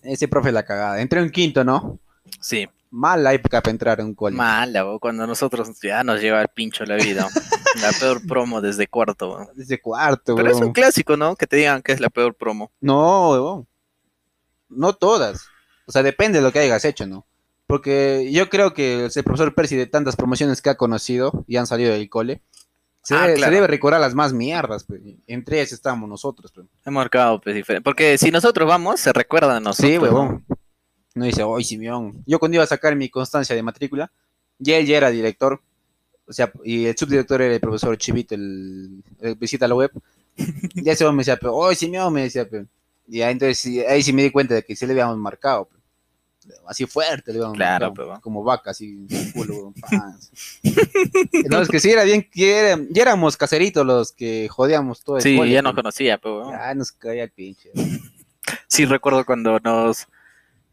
Ese 0.02 0.28
profe 0.28 0.52
la 0.52 0.64
cagada. 0.64 1.00
Entré 1.00 1.20
en 1.20 1.30
quinto, 1.30 1.64
¿no? 1.64 1.98
Sí, 2.40 2.68
Mala 2.90 3.34
época 3.34 3.60
para 3.60 3.70
entrar 3.72 4.00
en 4.00 4.06
un 4.06 4.14
cole. 4.14 4.36
mala, 4.36 4.84
bo, 4.84 4.98
cuando 5.00 5.26
nosotros 5.26 5.68
ya 5.82 6.02
nos 6.04 6.20
lleva 6.20 6.40
el 6.40 6.48
pincho 6.48 6.84
la 6.84 6.96
vida. 6.96 7.28
la 7.82 7.92
peor 7.98 8.26
promo 8.26 8.60
desde 8.60 8.86
cuarto. 8.86 9.28
bo. 9.28 9.50
Desde 9.54 9.80
cuarto, 9.80 10.34
Pero 10.36 10.50
es 10.50 10.56
un 10.58 10.72
clásico, 10.72 11.16
¿no? 11.16 11.36
Que 11.36 11.46
te 11.46 11.56
digan 11.56 11.82
que 11.82 11.92
es 11.92 12.00
la 12.00 12.08
peor 12.10 12.34
promo. 12.34 12.70
No, 12.80 13.30
huevón. 13.30 13.66
No 14.68 14.92
todas. 14.94 15.46
O 15.86 15.92
sea, 15.92 16.02
depende 16.02 16.38
de 16.38 16.44
lo 16.44 16.52
que 16.52 16.60
hayas 16.60 16.84
hecho, 16.84 17.06
¿no? 17.06 17.26
Porque 17.66 18.30
yo 18.32 18.48
creo 18.48 18.72
que 18.74 19.06
el 19.12 19.24
profesor 19.24 19.54
Percy, 19.54 19.76
de 19.76 19.86
tantas 19.86 20.14
promociones 20.16 20.62
que 20.62 20.70
ha 20.70 20.76
conocido 20.76 21.44
y 21.48 21.56
han 21.56 21.66
salido 21.66 21.92
del 21.92 22.08
cole, 22.08 22.40
se, 23.02 23.14
Ah, 23.14 23.22
debe, 23.22 23.32
se 23.32 23.36
claro. 23.38 23.54
debe 23.54 23.66
recordar 23.66 24.00
las 24.00 24.14
más 24.14 24.32
mierdas. 24.32 24.84
pues. 24.84 25.00
Entre 25.26 25.58
ellas 25.60 25.72
estábamos 25.72 26.08
nosotros. 26.08 26.52
pues. 26.52 26.66
He 26.84 26.90
marcado, 26.90 27.40
pues, 27.40 27.54
diferente. 27.56 27.84
Porque 27.84 28.16
si 28.18 28.30
nosotros 28.30 28.68
vamos, 28.68 29.00
se 29.00 29.12
recuerda 29.12 29.56
a 29.56 29.60
nosotros. 29.60 29.90
Sí, 29.90 29.98
huevón. 29.98 30.44
No 30.48 30.56
dice, 31.24 31.42
oye, 31.42 31.64
Simeón. 31.64 32.22
Yo 32.26 32.38
cuando 32.38 32.56
iba 32.56 32.64
a 32.64 32.66
sacar 32.66 32.94
mi 32.94 33.08
constancia 33.08 33.56
de 33.56 33.62
matrícula, 33.62 34.10
ya 34.58 34.76
él 34.76 34.86
ya 34.86 34.98
era 34.98 35.10
director. 35.10 35.60
O 36.28 36.32
sea, 36.32 36.52
y 36.64 36.86
el 36.86 36.96
subdirector 36.96 37.40
era 37.40 37.54
el 37.54 37.60
profesor 37.60 37.96
Chivito, 37.96 38.34
el, 38.34 39.02
el 39.20 39.34
visita 39.36 39.66
la 39.66 39.74
web. 39.74 39.90
Ya 40.74 40.92
ese 40.92 41.04
hombre 41.06 41.16
me 41.16 41.20
decía, 41.22 41.36
pero, 41.38 41.54
oye, 41.54 41.74
Simeón, 41.76 42.12
me 42.12 42.22
decía, 42.24 42.46
pero. 42.48 42.66
Y 43.08 43.22
ahí, 43.22 43.32
entonces 43.32 43.58
sí, 43.58 43.80
ahí 43.80 44.02
sí 44.02 44.12
me 44.12 44.22
di 44.24 44.30
cuenta 44.30 44.54
de 44.54 44.62
que 44.64 44.74
sí 44.76 44.84
le 44.84 44.92
habíamos 44.92 45.16
marcado. 45.16 45.66
pe. 45.66 45.76
Así 46.66 46.84
fuerte 46.86 47.32
le 47.32 47.38
habíamos 47.38 47.56
Claro, 47.56 47.86
marcado, 47.88 48.06
pe, 48.06 48.10
va. 48.14 48.20
Como 48.20 48.42
vaca, 48.44 48.72
así, 48.72 49.06
culo, 49.32 49.54
weón, 49.56 49.72
pan. 49.80 50.18
No, 51.48 51.60
es 51.62 51.68
que 51.68 51.80
sí 51.80 51.90
era 51.90 52.04
bien, 52.04 52.28
que 52.30 52.52
era- 52.58 52.78
ya 52.90 53.02
éramos 53.02 53.36
caseritos 53.36 53.86
los 53.86 54.12
que 54.12 54.48
jodíamos 54.48 55.02
todo 55.04 55.16
el 55.16 55.22
Sí, 55.22 55.36
ya 55.36 55.60
pe. 55.60 55.62
nos 55.62 55.74
conocía, 55.74 56.18
pero. 56.18 56.50
Ya 56.50 56.74
nos 56.74 56.92
caía 56.92 57.24
el 57.24 57.30
pinche. 57.30 57.70
Sí, 58.68 58.84
recuerdo 58.84 59.24
cuando 59.24 59.58
nos 59.60 60.06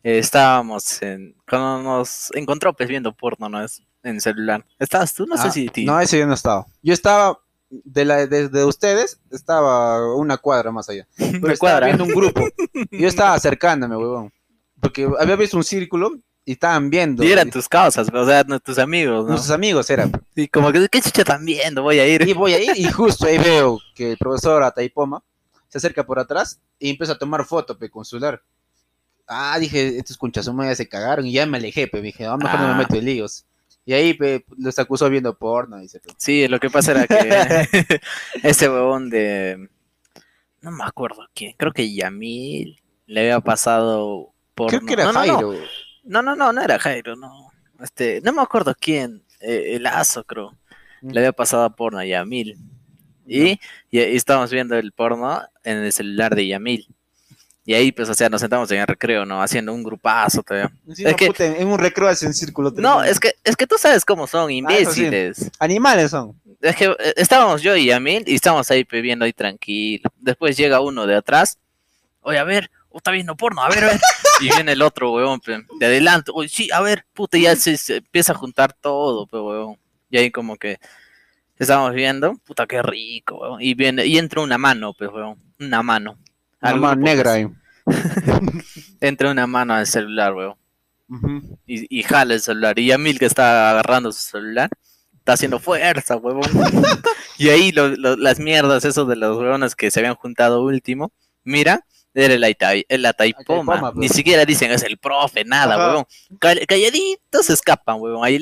eh, 0.04 0.20
estábamos 0.20 1.02
en. 1.02 1.36
Cuando 1.50 1.82
nos 1.82 2.30
encontró, 2.36 2.74
pues, 2.74 2.88
viendo 2.90 3.14
porno, 3.14 3.50
¿no? 3.50 3.64
Es, 3.64 3.82
en 4.04 4.20
celular. 4.20 4.66
¿Estabas 4.80 5.14
tú? 5.14 5.26
No 5.26 5.38
sé 5.38 5.48
Ah, 5.48 5.52
si. 5.52 5.68
ti- 5.70 5.86
No, 5.86 6.00
ese 6.00 6.20
yo 6.20 6.28
no 6.28 6.34
estaba. 6.34 6.66
Yo 6.82 6.94
estaba 6.94 7.40
de 7.70 8.06
la 8.06 8.28
desde 8.28 8.66
ustedes, 8.66 9.20
estaba 9.32 10.16
una 10.16 10.38
cuadra 10.38 10.72
más 10.72 10.90
allá. 10.90 11.08
Pero 11.18 11.30
Una 11.30 11.54
estaba 11.54 11.58
cuadra. 11.58 11.86
viendo 11.88 12.04
un 12.04 12.12
grupo. 12.12 12.42
Yo 12.92 13.08
estaba 13.08 13.34
acercándome, 13.34 13.96
huevón. 13.98 14.32
Porque 14.80 15.10
había 15.20 15.36
visto 15.38 15.56
un 15.58 15.64
círculo 15.64 16.12
y 16.46 16.52
estaban 16.52 16.90
viendo. 16.90 17.24
Y 17.24 17.32
eran 17.32 17.48
Y 17.48 17.52
tus 17.52 17.70
causas, 17.70 18.10
o 18.14 18.26
sea, 18.26 18.44
no- 18.44 18.60
tus 18.60 18.78
amigos, 18.78 19.24
¿no? 19.24 19.30
Nuestros 19.32 19.52
amigos 19.52 19.90
eran. 19.90 20.12
Y 20.36 20.48
como 20.50 20.72
que, 20.74 20.88
¿qué 20.90 21.02
chucha 21.02 21.22
están 21.22 21.46
viendo? 21.46 21.82
Voy 21.82 22.00
a 22.00 22.08
ir. 22.08 22.28
Y 22.28 22.34
voy 22.34 22.54
ahí 22.54 22.68
y 22.76 22.84
justo 22.92 23.26
ahí 23.26 23.38
veo 23.38 23.80
que 23.96 24.12
el 24.12 24.18
profesor 24.18 24.62
Ataipoma 24.64 25.24
se 25.70 25.78
acerca 25.78 26.06
por 26.06 26.20
atrás 26.20 26.60
y 26.78 26.90
empieza 26.92 27.14
a 27.14 27.18
tomar 27.18 27.46
foto 27.46 27.78
pe, 27.78 27.90
con 27.90 28.04
su 28.04 28.18
celular. 28.18 28.42
Ah, 29.28 29.58
dije, 29.60 29.98
estos 29.98 30.18
conchazos 30.18 30.56
ya 30.58 30.76
se 30.76 30.88
cagaron 30.90 31.26
y 31.26 31.34
ya 31.34 31.46
me 31.46 31.58
alejé, 31.58 31.88
pe. 31.88 32.02
Dije, 32.02 32.26
a 32.26 32.32
lo 32.32 32.38
mejor 32.38 32.60
no 32.60 32.68
Ah. 32.68 32.72
me 32.74 32.78
meto 32.80 32.96
en 32.96 33.06
líos. 33.06 33.46
Y 33.86 33.94
ahí 33.94 34.14
pe, 34.14 34.46
los 34.58 34.78
acusó 34.80 35.10
viendo 35.10 35.38
porno. 35.38 35.78
Dice, 35.80 36.00
pe. 36.00 36.12
Sí, 36.18 36.48
lo 36.48 36.60
que 36.60 36.70
pasa 36.70 36.92
era 36.92 37.08
que 37.08 38.00
ese 38.44 38.70
huevón 38.70 39.10
de. 39.10 39.70
No 40.62 40.72
me 40.72 40.84
acuerdo 40.86 41.28
quién. 41.34 41.54
Creo 41.58 41.74
que 41.74 41.94
Yamil 41.94 42.82
le 43.06 43.20
había 43.22 43.40
pasado 43.42 44.34
por. 44.56 44.70
Creo 44.70 44.86
que 44.86 44.94
era 44.94 45.06
no, 45.06 45.14
no, 45.14 45.26
no. 45.26 45.34
Jairo. 45.34 45.54
No, 46.04 46.22
no, 46.22 46.36
no, 46.36 46.54
no 46.54 46.62
era 46.62 46.80
Jairo, 46.80 47.16
no. 47.16 47.50
Este, 47.82 48.22
no 48.22 48.32
me 48.34 48.42
acuerdo 48.42 48.74
quién. 48.80 49.24
eh, 49.42 49.76
el 49.76 49.86
Azo, 49.88 50.24
creo. 50.24 50.58
Le 51.02 51.20
había 51.20 51.34
pasado 51.34 51.74
porno 51.76 52.00
a 52.00 52.06
Yamil. 52.06 52.58
Y, 53.26 53.52
y, 53.52 53.60
y 53.92 54.00
estábamos 54.16 54.52
viendo 54.52 54.78
el 54.78 54.92
porno 54.94 55.42
en 55.66 55.78
el 55.78 55.92
celular 55.94 56.34
de 56.36 56.48
Yamil. 56.48 56.88
Y 57.66 57.74
ahí, 57.74 57.92
pues, 57.94 58.10
o 58.10 58.14
sea, 58.14 58.28
nos 58.30 58.42
sentamos 58.42 58.70
en 58.72 58.82
el 58.82 58.88
recreo, 58.88 59.26
¿no? 59.26 59.42
Haciendo 59.42 59.74
un 59.74 59.84
grupazo 59.84 60.44
todavía. 60.44 60.70
Sí, 60.94 61.04
Es 61.06 61.12
no, 61.12 61.16
que- 61.16 61.28
puta, 61.28 61.46
en 61.46 61.68
un 61.68 61.80
recreo 61.80 62.10
hacen 62.10 62.34
círculo. 62.34 62.70
No, 62.72 62.76
tremendo. 62.76 63.04
es 63.04 63.20
que, 63.22 63.34
es 63.44 63.56
que 63.56 63.66
tú 63.68 63.76
sabes 63.80 64.04
cómo 64.04 64.28
son, 64.28 64.50
sí. 64.50 64.56
imbéciles. 64.58 65.50
Animales 65.60 66.12
son. 66.12 66.38
Es 66.62 66.76
que 66.76 66.86
eh, 66.86 67.14
estábamos 67.16 67.62
yo 67.62 67.76
y 67.76 67.86
Yamil 67.86 68.24
y 68.28 68.36
estábamos 68.36 68.70
ahí 68.70 68.84
pe, 68.84 69.00
viendo 69.02 69.24
ahí 69.24 69.32
tranquilo. 69.34 70.10
Después 70.20 70.58
llega 70.58 70.82
uno 70.82 71.06
de 71.08 71.16
atrás. 71.16 71.58
Oye, 72.22 72.38
a 72.38 72.44
ver, 72.44 72.70
oh, 72.90 72.98
está 72.98 73.12
viendo 73.12 73.36
porno, 73.38 73.64
a 73.64 73.70
ver, 73.70 73.84
a 73.84 73.88
ver. 73.88 74.00
Y 74.42 74.46
viene 74.50 74.72
el 74.74 74.82
otro, 74.82 75.14
weón, 75.14 75.40
de 75.80 75.86
adelante. 75.86 76.32
Oye, 76.34 76.50
sí, 76.50 76.68
a 76.74 76.82
ver, 76.82 77.06
puta, 77.14 77.38
ya 77.38 77.56
se, 77.56 77.78
se 77.78 77.98
empieza 77.98 78.34
a 78.34 78.36
juntar 78.36 78.74
todo, 78.74 79.26
pe, 79.28 79.38
weón. 79.38 79.78
Y 80.10 80.18
ahí 80.18 80.32
como 80.32 80.58
que 80.58 80.80
estábamos 81.58 81.94
viendo, 81.94 82.34
puta, 82.46 82.66
qué 82.66 82.82
rico, 82.82 83.38
weón. 83.40 83.62
Y 83.62 83.74
viene, 83.74 84.06
y 84.06 84.18
entra 84.18 84.42
una 84.42 84.58
mano, 84.58 84.94
pues, 84.94 85.10
weón. 85.14 85.38
Una 85.60 85.82
mano. 85.84 86.18
Una 86.72 86.76
mano 86.82 87.02
negra 87.02 87.34
ahí. 87.34 87.48
Entra 89.02 89.32
una 89.32 89.48
mano 89.48 89.74
al 89.74 89.88
celular, 89.88 90.34
weón. 90.34 90.56
Y, 91.68 92.00
y 92.00 92.04
jala 92.04 92.34
el 92.34 92.42
celular. 92.42 92.78
Y 92.80 92.88
Yamil 92.88 93.20
que 93.20 93.26
está 93.26 93.70
agarrando 93.72 94.12
su 94.12 94.20
celular, 94.22 94.70
está 95.18 95.34
haciendo 95.34 95.60
fuerza, 95.60 96.16
huevón. 96.16 96.44
y 97.38 97.50
ahí 97.50 97.72
lo- 97.72 97.90
lo- 97.90 98.16
las 98.16 98.40
mierdas, 98.40 98.86
esos 98.86 99.08
de 99.08 99.16
los 99.16 99.38
huevones 99.38 99.76
que 99.76 99.92
se 99.92 100.00
habían 100.00 100.16
juntado 100.16 100.64
último, 100.64 101.12
mira, 101.44 101.86
era 102.16 102.34
el, 102.34 102.44
el 102.44 103.06
Ataipoma. 103.06 103.74
Ataipoma, 103.76 103.92
Ni 103.96 104.08
pues. 104.08 104.14
siquiera 104.14 104.46
dicen 104.46 104.72
es 104.72 104.84
el 104.84 104.98
profe, 104.98 105.44
nada, 105.46 105.76
Ajá. 105.76 105.88
huevón. 105.88 106.06
Call- 106.40 106.66
calladitos 106.66 107.46
se 107.46 107.54
escapan, 107.54 107.98
huevón. 108.00 108.24
Ahí 108.26 108.40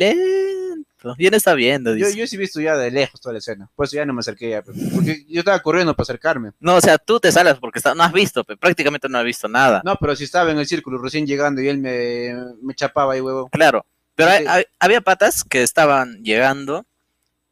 ¿Quién 1.17 1.33
está 1.33 1.53
viendo? 1.53 1.91
Yo, 1.95 2.05
Dice. 2.07 2.17
yo 2.19 2.27
sí 2.27 2.35
he 2.35 2.39
visto 2.39 2.59
ya 2.61 2.75
de 2.77 2.91
lejos 2.91 3.19
toda 3.21 3.33
la 3.33 3.39
escena. 3.39 3.69
Por 3.75 3.85
eso 3.85 3.95
ya 3.95 4.05
no 4.05 4.13
me 4.13 4.19
acerqué 4.19 4.49
ya. 4.51 4.61
pe. 4.61 4.71
Porque 4.93 5.25
yo 5.27 5.39
estaba 5.39 5.59
corriendo 5.59 5.95
para 5.95 6.03
acercarme. 6.03 6.51
No, 6.59 6.75
o 6.75 6.81
sea, 6.81 6.97
tú 6.97 7.19
te 7.19 7.31
sales 7.31 7.55
porque 7.59 7.79
está- 7.79 7.95
no 7.95 8.03
has 8.03 8.11
visto, 8.13 8.43
pe, 8.43 8.55
prácticamente 8.57 9.07
no 9.09 9.17
has 9.17 9.25
visto 9.25 9.47
nada. 9.47 9.81
No, 9.85 9.95
pero 9.95 10.15
si 10.15 10.23
estaba 10.25 10.51
en 10.51 10.59
el 10.59 10.67
círculo 10.67 10.97
recién 11.01 11.25
llegando 11.25 11.61
y 11.61 11.67
él 11.67 11.77
me, 11.79 12.33
me 12.61 12.73
chapaba 12.75 13.13
ahí, 13.13 13.21
huevo. 13.21 13.49
Claro, 13.49 13.85
pero 14.15 14.29
hay- 14.31 14.45
hay- 14.47 14.65
había 14.79 15.01
patas 15.01 15.43
que 15.43 15.63
estaban 15.63 16.21
llegando 16.23 16.85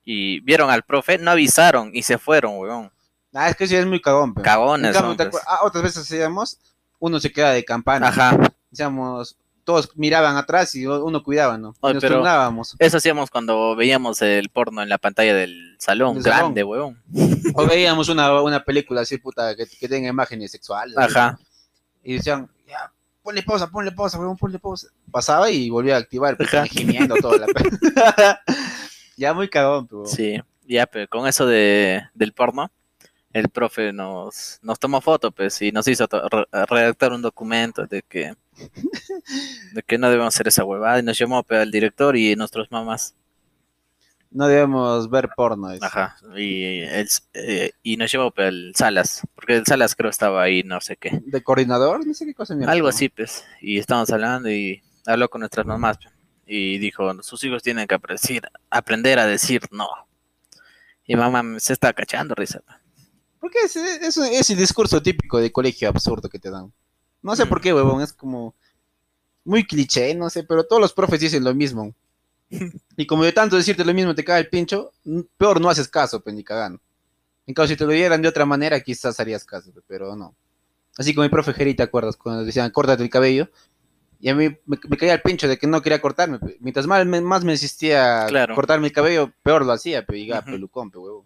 y 0.06 0.40
vieron 0.42 0.70
al 0.70 0.84
profe, 0.84 1.18
no 1.18 1.32
avisaron 1.32 1.92
y 1.94 2.04
se 2.04 2.18
fueron, 2.18 2.58
huevón. 2.58 2.92
Ah, 3.34 3.50
es 3.50 3.56
que 3.56 3.68
sí 3.68 3.76
es 3.76 3.86
muy 3.86 4.02
cagón, 4.02 4.34
pe. 4.34 4.42
En 4.42 4.46
Cagones. 4.46 4.94
cambio, 4.94 5.16
son, 5.16 5.30
pues. 5.32 5.44
ah, 5.48 5.60
otras 5.64 5.84
veces 5.84 6.04
hacíamos, 6.04 6.58
uno 7.00 7.20
se 7.20 7.32
queda 7.32 7.52
de 7.52 7.64
campana. 7.64 8.08
Ajá, 8.08 8.38
Decíamos, 8.72 9.36
todos 9.70 9.92
miraban 9.96 10.36
atrás 10.36 10.74
y 10.74 10.88
uno 10.88 11.22
cuidaba, 11.24 11.58
¿no? 11.60 11.76
Ay, 11.84 11.94
nos 11.94 12.02
pero- 12.02 12.16
turnábamos. 12.16 12.76
eso 12.80 12.98
hacíamos 12.98 13.30
cuando 13.30 13.76
veíamos 13.76 14.20
el 14.24 14.50
porno 14.50 14.82
en 14.82 14.90
la 14.90 14.98
pantalla 14.98 15.36
del 15.36 15.76
salón, 15.78 16.16
Del 16.16 16.24
salón. 16.24 16.40
grande, 16.40 16.64
huevón. 16.64 17.00
O 17.54 17.68
veíamos 17.68 18.10
una, 18.10 18.42
una 18.42 18.64
película 18.64 19.02
así, 19.02 19.20
puta, 19.20 19.56
que, 19.56 19.68
que 19.68 19.88
tenga 19.88 20.10
imágenes 20.10 20.50
sexuales. 20.52 20.98
Ajá, 20.98 21.38
Y 22.04 22.16
decían, 22.16 22.50
ya, 22.68 22.92
ponle 23.22 23.44
pausa, 23.44 23.68
ponle 23.68 23.92
pausa, 23.92 24.18
huevón, 24.18 24.38
ponle 24.38 24.58
pausa. 24.58 24.88
Pasaba 25.12 25.52
y 25.52 25.70
volvía 25.70 25.96
a 25.96 26.00
activar, 26.00 26.36
pues, 26.36 26.52
Ajá. 26.52 26.66
gimiendo 26.66 27.14
toda 27.18 27.38
la 27.38 27.46
Ya 29.18 29.34
muy 29.36 29.50
cagón, 29.50 29.88
pero. 29.88 30.06
sí, 30.08 30.42
ya, 30.68 30.88
pero 30.88 31.08
con 31.08 31.28
eso 31.28 31.46
de, 31.46 32.02
del 32.16 32.34
porno, 32.34 32.72
el 33.34 33.50
profe 33.50 33.94
nos, 33.94 34.60
nos 34.62 34.80
tomó 34.80 35.02
foto, 35.02 35.32
pues, 35.32 35.62
y 35.62 35.72
nos 35.72 35.88
hizo 35.88 36.08
re- 36.08 36.48
redactar 36.68 37.14
un 37.14 37.22
documento 37.22 37.86
de 37.86 38.02
que, 38.02 38.34
de 39.74 39.84
que 39.84 39.98
no 39.98 40.10
debemos 40.10 40.34
hacer 40.36 40.48
esa 40.48 40.64
huevada, 40.64 41.00
y 41.00 41.04
nos 41.04 41.18
llamó 41.18 41.44
pues, 41.44 41.62
al 41.62 41.72
director 41.72 42.16
y 42.18 42.36
nuestros 42.36 42.72
mamás. 42.72 43.16
No 44.32 44.48
debemos 44.48 45.10
ver 45.10 45.30
porno. 45.36 45.70
Ajá, 45.82 46.16
y, 46.38 46.82
el, 46.82 47.08
eh, 47.34 47.72
y 47.82 47.98
nos 47.98 48.12
llevó 48.12 48.30
pues, 48.32 48.48
el 48.50 48.74
Salas, 48.76 49.24
porque 49.34 49.56
el 49.58 49.66
Salas 49.66 49.96
creo 49.96 50.12
estaba 50.12 50.44
ahí, 50.44 50.62
no 50.64 50.80
sé 50.82 50.98
qué. 50.98 51.20
De 51.26 51.42
coordinador, 51.42 52.06
no 52.06 52.14
sé 52.14 52.26
qué 52.28 52.36
cosa. 52.36 52.56
Algo 52.68 52.88
así, 52.88 53.10
pues. 53.10 53.44
Y 53.60 53.80
estábamos 53.80 54.12
hablando 54.12 54.50
y 54.52 54.84
habló 55.08 55.30
con 55.30 55.40
nuestras 55.40 55.66
mamás. 55.66 55.98
pues, 55.98 56.14
Y 56.46 56.78
dijo, 56.78 57.24
sus 57.24 57.44
hijos 57.44 57.64
tienen 57.64 57.88
que 57.88 57.96
aprender, 57.96 58.52
aprender 58.70 59.18
a 59.18 59.26
decir 59.26 59.62
no. 59.72 59.88
Y 61.06 61.16
mamá 61.16 61.60
se 61.60 61.74
está 61.74 61.92
cachando, 61.94 62.36
risa. 62.36 62.62
pues. 62.64 62.78
Porque 63.40 63.60
es, 63.66 63.76
es, 63.76 64.18
es 64.18 64.50
el 64.50 64.58
discurso 64.58 65.02
típico 65.02 65.40
de 65.40 65.52
colegio 65.52 65.90
absurdo 65.90 66.28
que 66.30 66.40
te 66.40 66.50
dan. 66.52 66.74
No 67.22 67.36
sé 67.36 67.46
Mm. 67.46 67.50
por 67.50 67.62
qué, 67.62 67.74
huevón, 67.74 68.02
es 68.02 68.14
como 68.14 68.56
muy 69.46 69.66
cliché, 69.66 70.14
no 70.16 70.30
sé, 70.30 70.44
pero 70.44 70.66
todos 70.66 70.82
los 70.82 70.94
profes 70.94 71.20
dicen 71.20 71.44
lo 71.44 71.54
mismo. 71.54 71.94
Y 72.98 73.06
como 73.08 73.24
de 73.24 73.32
tanto 73.32 73.56
decirte 73.56 73.86
lo 73.86 73.94
mismo 73.94 74.14
te 74.14 74.26
cae 74.26 74.42
el 74.42 74.50
pincho, 74.50 74.92
peor 75.38 75.62
no 75.62 75.70
haces 75.70 75.88
caso, 75.88 76.20
pues 76.22 76.36
ni 76.36 76.44
cagando. 76.44 76.82
En 77.48 77.54
cambio, 77.54 77.70
si 77.70 77.78
te 77.78 77.86
lo 77.86 77.92
dieran 77.94 78.22
de 78.22 78.28
otra 78.28 78.46
manera, 78.46 78.80
quizás 78.82 79.20
harías 79.22 79.46
caso, 79.46 79.72
pe, 79.72 79.80
pero 79.88 80.16
no. 80.18 80.36
Así 80.98 81.16
como 81.16 81.24
mi 81.24 81.30
profe 81.30 81.54
Jerry, 81.54 81.76
¿te 81.76 81.84
acuerdas? 81.84 82.18
Cuando 82.18 82.44
decían, 82.44 82.70
córtate 82.72 83.02
el 83.04 83.10
cabello, 83.10 83.50
Y 84.20 84.28
a 84.28 84.36
mí 84.36 84.50
me, 84.66 84.78
me 84.90 84.98
caía 84.98 85.14
el 85.14 85.22
pincho 85.22 85.48
de 85.48 85.58
que 85.58 85.66
no 85.66 85.82
quería 85.82 86.02
cortarme. 86.02 86.40
pe. 86.40 86.58
Mientras 86.60 86.86
más 86.88 87.06
me, 87.06 87.22
más 87.22 87.46
me 87.46 87.54
insistía 87.54 88.26
Claro. 88.28 88.54
cortarme 88.54 88.88
el 88.88 88.94
cabello, 88.94 89.32
peor 89.44 89.66
lo 89.66 89.72
hacía, 89.72 90.06
pero 90.06 90.18
llegaba 90.18 90.42
Ujú. 90.42 90.52
pelucón, 90.52 90.92
pe, 90.92 90.98
huevo. 90.98 91.26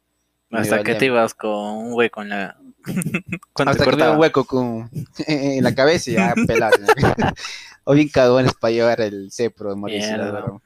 Hasta 0.54 0.84
que 0.84 0.96
te 0.96 1.06
ibas 1.06 1.34
con 1.34 1.52
un 1.52 1.94
hueco 1.94 2.22
en 2.22 2.30
la. 2.30 2.58
Cuando 3.54 3.72
Hasta 3.72 3.86
que 3.86 4.04
un 4.10 4.20
hueco 4.20 4.46
con, 4.46 4.90
en 5.28 5.64
la 5.64 5.74
cabeza 5.74 6.12
y 6.12 6.14
ya 6.14 6.34
pelado. 6.48 6.76
o 7.86 7.94
bien 7.94 8.10
cagones 8.10 8.54
para 8.54 8.72
llevar 8.72 9.02
el 9.02 9.32
cepro 9.32 9.70
de 9.70 9.76
Mauricio. 9.76 10.62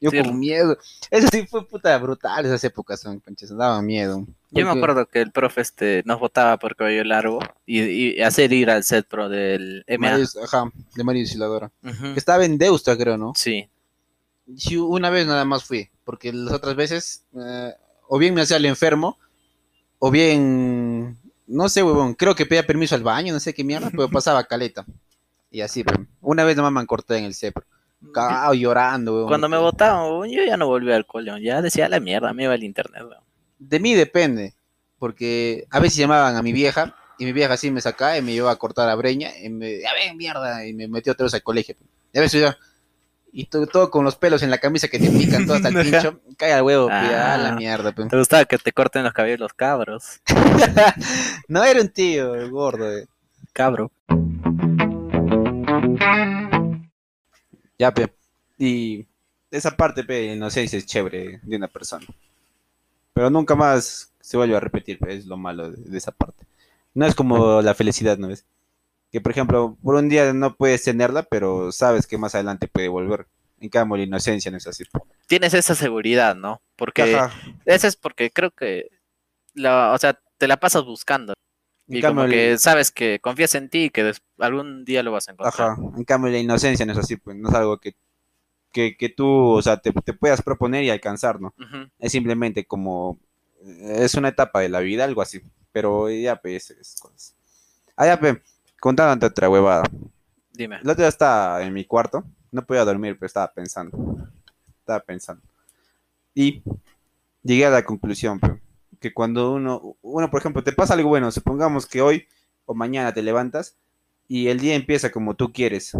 Yo 0.00 0.10
Sí. 0.10 0.22
con 0.22 0.38
miedo. 0.38 0.78
Eso 1.10 1.26
sí 1.26 1.44
fue 1.48 1.66
puta 1.66 1.98
brutal 1.98 2.46
esas 2.46 2.62
épocas, 2.62 3.00
son 3.00 3.18
conchas, 3.18 3.48
daba 3.56 3.82
miedo. 3.82 4.24
Yo 4.52 4.64
me 4.64 4.70
acuerdo 4.70 5.06
que 5.06 5.20
el 5.20 5.32
profe 5.32 5.60
este 5.60 6.02
nos 6.06 6.20
votaba 6.20 6.56
por 6.56 6.76
cabello 6.76 7.02
largo 7.02 7.40
y, 7.66 7.80
y 7.82 8.22
hacer 8.22 8.52
ir 8.52 8.70
al 8.70 8.84
set 8.84 9.08
pro 9.08 9.28
del 9.28 9.84
MA. 9.98 10.18
Ajá, 10.44 10.70
de 10.94 11.02
Mario 11.02 11.22
Isiladora. 11.22 11.72
Que 11.82 12.14
estaba 12.16 12.44
en 12.44 12.58
Deusta, 12.58 12.96
creo, 12.96 13.16
¿no? 13.16 13.32
Sí, 13.34 13.68
Sí, 14.56 14.76
una 14.76 15.10
vez 15.10 15.26
nada 15.26 15.44
más 15.44 15.64
fui, 15.64 15.90
porque 16.04 16.32
las 16.32 16.54
otras 16.54 16.74
veces 16.74 17.24
eh, 17.38 17.74
o 18.08 18.18
bien 18.18 18.34
me 18.34 18.42
hacía 18.42 18.56
el 18.56 18.66
enfermo, 18.66 19.18
o 19.98 20.10
bien, 20.10 21.18
no 21.46 21.68
sé, 21.68 21.82
huevón, 21.82 22.14
creo 22.14 22.34
que 22.34 22.46
pedía 22.46 22.66
permiso 22.66 22.94
al 22.94 23.02
baño, 23.02 23.32
no 23.32 23.40
sé 23.40 23.54
qué 23.54 23.64
mierda, 23.64 23.90
pero 23.90 24.08
pasaba 24.08 24.44
caleta. 24.44 24.84
Y 25.50 25.60
así, 25.60 25.84
pues. 25.84 25.98
Una 26.20 26.44
vez 26.44 26.56
nomás 26.56 26.72
me 26.72 26.86
corté 26.86 27.18
en 27.18 27.24
el 27.24 27.34
cepro, 27.34 27.64
cagado, 28.12 28.54
llorando, 28.54 29.12
huevón. 29.12 29.28
Cuando 29.28 29.48
me 29.48 29.58
votaban, 29.58 30.28
yo 30.30 30.44
ya 30.44 30.56
no 30.56 30.66
volví 30.66 30.92
al 30.92 31.06
colegio, 31.06 31.38
ya 31.38 31.62
decía 31.62 31.88
la 31.88 32.00
mierda, 32.00 32.32
me 32.32 32.44
iba 32.44 32.54
el 32.54 32.64
internet. 32.64 33.02
weón. 33.02 33.22
De 33.58 33.80
mí 33.80 33.94
depende, 33.94 34.54
porque 34.98 35.66
a 35.70 35.80
veces 35.80 35.98
llamaban 35.98 36.36
a 36.36 36.42
mi 36.42 36.52
vieja, 36.52 36.94
y 37.18 37.24
mi 37.24 37.32
vieja 37.32 37.54
así 37.54 37.70
me 37.70 37.80
sacaba 37.80 38.16
y 38.16 38.22
me 38.22 38.32
llevaba 38.32 38.52
a 38.52 38.56
cortar 38.56 38.86
la 38.86 38.94
breña, 38.94 39.30
y 39.42 39.48
me, 39.48 39.80
ya 39.80 39.92
ven, 39.92 40.16
mierda, 40.16 40.64
y 40.66 40.72
me 40.72 40.86
metió 40.88 41.12
otra 41.12 41.24
vez 41.24 41.34
al 41.34 41.42
colegio. 41.42 41.76
Y 42.12 42.18
a 42.18 42.20
veces 42.20 42.40
yo, 42.40 42.48
y 43.32 43.44
todo, 43.46 43.66
todo 43.66 43.90
con 43.90 44.04
los 44.04 44.16
pelos 44.16 44.42
en 44.42 44.50
la 44.50 44.58
camisa 44.58 44.88
que 44.88 44.98
te 44.98 45.10
pican 45.10 45.46
todo 45.46 45.56
hasta 45.56 45.68
el 45.68 45.74
pincho, 45.90 46.20
cae 46.36 46.52
al 46.52 46.62
huevo, 46.62 46.86
pues, 46.86 46.98
a 46.98 47.36
la 47.38 47.48
Ah. 47.50 47.54
mierda. 47.56 47.92
¿Te 47.92 48.16
gustaba 48.16 48.44
que 48.44 48.58
te 48.58 48.72
corten 48.72 49.04
los 49.04 49.12
cabellos 49.12 49.40
los 49.40 49.52
cabros? 49.52 50.20
no 51.48 51.64
era 51.64 51.80
un 51.80 51.88
tío, 51.88 52.34
el 52.34 52.50
gordo. 52.50 52.90
eh. 52.96 53.06
Cabro. 53.52 53.90
Ya, 57.78 57.92
pe. 57.94 58.12
Y 58.58 59.06
esa 59.50 59.76
parte, 59.76 60.04
pe, 60.04 60.14
de 60.14 60.34
inocencia 60.34 60.78
es 60.78 60.86
chévere 60.86 61.40
de 61.42 61.56
una 61.56 61.68
persona. 61.68 62.06
Pero 63.12 63.30
nunca 63.30 63.54
más 63.54 64.12
se 64.20 64.36
vuelve 64.36 64.56
a 64.56 64.60
repetir, 64.60 64.98
pe, 64.98 65.14
es 65.14 65.26
lo 65.26 65.36
malo 65.36 65.70
de, 65.70 65.76
de 65.90 65.98
esa 65.98 66.12
parte. 66.12 66.44
No 66.94 67.06
es 67.06 67.14
como 67.14 67.62
la 67.62 67.74
felicidad, 67.74 68.18
¿no 68.18 68.28
ves? 68.28 68.44
Que, 69.10 69.20
por 69.20 69.32
ejemplo, 69.32 69.76
por 69.82 69.94
un 69.96 70.08
día 70.08 70.32
no 70.32 70.56
puedes 70.56 70.84
tenerla, 70.84 71.22
pero 71.24 71.72
sabes 71.72 72.06
que 72.06 72.18
más 72.18 72.34
adelante 72.34 72.68
puede 72.68 72.88
volver. 72.88 73.26
En 73.60 73.70
cambio, 73.70 73.96
la 73.96 74.04
inocencia 74.04 74.50
no 74.50 74.58
es 74.58 74.66
así. 74.66 74.84
Tienes 75.26 75.54
esa 75.54 75.74
seguridad, 75.74 76.34
¿no? 76.36 76.60
Porque 76.76 77.02
Ajá. 77.02 77.32
eso 77.64 77.86
es 77.86 77.96
porque 77.96 78.30
creo 78.30 78.50
que, 78.50 78.88
la, 79.54 79.92
o 79.92 79.98
sea, 79.98 80.20
te 80.38 80.48
la 80.48 80.58
pasas 80.58 80.84
buscando. 80.84 81.34
En 81.88 81.98
Y 81.98 82.00
cambio, 82.00 82.24
como 82.24 82.28
que 82.28 82.58
sabes 82.58 82.90
que 82.90 83.20
confías 83.20 83.54
en 83.54 83.68
ti 83.70 83.84
y 83.84 83.90
que 83.90 84.12
algún 84.38 84.84
día 84.84 85.02
lo 85.02 85.12
vas 85.12 85.28
a 85.28 85.32
encontrar. 85.32 85.70
Ajá, 85.70 85.76
en 85.96 86.04
cambio 86.04 86.30
la 86.30 86.38
inocencia 86.38 86.84
no 86.86 86.92
es 86.92 86.98
así, 86.98 87.16
pues 87.16 87.36
no 87.36 87.48
es 87.48 87.54
algo 87.54 87.78
que, 87.78 87.94
que, 88.72 88.96
que 88.96 89.08
tú, 89.10 89.26
o 89.28 89.62
sea, 89.62 89.78
te, 89.78 89.92
te 89.92 90.14
puedas 90.14 90.42
proponer 90.42 90.84
y 90.84 90.90
alcanzar, 90.90 91.40
¿no? 91.40 91.54
Es 91.98 92.12
simplemente 92.12 92.66
como, 92.66 93.20
es 93.62 94.14
una 94.14 94.28
etapa 94.28 94.60
de 94.60 94.68
la 94.70 94.80
vida, 94.80 95.04
algo 95.04 95.22
así, 95.22 95.42
pero 95.72 96.10
ya, 96.10 96.36
pues, 96.40 96.70
esas 96.70 97.00
cosas. 97.00 97.36
Ah, 97.96 98.06
ya, 98.06 98.20
pues, 98.20 98.38
contándote 98.80 99.26
otra 99.26 99.48
huevada. 99.48 99.84
Dime. 100.52 100.76
Otro 100.76 100.94
día 100.94 101.08
estaba 101.08 101.62
en 101.62 101.72
mi 101.72 101.84
cuarto, 101.84 102.24
no 102.50 102.64
podía 102.64 102.84
dormir, 102.84 103.16
pero 103.16 103.26
estaba 103.26 103.52
pensando, 103.52 104.28
estaba 104.80 105.00
pensando. 105.00 105.42
Y 106.34 106.62
llegué 107.42 107.66
a 107.66 107.70
la 107.70 107.84
conclusión, 107.84 108.40
pues, 108.40 108.52
que 109.00 109.12
cuando 109.12 109.52
uno, 109.52 109.96
uno, 110.02 110.30
por 110.30 110.40
ejemplo, 110.40 110.62
te 110.64 110.72
pasa 110.72 110.94
algo 110.94 111.08
bueno, 111.08 111.30
supongamos 111.30 111.86
que 111.86 112.02
hoy 112.02 112.26
o 112.66 112.74
mañana 112.74 113.12
te 113.12 113.22
levantas 113.22 113.76
y 114.26 114.48
el 114.48 114.60
día 114.60 114.74
empieza 114.74 115.10
como 115.10 115.34
tú 115.34 115.52
quieres, 115.52 115.96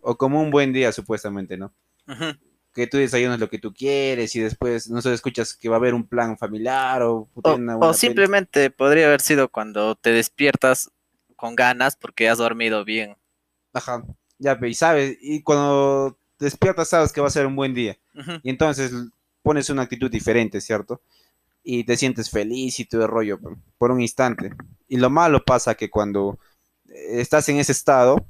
o 0.00 0.16
como 0.18 0.42
un 0.42 0.50
buen 0.50 0.72
día 0.72 0.92
supuestamente, 0.92 1.56
¿no? 1.56 1.72
Que 2.74 2.86
tú 2.86 2.98
desayunas 2.98 3.38
lo 3.38 3.48
que 3.48 3.58
tú 3.58 3.72
quieres 3.72 4.34
y 4.34 4.40
después, 4.40 4.90
no 4.90 5.00
sé, 5.00 5.12
escuchas 5.12 5.54
que 5.54 5.68
va 5.68 5.76
a 5.76 5.78
haber 5.78 5.94
un 5.94 6.06
plan 6.06 6.36
familiar 6.36 7.02
o, 7.02 7.28
puta, 7.32 7.52
O, 7.52 7.56
una 7.56 7.94
simplemente 7.94 8.70
podría 8.70 9.06
haber 9.06 9.20
sido 9.20 9.48
cuando 9.48 9.94
te 9.94 10.10
despiertas 10.10 10.90
con 11.42 11.56
ganas 11.56 11.96
porque 11.96 12.28
has 12.28 12.38
dormido 12.38 12.84
bien. 12.84 13.16
Ajá, 13.72 14.04
ya, 14.38 14.56
y 14.62 14.74
sabes, 14.74 15.18
y 15.20 15.42
cuando 15.42 16.16
despiertas 16.38 16.88
sabes 16.88 17.12
que 17.12 17.20
va 17.20 17.26
a 17.26 17.30
ser 17.30 17.46
un 17.46 17.56
buen 17.56 17.74
día. 17.74 17.98
Y 18.44 18.50
entonces 18.50 18.92
pones 19.42 19.68
una 19.68 19.82
actitud 19.82 20.08
diferente, 20.08 20.60
¿cierto? 20.60 21.02
Y 21.64 21.82
te 21.82 21.96
sientes 21.96 22.30
feliz 22.30 22.78
y 22.78 22.84
todo 22.84 23.02
el 23.02 23.08
rollo 23.08 23.40
pe, 23.40 23.48
por 23.76 23.90
un 23.90 24.00
instante. 24.00 24.52
Y 24.86 24.98
lo 24.98 25.10
malo 25.10 25.44
pasa 25.44 25.74
que 25.74 25.90
cuando 25.90 26.38
estás 26.86 27.48
en 27.48 27.56
ese 27.58 27.72
estado 27.72 28.24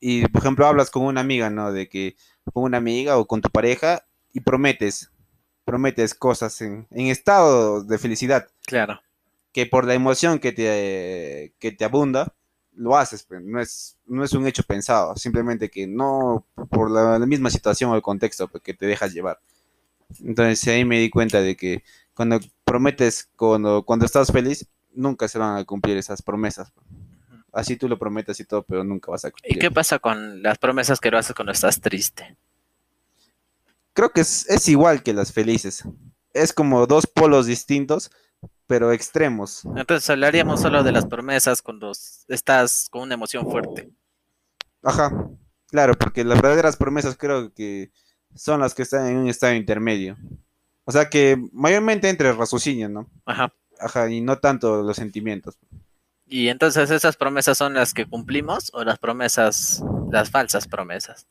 y, 0.00 0.26
por 0.28 0.40
ejemplo, 0.40 0.66
hablas 0.66 0.90
con 0.90 1.02
una 1.02 1.20
amiga, 1.20 1.50
¿no? 1.50 1.70
De 1.70 1.86
que 1.90 2.16
con 2.54 2.62
una 2.64 2.78
amiga 2.78 3.18
o 3.18 3.26
con 3.26 3.42
tu 3.42 3.50
pareja 3.50 4.06
y 4.32 4.40
prometes, 4.40 5.10
prometes 5.66 6.14
cosas 6.14 6.62
en, 6.62 6.86
en 6.92 7.08
estado 7.08 7.84
de 7.84 7.98
felicidad, 7.98 8.48
Claro. 8.66 9.02
que 9.52 9.66
por 9.66 9.84
la 9.84 9.92
emoción 9.94 10.38
que 10.38 10.52
te, 10.52 11.52
que 11.58 11.72
te 11.72 11.84
abunda, 11.84 12.34
lo 12.78 12.96
haces, 12.96 13.24
pe, 13.24 13.40
no 13.40 13.60
es, 13.60 13.98
no 14.06 14.24
es 14.24 14.32
un 14.34 14.46
hecho 14.46 14.62
pensado, 14.62 15.16
simplemente 15.16 15.70
que 15.70 15.86
no 15.86 16.46
por 16.70 16.90
la, 16.90 17.18
la 17.18 17.26
misma 17.26 17.50
situación 17.50 17.90
o 17.90 17.96
el 17.96 18.02
contexto 18.02 18.48
pe, 18.48 18.60
que 18.60 18.74
te 18.74 18.86
dejas 18.86 19.12
llevar. 19.14 19.40
Entonces 20.20 20.66
ahí 20.68 20.84
me 20.84 20.98
di 21.00 21.10
cuenta 21.10 21.40
de 21.40 21.56
que 21.56 21.84
cuando 22.14 22.40
prometes, 22.64 23.28
cuando, 23.36 23.84
cuando 23.84 24.06
estás 24.06 24.32
feliz, 24.32 24.66
nunca 24.92 25.28
se 25.28 25.38
van 25.38 25.58
a 25.58 25.64
cumplir 25.64 25.96
esas 25.98 26.22
promesas. 26.22 26.70
pe. 26.72 26.80
Así 27.52 27.76
tú 27.76 27.88
lo 27.88 27.98
prometes 27.98 28.40
y 28.40 28.44
todo, 28.44 28.62
pero 28.62 28.84
nunca 28.84 29.10
vas 29.10 29.24
a 29.26 29.32
¿Y 29.42 29.56
cumplir. 29.56 29.58
qué 29.58 29.70
pasa 29.70 29.98
con 29.98 30.42
las 30.42 30.58
promesas 30.58 31.00
que 31.00 31.10
lo 31.10 31.18
haces 31.18 31.34
cuando 31.34 31.52
estás 31.52 31.80
triste? 31.80 32.36
Creo 33.92 34.10
que 34.10 34.20
es, 34.20 34.48
es 34.48 34.68
igual 34.68 35.02
que 35.02 35.12
las 35.12 35.32
felices. 35.32 35.84
Es 36.32 36.52
como 36.52 36.86
dos 36.86 37.06
polos 37.06 37.46
distintos, 37.46 38.10
pero 38.68 38.92
extremos. 38.92 39.64
Entonces 39.76 40.08
hablaríamos 40.10 40.60
solo 40.60 40.84
de 40.84 40.92
las 40.92 41.06
promesas 41.06 41.62
cuando 41.62 41.90
estás 42.28 42.86
con 42.90 43.02
una 43.02 43.14
emoción 43.14 43.50
fuerte. 43.50 43.90
Ajá, 44.82 45.10
claro, 45.66 45.94
porque 45.94 46.22
las 46.22 46.40
verdaderas 46.40 46.76
promesas 46.76 47.16
creo 47.16 47.52
que 47.52 47.90
son 48.36 48.60
las 48.60 48.74
que 48.74 48.82
están 48.82 49.06
en 49.06 49.16
un 49.16 49.28
estado 49.28 49.54
intermedio. 49.54 50.16
O 50.84 50.92
sea 50.92 51.08
que 51.08 51.42
mayormente 51.52 52.10
entre 52.10 52.32
raciocinio, 52.32 52.88
¿no? 52.88 53.10
Ajá. 53.24 53.52
Ajá, 53.80 54.10
y 54.10 54.20
no 54.20 54.38
tanto 54.38 54.82
los 54.82 54.96
sentimientos. 54.96 55.58
Y 56.26 56.48
entonces 56.48 56.90
esas 56.90 57.16
promesas 57.16 57.56
son 57.56 57.72
las 57.72 57.94
que 57.94 58.06
cumplimos 58.06 58.70
o 58.74 58.84
las 58.84 58.98
promesas, 58.98 59.82
las 60.12 60.30
falsas 60.30 60.68
promesas. 60.68 61.26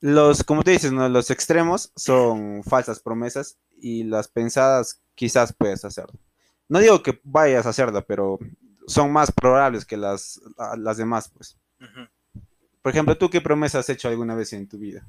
Los, 0.00 0.44
como 0.44 0.62
tú 0.62 0.70
dices, 0.70 0.92
¿no? 0.92 1.08
Los 1.08 1.30
extremos 1.30 1.90
son 1.96 2.62
falsas 2.64 3.00
promesas 3.00 3.56
y 3.78 4.04
las 4.04 4.28
pensadas 4.28 5.00
quizás 5.14 5.54
puedes 5.56 5.86
hacerlo. 5.86 6.18
No 6.70 6.78
digo 6.78 7.02
que 7.02 7.20
vayas 7.24 7.66
a 7.66 7.70
hacerlo, 7.70 8.02
pero 8.06 8.38
son 8.86 9.12
más 9.12 9.30
probables 9.32 9.84
que 9.84 9.96
las, 9.96 10.40
a- 10.56 10.76
las 10.76 10.96
demás, 10.96 11.28
pues. 11.36 11.58
Por 12.80 12.92
ejemplo, 12.92 13.18
¿tú 13.18 13.28
qué 13.28 13.40
promesa 13.40 13.80
has 13.80 13.88
hecho 13.90 14.08
alguna 14.08 14.34
vez 14.34 14.52
en 14.52 14.66
tu 14.68 14.78
vida? 14.78 15.04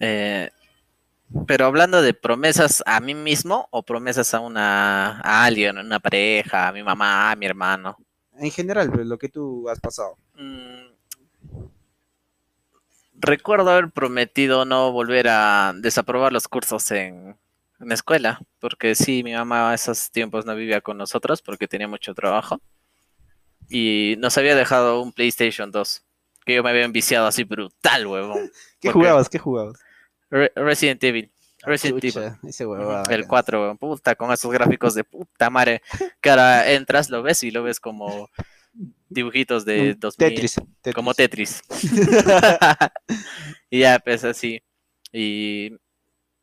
Eh, 0.00 0.50
pero 1.46 1.66
hablando 1.66 2.02
de 2.02 2.14
promesas 2.14 2.82
a 2.84 3.00
mí 3.00 3.14
mismo 3.14 3.68
o 3.70 3.82
promesas 3.84 4.34
a 4.34 4.40
una 4.40 5.20
a 5.20 5.44
alguien, 5.44 5.78
una 5.78 6.00
pareja, 6.00 6.68
a 6.68 6.72
mi 6.72 6.82
mamá, 6.82 7.30
a 7.30 7.36
mi 7.36 7.46
hermano. 7.46 7.96
En 8.36 8.50
general, 8.50 8.90
pues, 8.90 9.06
lo 9.06 9.16
que 9.16 9.28
tú 9.28 9.68
has 9.68 9.78
pasado. 9.80 10.18
Mm, 10.34 10.88
recuerdo 13.14 13.70
haber 13.70 13.90
prometido 13.90 14.64
no 14.64 14.92
volver 14.92 15.28
a 15.28 15.72
desaprobar 15.76 16.32
los 16.32 16.48
cursos 16.48 16.90
en, 16.90 17.36
en 17.84 17.90
la 17.90 17.94
escuela, 17.94 18.40
porque 18.58 18.94
sí, 18.94 19.22
mi 19.22 19.32
mamá 19.32 19.70
a 19.70 19.74
esos 19.74 20.10
tiempos 20.10 20.44
no 20.44 20.54
vivía 20.56 20.80
con 20.80 20.98
nosotros 20.98 21.40
porque 21.42 21.68
tenía 21.68 21.88
mucho 21.88 22.14
trabajo 22.14 22.60
y 23.68 24.16
nos 24.18 24.36
había 24.36 24.54
dejado 24.54 25.00
un 25.00 25.12
PlayStation 25.12 25.70
2 25.70 26.02
que 26.44 26.56
yo 26.56 26.62
me 26.62 26.70
había 26.70 26.84
enviciado 26.84 27.26
así 27.26 27.44
brutal, 27.44 28.06
huevón. 28.06 28.50
¿Qué 28.80 28.92
jugabas? 28.92 29.30
¿Qué 29.30 29.38
jugabas? 29.38 29.78
Re- 30.30 30.52
Resident 30.54 31.02
Evil. 31.04 31.30
Resident 31.62 32.04
Evil. 32.04 32.32
Ese 32.46 32.66
huevada, 32.66 33.04
El 33.10 33.22
cara. 33.22 33.28
4, 33.28 33.62
weón, 33.62 33.78
puta, 33.78 34.14
con 34.14 34.30
esos 34.30 34.52
gráficos 34.52 34.94
de 34.94 35.04
puta 35.04 35.48
madre. 35.48 35.80
Que 36.20 36.28
ahora 36.28 36.70
entras, 36.70 37.08
lo 37.08 37.22
ves 37.22 37.42
y 37.44 37.50
lo 37.50 37.62
ves 37.62 37.80
como 37.80 38.28
dibujitos 39.08 39.64
de 39.64 39.92
Un 39.92 40.00
2000. 40.00 40.28
Tetris, 40.28 40.54
Tetris. 40.54 40.94
Como 40.94 41.14
Tetris. 41.14 41.62
y 43.70 43.80
ya, 43.80 43.98
pues 43.98 44.24
así. 44.24 44.62
Y 45.12 45.72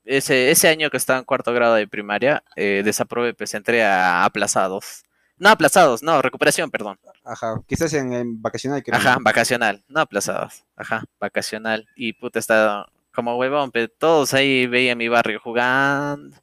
ese, 0.06 0.52
ese 0.52 0.68
año 0.68 0.90
que 0.90 0.98
estaba 0.98 1.20
en 1.20 1.26
cuarto 1.26 1.54
grado 1.54 1.76
de 1.76 1.88
primaria, 1.88 2.44
eh, 2.56 2.82
desaprobé, 2.84 3.34
pues 3.34 3.54
entré 3.54 3.84
a 3.84 4.24
aplazados. 4.26 5.04
No 5.38 5.50
aplazados, 5.50 6.04
no, 6.04 6.22
recuperación, 6.22 6.70
perdón. 6.70 7.00
Ajá, 7.24 7.56
quizás 7.68 7.94
en, 7.94 8.14
en 8.14 8.42
vacacional. 8.42 8.84
creo. 8.84 8.96
Ajá, 8.98 9.18
vacacional, 9.22 9.84
no 9.88 10.02
aplazados. 10.02 10.64
Ajá, 10.76 11.04
vacacional. 11.20 11.88
Y 11.96 12.14
puta, 12.14 12.38
está 12.40 12.86
como 13.14 13.36
huevón, 13.38 13.72
pero 13.72 13.88
todos 13.90 14.34
ahí 14.36 14.68
veían 14.68 14.98
mi 15.00 15.08
barrio 15.08 15.40
jugando. 15.40 16.38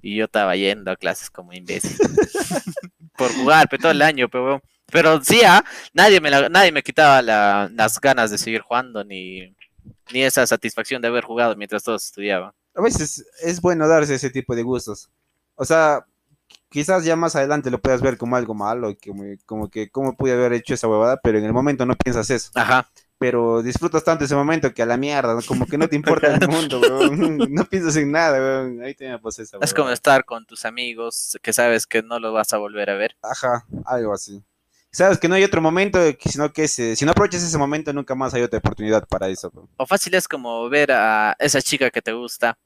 Y 0.00 0.16
yo 0.16 0.24
estaba 0.26 0.54
yendo 0.56 0.90
a 0.90 0.96
clases 0.96 1.30
como 1.30 1.52
imbécil. 1.52 1.96
Por 3.16 3.32
jugar, 3.34 3.68
pero 3.68 3.82
todo 3.82 3.92
el 3.92 4.02
año, 4.02 4.28
pero 4.28 4.44
huevón. 4.44 4.62
Pero 4.90 5.22
sí, 5.24 5.40
ah, 5.46 5.64
nadie, 5.92 6.20
me 6.20 6.30
la- 6.30 6.48
nadie 6.48 6.70
me 6.72 6.82
quitaba 6.82 7.22
la- 7.22 7.70
las 7.72 8.00
ganas 8.00 8.30
de 8.30 8.38
seguir 8.38 8.60
jugando, 8.60 9.02
ni, 9.04 9.54
ni 10.12 10.22
esa 10.22 10.46
satisfacción 10.46 11.00
de 11.02 11.08
haber 11.08 11.24
jugado 11.24 11.56
mientras 11.56 11.82
todos 11.82 12.04
estudiaban. 12.04 12.52
A 12.74 12.82
veces 12.82 13.26
es 13.42 13.60
bueno 13.60 13.86
darse 13.86 14.14
ese 14.14 14.30
tipo 14.30 14.54
de 14.54 14.62
gustos. 14.62 15.10
O 15.54 15.64
sea, 15.64 16.06
quizás 16.68 17.04
ya 17.04 17.16
más 17.16 17.36
adelante 17.36 17.70
lo 17.70 17.80
puedas 17.80 18.00
ver 18.00 18.16
como 18.16 18.36
algo 18.36 18.54
malo, 18.54 18.96
como, 19.04 19.24
como 19.46 19.70
que 19.70 19.90
cómo 19.90 20.16
pude 20.16 20.32
haber 20.32 20.54
hecho 20.54 20.74
esa 20.74 20.88
huevada, 20.88 21.20
pero 21.22 21.38
en 21.38 21.44
el 21.44 21.52
momento 21.52 21.86
no 21.86 21.94
piensas 21.96 22.30
eso. 22.30 22.50
Ajá, 22.54 22.88
Pero 23.18 23.62
disfrutas 23.62 24.02
tanto 24.02 24.24
ese 24.24 24.34
momento 24.34 24.72
que 24.72 24.82
a 24.82 24.86
la 24.86 24.96
mierda, 24.96 25.38
como 25.46 25.66
que 25.66 25.78
no 25.78 25.88
te 25.88 25.96
importa 25.96 26.34
el 26.34 26.48
mundo, 26.48 26.80
weón. 26.80 27.38
No 27.52 27.64
piensas 27.66 27.96
en 27.96 28.10
nada, 28.10 28.38
weón. 28.38 28.82
Ahí 28.82 28.94
te 28.94 29.08
me 29.08 29.20
esa 29.28 29.58
es 29.60 29.74
como 29.74 29.90
estar 29.90 30.24
con 30.24 30.46
tus 30.46 30.64
amigos 30.64 31.38
que 31.42 31.52
sabes 31.52 31.86
que 31.86 32.02
no 32.02 32.18
lo 32.18 32.32
vas 32.32 32.52
a 32.52 32.58
volver 32.58 32.90
a 32.90 32.94
ver. 32.94 33.16
Ajá, 33.22 33.66
algo 33.84 34.14
así. 34.14 34.42
Sabes 34.92 35.18
que 35.18 35.26
no 35.28 35.34
hay 35.34 35.42
otro 35.42 35.62
momento, 35.62 35.98
sino 36.20 36.52
que 36.52 36.64
ese- 36.64 36.96
si 36.96 37.04
no 37.06 37.12
aprovechas 37.12 37.42
ese 37.42 37.56
momento, 37.56 37.92
nunca 37.94 38.14
más 38.14 38.34
hay 38.34 38.42
otra 38.42 38.58
oportunidad 38.58 39.06
para 39.08 39.28
eso. 39.28 39.50
O 39.78 39.86
fácil 39.86 40.14
es 40.14 40.28
como 40.28 40.68
ver 40.68 40.92
a 40.92 41.34
esa 41.38 41.62
chica 41.62 41.90
que 41.90 42.02
te 42.02 42.12
gusta 42.12 42.58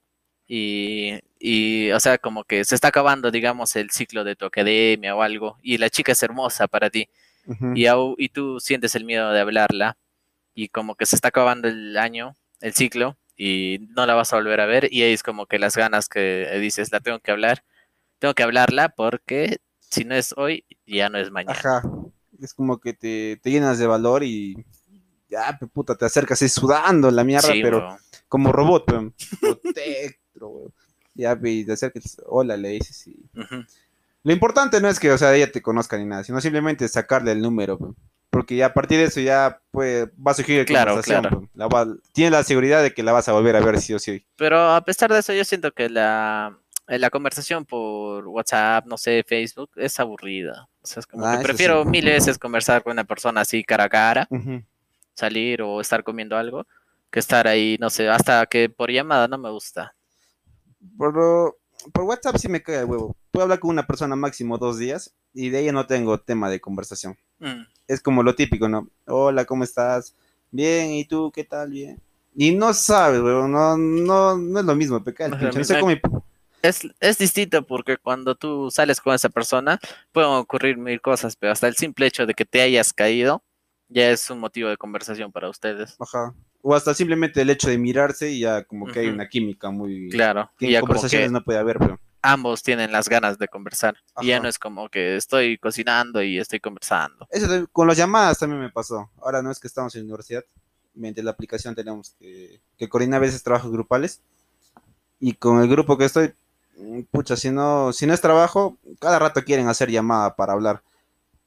y, 0.48 1.12
y, 1.38 1.90
o 1.92 2.00
sea, 2.00 2.18
como 2.18 2.44
que 2.44 2.64
se 2.64 2.74
está 2.74 2.88
acabando, 2.88 3.30
digamos, 3.30 3.76
el 3.76 3.90
ciclo 3.90 4.24
de 4.24 4.36
tu 4.36 4.44
academia 4.46 5.14
o 5.16 5.22
algo, 5.22 5.58
y 5.62 5.78
la 5.78 5.90
chica 5.90 6.12
es 6.12 6.22
hermosa 6.22 6.68
para 6.68 6.90
ti, 6.90 7.08
Ujú. 7.46 7.74
y, 7.76 7.84
au- 7.86 8.14
y 8.18 8.28
tú 8.30 8.60
sientes 8.60 8.94
el 8.96 9.04
miedo 9.04 9.30
de 9.32 9.40
hablarla, 9.40 9.96
y 10.54 10.68
como 10.68 10.94
que 10.96 11.06
se 11.06 11.16
está 11.16 11.28
acabando 11.28 11.68
el 11.68 11.96
año, 11.98 12.36
el 12.60 12.74
ciclo, 12.74 13.16
y 13.36 13.78
no 13.90 14.06
la 14.06 14.14
vas 14.14 14.32
a 14.32 14.36
volver 14.36 14.60
a 14.60 14.66
ver, 14.66 14.88
y 14.92 15.02
ahí 15.02 15.12
es 15.12 15.22
como 15.22 15.46
que 15.46 15.58
las 15.58 15.76
ganas 15.76 16.08
que 16.08 16.48
dices, 16.60 16.92
la 16.92 17.00
tengo 17.00 17.20
que 17.20 17.30
hablar, 17.32 17.64
tengo 18.18 18.34
que 18.34 18.42
hablarla 18.44 18.90
porque 18.90 19.58
si 19.80 20.04
no 20.04 20.14
es 20.14 20.34
hoy, 20.36 20.64
ya 20.86 21.08
no 21.08 21.18
es 21.18 21.30
mañana. 21.30 21.58
Ajá. 21.58 21.82
Es 22.40 22.54
como 22.54 22.78
que 22.78 22.92
te, 22.94 23.38
te 23.42 23.50
llenas 23.50 23.78
de 23.78 23.86
valor 23.86 24.22
y 24.24 24.56
ya, 25.28 25.58
puta, 25.72 25.94
te 25.96 26.04
acercas 26.04 26.40
ahí 26.42 26.48
sudando 26.48 27.10
la 27.10 27.24
mierda, 27.24 27.52
Sí, 27.52 27.60
pero 27.62 27.78
bro. 27.78 27.98
como 28.28 28.52
robot, 28.52 28.90
weón. 28.92 29.14
Protectro, 29.40 30.48
weón. 30.48 30.72
Ya, 31.14 31.38
y 31.42 31.64
te 31.64 31.72
acercas, 31.72 32.20
hola, 32.26 32.56
le 32.56 32.68
dices. 32.70 33.06
Y... 33.06 33.16
Lo 34.22 34.32
importante 34.32 34.80
no 34.80 34.88
es 34.88 35.00
que, 35.00 35.10
o 35.10 35.18
sea, 35.18 35.34
ella 35.34 35.50
te 35.50 35.62
conozca 35.62 35.96
ni 35.96 36.04
nada, 36.04 36.22
sino 36.24 36.40
simplemente 36.40 36.86
sacarle 36.88 37.32
el 37.32 37.40
número, 37.40 37.76
weón. 37.76 37.96
Porque 38.28 38.54
ya 38.56 38.66
a 38.66 38.74
partir 38.74 38.98
de 38.98 39.04
eso 39.04 39.20
ya 39.20 39.62
pues, 39.70 40.06
va 40.08 40.32
a 40.32 40.34
surgir 40.34 40.66
Claro, 40.66 40.90
conversación. 40.92 41.22
claro. 41.22 41.36
weón. 41.38 41.50
La 41.54 41.68
va- 41.68 41.96
Tienes 42.12 42.32
la 42.32 42.44
seguridad 42.44 42.82
de 42.82 42.92
que 42.92 43.02
la 43.02 43.12
vas 43.12 43.28
a 43.28 43.32
volver 43.32 43.56
a 43.56 43.60
ver 43.60 43.80
sí 43.80 43.94
o 43.94 43.98
sí. 43.98 44.26
Pero 44.36 44.60
a 44.74 44.84
pesar 44.84 45.10
de 45.10 45.20
eso, 45.20 45.32
yo 45.32 45.44
siento 45.44 45.72
que 45.72 45.88
la, 45.88 46.58
la 46.88 47.10
conversación 47.10 47.64
por 47.64 48.26
WhatsApp, 48.28 48.86
no 48.86 48.96
sé, 48.96 49.24
Facebook, 49.26 49.70
es 49.76 49.98
aburrida. 49.98 50.68
O 50.82 50.86
sea, 50.86 51.00
es 51.00 51.06
como 51.06 51.24
Ah, 51.26 51.32
que 51.32 51.36
eso 51.38 51.42
prefiero 51.44 51.82
sí. 51.84 51.88
mil 51.90 52.04
veces 52.04 52.38
conversar 52.38 52.82
con 52.82 52.92
una 52.92 53.04
persona 53.04 53.40
así 53.40 53.64
cara 53.64 53.84
a 53.84 53.88
cara, 53.88 54.28
salir 55.14 55.62
o 55.62 55.80
estar 55.80 56.04
comiendo 56.04 56.36
algo, 56.36 56.66
que 57.10 57.18
estar 57.20 57.46
ahí, 57.48 57.76
no 57.80 57.90
sé, 57.90 58.08
hasta 58.08 58.44
que 58.46 58.68
por 58.68 58.90
llamada 58.90 59.26
no 59.28 59.38
me 59.38 59.50
gusta. 59.50 59.94
Por, 60.96 61.56
por 61.92 62.04
WhatsApp 62.04 62.36
sí 62.36 62.48
me 62.48 62.62
cae 62.62 62.84
huevo. 62.84 63.16
Puedo 63.30 63.44
hablar 63.44 63.58
con 63.58 63.70
una 63.70 63.86
persona 63.86 64.14
máximo 64.16 64.58
dos 64.58 64.78
días 64.78 65.14
y 65.34 65.50
de 65.50 65.60
ella 65.60 65.72
no 65.72 65.86
tengo 65.86 66.18
tema 66.20 66.48
de 66.50 66.60
conversación. 66.60 67.16
Mm, 67.38 67.62
es 67.88 68.00
como 68.00 68.22
lo 68.22 68.34
típico, 68.34 68.68
¿no? 68.68 68.88
Hola, 69.06 69.44
¿cómo 69.44 69.64
estás? 69.64 70.14
Bien, 70.50 70.90
¿y 70.92 71.04
tú 71.04 71.30
qué 71.34 71.44
tal? 71.44 71.70
Bien. 71.70 72.00
Y 72.34 72.54
no 72.54 72.72
sabes, 72.74 73.20
weón, 73.20 73.50
no, 73.50 73.76
no, 73.76 74.36
no 74.36 74.60
es 74.60 74.64
lo 74.66 74.74
mismo, 74.76 75.02
peca 75.02 75.24
el 75.26 75.30
No. 75.32 75.38
No 75.38 75.52
sé 75.64 75.82
mismo. 75.82 76.00
cómo... 76.10 76.15
Es, 76.66 76.88
es 77.00 77.18
distinto 77.18 77.66
porque 77.66 77.96
cuando 77.96 78.34
tú 78.34 78.70
sales 78.70 79.00
con 79.00 79.14
esa 79.14 79.28
persona 79.28 79.78
pueden 80.12 80.30
ocurrir 80.30 80.76
mil 80.76 81.00
cosas, 81.00 81.36
pero 81.36 81.52
hasta 81.52 81.68
el 81.68 81.76
simple 81.76 82.06
hecho 82.06 82.26
de 82.26 82.34
que 82.34 82.44
te 82.44 82.60
hayas 82.60 82.92
caído 82.92 83.42
ya 83.88 84.10
es 84.10 84.28
un 84.30 84.40
motivo 84.40 84.68
de 84.68 84.76
conversación 84.76 85.30
para 85.32 85.48
ustedes. 85.48 85.96
Ajá. 86.00 86.34
O 86.62 86.74
hasta 86.74 86.94
simplemente 86.94 87.40
el 87.40 87.50
hecho 87.50 87.68
de 87.68 87.78
mirarse 87.78 88.30
y 88.30 88.40
ya 88.40 88.64
como 88.64 88.86
que 88.86 89.00
hay 89.00 89.08
una 89.08 89.28
química 89.28 89.70
muy... 89.70 90.08
Claro, 90.10 90.50
Que 90.58 90.66
y 90.66 90.74
como 90.74 90.88
conversaciones 90.88 91.28
que 91.28 91.32
no 91.32 91.44
puede 91.44 91.58
haber, 91.60 91.78
pero... 91.78 92.00
ambos 92.22 92.62
tienen 92.62 92.90
las 92.90 93.08
ganas 93.08 93.38
de 93.38 93.46
conversar. 93.46 93.94
Y 94.20 94.28
ya 94.28 94.40
no 94.40 94.48
es 94.48 94.58
como 94.58 94.88
que 94.88 95.16
estoy 95.16 95.58
cocinando 95.58 96.22
y 96.22 96.38
estoy 96.38 96.58
conversando. 96.58 97.28
Eso 97.30 97.68
con 97.70 97.86
las 97.86 97.96
llamadas 97.96 98.40
también 98.40 98.60
me 98.60 98.70
pasó. 98.70 99.10
Ahora 99.22 99.42
no 99.42 99.52
es 99.52 99.60
que 99.60 99.68
estamos 99.68 99.94
en 99.94 100.02
la 100.02 100.06
universidad. 100.06 100.44
Mediante 100.94 101.22
la 101.22 101.30
aplicación 101.30 101.74
tenemos 101.74 102.16
que, 102.18 102.60
que 102.76 102.88
coordinar 102.88 103.18
a 103.18 103.26
veces 103.26 103.42
trabajos 103.42 103.70
grupales. 103.70 104.20
Y 105.20 105.34
con 105.34 105.62
el 105.62 105.68
grupo 105.68 105.96
que 105.96 106.06
estoy, 106.06 106.34
pucha, 107.10 107.36
si 107.36 107.50
no, 107.50 107.92
si 107.92 108.06
no 108.06 108.14
es 108.14 108.20
trabajo, 108.20 108.76
cada 109.00 109.18
rato 109.18 109.42
quieren 109.44 109.68
hacer 109.68 109.90
llamada 109.90 110.34
para 110.36 110.52
hablar. 110.52 110.82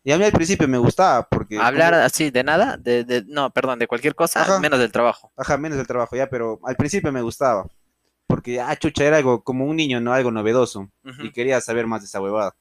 Y 0.03 0.11
a 0.11 0.17
mí 0.17 0.23
al 0.23 0.31
principio 0.31 0.67
me 0.67 0.77
gustaba 0.77 1.27
porque... 1.27 1.57
Hablar 1.59 1.93
como- 1.93 2.03
así 2.05 2.31
de 2.31 2.43
nada, 2.43 2.77
de, 2.77 3.03
de- 3.03 3.23
no, 3.27 3.49
perdón, 3.51 3.79
de 3.79 3.87
cualquier 3.87 4.15
cosa, 4.15 4.41
Ajá. 4.41 4.59
menos 4.59 4.79
del 4.79 4.91
trabajo. 4.91 5.31
Ajá, 5.37 5.57
menos 5.57 5.77
el 5.77 5.85
trabajo 5.87 6.15
ya, 6.15 6.29
pero 6.29 6.59
al 6.63 6.75
principio 6.75 7.11
me 7.11 7.21
gustaba. 7.21 7.67
Porque, 8.25 8.61
ah, 8.61 8.75
chucha, 8.77 9.03
era 9.05 9.17
algo 9.17 9.43
como 9.43 9.65
un 9.65 9.75
niño, 9.75 9.99
¿no? 9.99 10.13
Algo 10.13 10.31
novedoso. 10.31 10.87
Y 11.23 11.31
quería 11.31 11.59
saber 11.61 11.87
más 11.87 12.01
de 12.01 12.05
esa 12.05 12.21
huevada. 12.21 12.55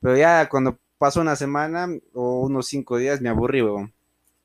Pero 0.00 0.16
ya 0.16 0.48
cuando 0.48 0.78
pasó 0.96 1.20
una 1.20 1.34
semana 1.36 1.88
o 2.14 2.40
unos 2.40 2.68
cinco 2.68 2.96
días 2.96 3.20
me 3.20 3.28
aburrí, 3.28 3.62
huevón. 3.62 3.92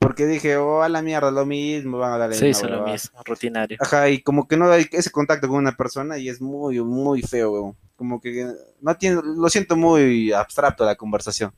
Porque 0.08 0.26
dije, 0.26 0.56
oh, 0.56 0.82
a 0.84 0.88
la 0.88 1.02
mierda, 1.02 1.30
lo 1.32 1.46
mismo, 1.46 1.98
van 1.98 2.14
a 2.14 2.18
darle 2.18 2.36
Se 2.36 2.48
hizo 2.48 2.66
lo 2.70 2.82
mismo, 2.86 3.22
rutinario. 3.26 3.78
Ajá, 3.82 4.10
y 4.10 4.22
como 4.22 4.48
que 4.48 4.56
no 4.56 4.72
hay 4.72 4.88
ese 4.94 5.12
contacto 5.12 5.50
con 5.50 5.58
una 5.58 5.76
persona 5.76 6.18
y 6.18 6.30
es 6.30 6.40
muy, 6.40 6.80
muy 6.80 7.22
feo, 7.22 7.52
huevón. 7.52 7.76
Como 7.98 8.22
que 8.22 8.50
no 8.80 8.96
tiene, 8.96 9.22
lo 9.22 9.50
siento 9.50 9.76
muy 9.76 10.32
abstracto 10.32 10.86
la 10.86 10.96
conversación. 10.96 11.52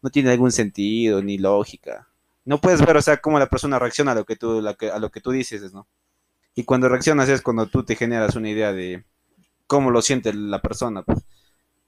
No 0.00 0.08
tiene 0.08 0.30
algún 0.30 0.50
sentido 0.50 1.22
ni 1.22 1.36
lógica. 1.36 2.08
No 2.46 2.58
puedes 2.58 2.80
ver, 2.80 2.96
o 2.96 3.02
sea, 3.02 3.18
cómo 3.18 3.38
la 3.38 3.50
persona 3.50 3.78
reacciona 3.78 4.12
a 4.12 4.14
lo 4.14 4.24
que 4.24 4.36
tú, 4.36 4.62
la 4.62 4.72
que- 4.72 4.90
a 4.90 4.98
lo 4.98 5.10
que 5.10 5.20
tú 5.20 5.30
dices, 5.30 5.70
¿no? 5.74 5.86
Y 6.54 6.64
cuando 6.64 6.88
reaccionas 6.88 7.28
es 7.28 7.42
cuando 7.42 7.66
tú 7.66 7.84
te 7.84 7.96
generas 7.96 8.34
una 8.34 8.48
idea 8.48 8.72
de 8.72 9.04
cómo 9.66 9.90
lo 9.90 10.02
siente 10.02 10.32
la 10.32 10.62
persona, 10.62 11.02
pues. 11.02 11.18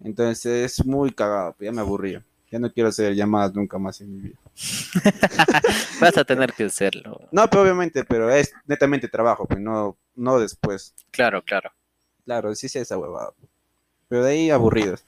Entonces 0.00 0.46
es 0.78 0.86
muy 0.86 1.12
cagado, 1.12 1.56
ya 1.60 1.72
me 1.72 1.80
aburría. 1.80 2.22
Ya 2.52 2.58
no 2.58 2.70
quiero 2.70 2.90
hacer 2.90 3.14
llamadas 3.14 3.54
nunca 3.54 3.78
más 3.78 3.98
en 4.02 4.14
mi 4.14 4.20
vida. 4.28 4.36
Vas 6.00 6.18
a 6.18 6.24
tener 6.24 6.52
que 6.52 6.64
hacerlo. 6.64 7.18
No, 7.32 7.48
pero 7.48 7.62
obviamente, 7.62 8.04
pero 8.04 8.28
es 8.28 8.52
netamente 8.66 9.08
trabajo, 9.08 9.46
pues 9.46 9.58
no, 9.58 9.96
no 10.14 10.38
después. 10.38 10.94
Claro, 11.10 11.42
claro. 11.42 11.72
Claro, 12.26 12.54
sí 12.54 12.68
sé 12.68 12.82
esa 12.82 12.98
huevada. 12.98 13.32
Pero 14.06 14.22
de 14.22 14.32
ahí 14.32 14.50
aburridos. 14.50 15.02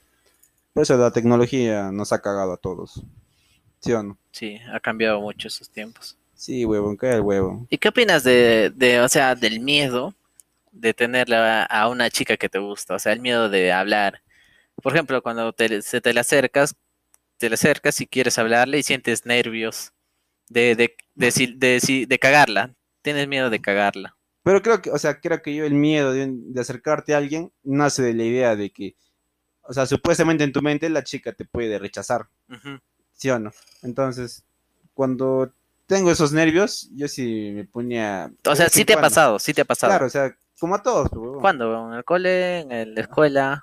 Por 0.73 0.85
eso 0.85 0.97
la 0.97 1.11
tecnología 1.11 1.93
nos 1.93 2.15
ha 2.15 2.23
cagado 2.23 2.55
a 2.55 2.57
todos. 2.57 3.03
¿Sí 3.81 3.93
o 3.93 4.03
no? 4.03 4.17
Sí, 4.33 4.59
ha 4.73 4.81
cambiado 4.81 5.21
mucho 5.21 5.49
esos 5.49 5.69
tiempos. 5.69 6.17
Sí, 6.35 6.65
huevón, 6.65 6.97
cae 6.97 7.17
el 7.17 7.21
huevo. 7.21 7.67
¿Y 7.69 7.77
qué 7.77 7.89
opinas 7.89 8.25
de, 8.25 8.73
de, 8.75 9.03
o 9.03 9.09
sea, 9.11 9.35
del 9.35 9.61
miedo 9.61 10.15
de 10.73 10.95
tenerla 10.95 11.65
a 11.65 11.89
una 11.91 12.09
chica 12.09 12.39
que 12.39 12.49
te 12.49 12.59
gusta? 12.59 12.95
O 12.95 12.99
sea, 12.99 13.13
el 13.13 13.21
miedo 13.21 13.51
de 13.51 13.71
hablar. 13.71 14.23
Por 14.83 14.95
ejemplo, 14.95 15.23
cuando 15.23 15.53
te, 15.53 15.83
se 15.83 16.01
te 16.01 16.15
le 16.15 16.21
acercas, 16.21 16.75
te 17.39 17.49
le 17.49 17.55
acercas 17.55 18.01
y 18.01 18.07
quieres 18.07 18.39
hablarle 18.39 18.79
y 18.79 18.83
sientes 18.83 19.27
nervios 19.27 19.93
de, 20.49 20.75
de, 20.77 20.97
de, 21.15 22.07
de, 22.09 22.19
cagarla. 22.19 22.75
Tienes 23.03 23.29
miedo 23.29 23.51
de 23.51 23.61
cagarla. 23.61 24.17
Pero 24.43 24.63
creo 24.63 24.83
que, 24.83 24.91
o 24.91 24.99
sea, 24.99 25.21
creo 25.21 25.43
que 25.43 25.55
yo 25.55 25.65
el 25.65 25.75
miedo 25.75 26.13
de, 26.13 26.61
acercarte 26.61 27.15
a 27.15 27.19
alguien 27.19 27.53
nace 27.63 28.03
de 28.03 28.15
la 28.15 28.25
idea 28.25 28.57
de 28.57 28.71
que, 28.71 28.97
o 29.63 29.73
sea, 29.73 29.87
supuestamente 29.87 30.45
en 30.45 30.53
tu 30.53 30.63
mente 30.63 30.89
la 30.91 31.05
chica 31.05 31.33
te 31.33 31.45
puede 31.45 31.79
rechazar. 31.79 32.29
¿sí 33.15 33.31
o 33.31 33.39
no? 33.39 33.53
Entonces, 33.83 34.45
cuando 34.93 35.51
tengo 35.87 36.11
esos 36.11 36.33
nervios, 36.33 36.91
yo 36.95 37.09
sí 37.09 37.53
me 37.55 37.65
ponía... 37.65 38.31
O 38.47 38.55
sea, 38.55 38.69
sí 38.69 38.85
te 38.85 38.95
ha 38.95 39.01
pasado, 39.01 39.39
sí 39.39 39.55
te 39.55 39.63
ha 39.63 39.65
pasado. 39.65 39.91
Claro, 39.91 40.07
o 40.07 40.11
sea, 40.11 40.37
como 40.59 40.75
a 40.75 40.83
todos. 40.83 41.09
pues. 41.11 41.41
¿Cuándo? 41.41 41.89
¿En 41.89 41.95
el 41.95 42.05
cole? 42.05 42.61
¿En 42.61 42.95
la 42.95 43.01
escuela? 43.01 43.63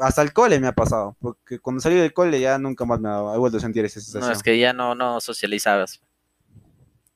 Hasta 0.00 0.22
el 0.22 0.32
cole 0.32 0.58
me 0.60 0.66
ha 0.66 0.72
pasado, 0.72 1.16
porque 1.20 1.58
cuando 1.60 1.80
salí 1.80 1.94
del 1.96 2.12
cole 2.12 2.40
ya 2.40 2.58
nunca 2.58 2.84
más 2.84 2.98
me 3.00 3.08
ha 3.08 3.34
he 3.34 3.38
vuelto 3.38 3.58
a 3.58 3.60
sentir 3.60 3.84
esa 3.84 4.00
No, 4.00 4.04
sensación. 4.04 4.32
es 4.32 4.42
que 4.42 4.58
ya 4.58 4.72
no, 4.72 4.94
no 4.94 5.20
socializabas. 5.20 6.00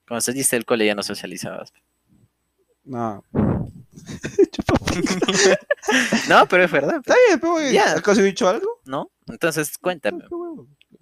Cuando 0.07 0.21
saliste 0.21 0.57
del 0.57 0.65
cole 0.65 0.87
ya 0.87 0.95
no 0.95 1.03
socializabas. 1.03 1.73
No. 2.85 3.25
No, 6.29 6.47
pero 6.49 6.65
es 6.65 6.71
verdad. 6.71 6.97
Está 6.99 7.15
bien, 7.27 7.41
pero 7.41 7.53
güey, 7.53 7.73
Ya. 7.73 7.93
¿acaso 7.97 8.21
he 8.21 8.25
dicho 8.25 8.49
algo? 8.49 8.81
¿No? 8.85 9.11
Entonces, 9.27 9.77
cuéntame, 9.79 10.25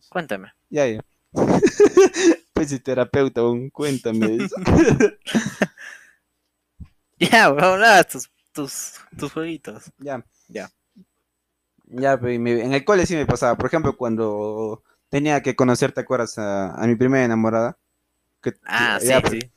cuéntame. 0.08 0.52
Ya, 0.70 0.86
ya. 0.86 1.04
pues 2.52 2.68
si 2.70 2.78
terapeuta, 2.80 3.42
un 3.42 3.70
cuéntame 3.70 4.36
eso. 4.44 4.56
Ya, 7.18 7.48
vamos 7.48 7.80
a 7.86 8.04
tus, 8.04 8.28
tus, 8.52 8.92
tus 9.18 9.32
jueguitos. 9.32 9.90
ya. 9.98 10.22
Ya. 10.48 10.70
Ya, 11.86 12.16
me- 12.16 12.62
en 12.62 12.72
el 12.74 12.84
cole 12.84 13.06
sí 13.06 13.14
me 13.14 13.26
pasaba. 13.26 13.56
Por 13.56 13.66
ejemplo, 13.66 13.96
cuando 13.96 14.82
tenía 15.08 15.42
que 15.42 15.54
conocer, 15.56 15.92
¿te 15.92 16.00
acuerdas? 16.00 16.38
A, 16.38 16.74
a 16.74 16.86
mi 16.86 16.96
primera 16.96 17.24
enamorada. 17.24 17.78
Que, 18.42 18.54
Ah, 18.64 18.98
sí. 19.00 19.50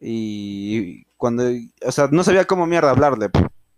Y 0.00 1.04
cuando, 1.16 1.44
o 1.84 1.92
sea, 1.92 2.08
no 2.10 2.24
sabía 2.24 2.44
cómo 2.44 2.66
mierda 2.66 2.90
hablarle. 2.90 3.30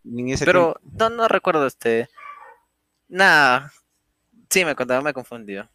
ni 0.05 0.32
ese 0.32 0.44
Pero 0.44 0.76
no, 0.98 1.11
no 1.11 1.28
recuerdo 1.28 1.66
este. 1.66 2.09
Nada. 3.09 3.72
Sí, 4.50 4.64
me 4.64 4.74
contaba, 4.74 5.02
me 5.02 5.12
confundió. 5.12 5.68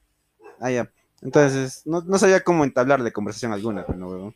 Ah, 0.60 0.72
ya. 0.72 0.90
Entonces, 1.22 1.82
no, 1.86 2.02
no 2.02 2.18
sabía 2.18 2.44
cómo 2.44 2.64
entablarle 2.64 3.12
conversación 3.12 3.52
alguna, 3.54 3.86
pero 3.86 3.98
no. 3.98 4.34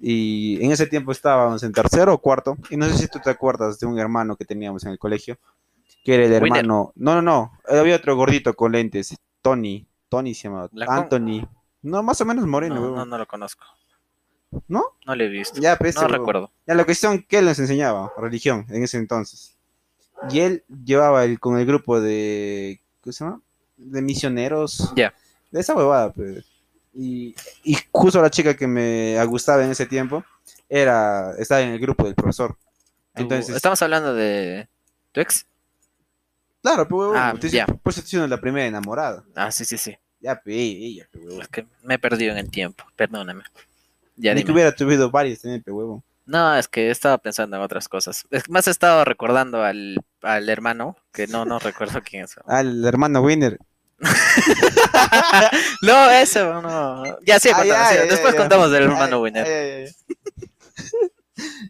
Y 0.00 0.62
en 0.64 0.72
ese 0.72 0.86
tiempo 0.86 1.12
estábamos 1.12 1.62
en 1.62 1.72
tercero 1.72 2.14
o 2.14 2.18
cuarto, 2.18 2.56
y 2.70 2.76
no 2.76 2.86
sé 2.86 2.98
si 2.98 3.08
tú 3.08 3.20
te 3.20 3.30
acuerdas 3.30 3.78
de 3.78 3.86
un 3.86 3.98
hermano 3.98 4.36
que 4.36 4.44
teníamos 4.44 4.84
en 4.84 4.90
el 4.90 4.98
colegio, 4.98 5.38
que 6.04 6.14
era 6.14 6.24
el 6.24 6.42
Winner. 6.42 6.58
hermano. 6.60 6.92
No, 6.96 7.14
no, 7.14 7.22
no. 7.22 7.52
Había 7.68 7.96
otro 7.96 8.16
gordito 8.16 8.54
con 8.54 8.72
lentes, 8.72 9.16
Tony. 9.42 9.86
Tony 10.08 10.34
se 10.34 10.48
llamaba. 10.48 10.68
Anthony. 10.88 11.48
No, 11.82 12.02
más 12.02 12.20
o 12.20 12.24
menos 12.24 12.46
moreno, 12.46 12.76
No, 12.76 12.96
no, 12.96 13.06
no 13.06 13.18
lo 13.18 13.26
conozco. 13.26 13.64
¿No? 14.68 14.84
No 15.06 15.16
lo 15.16 15.24
he 15.24 15.28
visto. 15.28 15.60
Ya, 15.60 15.76
pues, 15.76 15.96
no 15.96 16.06
recuerdo. 16.08 16.50
Ya, 16.66 16.74
la 16.74 16.84
cuestión 16.84 17.22
que 17.22 17.38
él 17.38 17.44
nos 17.44 17.58
enseñaba, 17.58 18.12
religión, 18.16 18.66
en 18.68 18.84
ese 18.84 18.98
entonces. 18.98 19.56
Y 20.30 20.40
él 20.40 20.64
llevaba 20.84 21.24
el, 21.24 21.40
con 21.40 21.58
el 21.58 21.66
grupo 21.66 22.00
de. 22.00 22.80
¿Qué 23.02 23.12
se 23.12 23.24
llama? 23.24 23.40
De 23.76 24.00
misioneros. 24.00 24.92
Ya. 24.94 25.12
De 25.50 25.60
esa 25.60 25.74
huevada, 25.74 26.12
pues. 26.12 26.44
Y, 26.94 27.34
y 27.64 27.76
justo 27.90 28.22
la 28.22 28.30
chica 28.30 28.54
que 28.56 28.66
me 28.68 29.22
gustaba 29.26 29.64
en 29.64 29.72
ese 29.72 29.86
tiempo 29.86 30.24
era 30.68 31.34
estaba 31.38 31.60
en 31.60 31.70
el 31.70 31.80
grupo 31.80 32.04
del 32.04 32.14
profesor. 32.14 32.56
Entonces, 33.14 33.54
Estamos 33.54 33.82
hablando 33.82 34.14
de. 34.14 34.68
¿Tu 35.12 35.20
ex? 35.20 35.46
Claro, 36.64 36.88
pues, 36.88 36.98
huevón, 36.98 37.16
Ah, 37.16 37.34
ya. 37.42 37.66
por 37.66 37.92
eso 37.92 38.00
estoy 38.00 38.26
la 38.26 38.40
primera 38.40 38.66
enamorada. 38.66 39.22
Ah, 39.36 39.52
sí, 39.52 39.64
sí, 39.64 39.78
sí. 39.78 39.96
Ya, 40.20 40.34
pues, 40.42 40.56
ella, 40.56 41.06
huevón. 41.14 41.42
Es 41.42 41.48
que 41.48 41.66
me 41.82 41.94
he 41.94 41.98
perdido 41.98 42.32
en 42.32 42.38
el 42.38 42.50
tiempo. 42.50 42.84
Perdóname. 42.96 43.44
Ya 44.16 44.32
Ni 44.32 44.38
dime. 44.40 44.46
que 44.46 44.52
hubiera 44.52 44.74
tuvido 44.74 45.10
varias 45.10 45.42
también, 45.42 45.62
pues, 45.62 45.74
huevón. 45.74 46.02
No, 46.26 46.56
es 46.56 46.68
que 46.68 46.90
estaba 46.90 47.18
pensando 47.18 47.56
en 47.56 47.62
otras 47.62 47.86
cosas. 47.88 48.24
Es 48.30 48.48
más, 48.48 48.66
he 48.66 48.70
estado 48.70 49.04
recordando 49.04 49.62
al, 49.62 50.00
al 50.22 50.48
hermano, 50.48 50.96
que 51.12 51.26
no, 51.26 51.44
no 51.44 51.58
recuerdo 51.60 52.00
quién 52.02 52.24
es. 52.24 52.34
Ah, 52.46 52.60
el 52.62 52.84
hermano 52.84 53.20
Winner. 53.20 53.58
No, 55.82 56.10
eso, 56.10 56.60
no. 56.62 57.04
Ya 57.24 57.38
sí, 57.38 57.50
Ah, 57.52 57.58
contamos, 57.58 57.66
ya, 57.68 57.88
sí, 57.88 57.94
ya, 57.96 58.02
después 58.06 58.32
ya. 58.32 58.38
contamos 58.40 58.70
del 58.70 58.82
hermano 58.84 59.16
Ay, 59.16 59.22
Winner. 59.22 59.88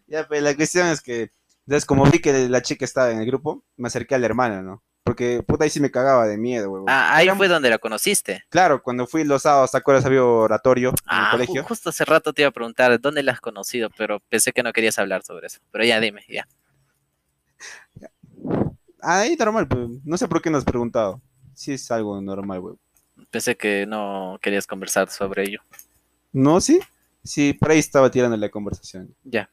ya, 0.07 0.27
pues 0.27 0.43
la 0.43 0.55
cuestión 0.55 0.87
es 0.89 1.01
que, 1.01 1.31
entonces, 1.67 1.87
como 1.87 2.05
vi 2.05 2.19
que 2.21 2.49
la 2.49 2.62
chica 2.62 2.85
estaba 2.85 3.11
en 3.11 3.19
el 3.21 3.27
grupo, 3.27 3.62
me 3.77 3.89
acerqué 3.89 4.15
al 4.15 4.25
hermano, 4.25 4.62
¿no? 4.62 4.83
Porque, 5.03 5.43
puta, 5.43 5.65
ahí 5.65 5.71
sí 5.71 5.81
me 5.81 5.91
cagaba 5.91 6.27
de 6.27 6.39
miedo, 6.39 6.71
huevón. 6.71 6.89
Ah, 6.89 7.15
ahí 7.17 7.27
Era- 7.27 7.37
fue 7.37 7.47
donde 7.49 7.69
la 7.69 7.79
conociste. 7.79 8.45
Claro, 8.49 8.83
cuando 8.83 9.07
fui 9.07 9.23
los 9.25 9.43
sábados, 9.43 9.71
¿te 9.71 9.77
acuerdas? 9.77 10.05
Había 10.07 10.25
oratorio 10.25 10.89
en 10.91 10.95
el 10.95 11.25
Ah, 11.25 11.29
colegio. 11.33 11.62
justo 11.65 11.91
hace 11.91 12.05
rato 12.07 12.33
te 12.33 12.41
iba 12.43 12.49
a 12.49 12.53
preguntar 12.53 12.99
dónde 12.99 13.23
la 13.23 13.33
has 13.33 13.41
conocido, 13.41 13.91
pero 13.99 14.21
pensé 14.31 14.53
que 14.53 14.62
no 14.62 14.73
querías 14.73 14.99
hablar 14.99 15.23
sobre 15.23 15.49
eso. 15.49 15.61
Pero 15.71 15.85
ya 15.85 16.01
dime, 16.01 16.25
ya. 16.29 16.47
Ahí 19.03 19.37
normal, 19.37 19.69
pues. 19.69 19.89
No 20.05 20.17
sé 20.17 20.29
por 20.29 20.41
qué 20.41 20.51
nos 20.51 20.61
has 20.61 20.65
preguntado. 20.65 21.21
Sí 21.55 21.73
es 21.75 21.91
algo 21.91 22.21
normal, 22.21 22.61
huevón. 22.61 22.79
Pensé 23.31 23.57
que 23.57 23.87
no 23.87 24.39
querías 24.41 24.67
conversar 24.67 25.09
sobre 25.11 25.45
ello. 25.45 25.61
¿No, 26.33 26.61
sí? 26.61 26.81
Sí, 27.23 27.53
por 27.53 27.71
ahí 27.71 27.79
estaba 27.79 28.11
tirando 28.11 28.37
la 28.37 28.49
conversación. 28.49 29.15
Ya. 29.23 29.49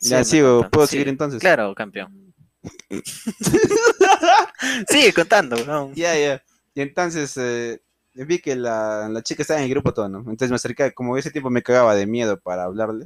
Ya 0.00 0.24
sigo. 0.24 0.68
¿puedo 0.70 0.86
Sí, 0.86 0.92
seguir 0.92 1.08
entonces? 1.08 1.40
Claro, 1.40 1.74
campeón. 1.74 2.34
Sigue 4.88 5.12
contando, 5.12 5.56
¿no? 5.64 5.92
Ya, 5.94 6.16
ya. 6.18 6.42
Y 6.74 6.82
entonces 6.82 7.36
eh, 7.36 7.80
vi 8.14 8.38
que 8.38 8.56
la, 8.56 9.08
la 9.08 9.22
chica 9.22 9.42
estaba 9.42 9.60
en 9.60 9.64
el 9.64 9.70
grupo 9.70 9.94
todo, 9.94 10.08
¿no? 10.08 10.18
Entonces 10.18 10.50
me 10.50 10.56
acerqué, 10.56 10.92
como 10.92 11.16
ese 11.16 11.30
tiempo 11.30 11.50
me 11.50 11.62
cagaba 11.62 11.94
de 11.94 12.06
miedo 12.06 12.38
para 12.38 12.64
hablarle. 12.64 13.04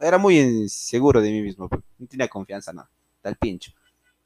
Era 0.00 0.18
muy 0.18 0.38
inseguro 0.38 1.22
de 1.22 1.30
mí 1.30 1.42
mismo, 1.42 1.68
pues, 1.68 1.82
no 1.98 2.06
tenía 2.06 2.28
confianza, 2.28 2.72
nada. 2.72 2.90
Tal 3.22 3.36
pincho. 3.36 3.72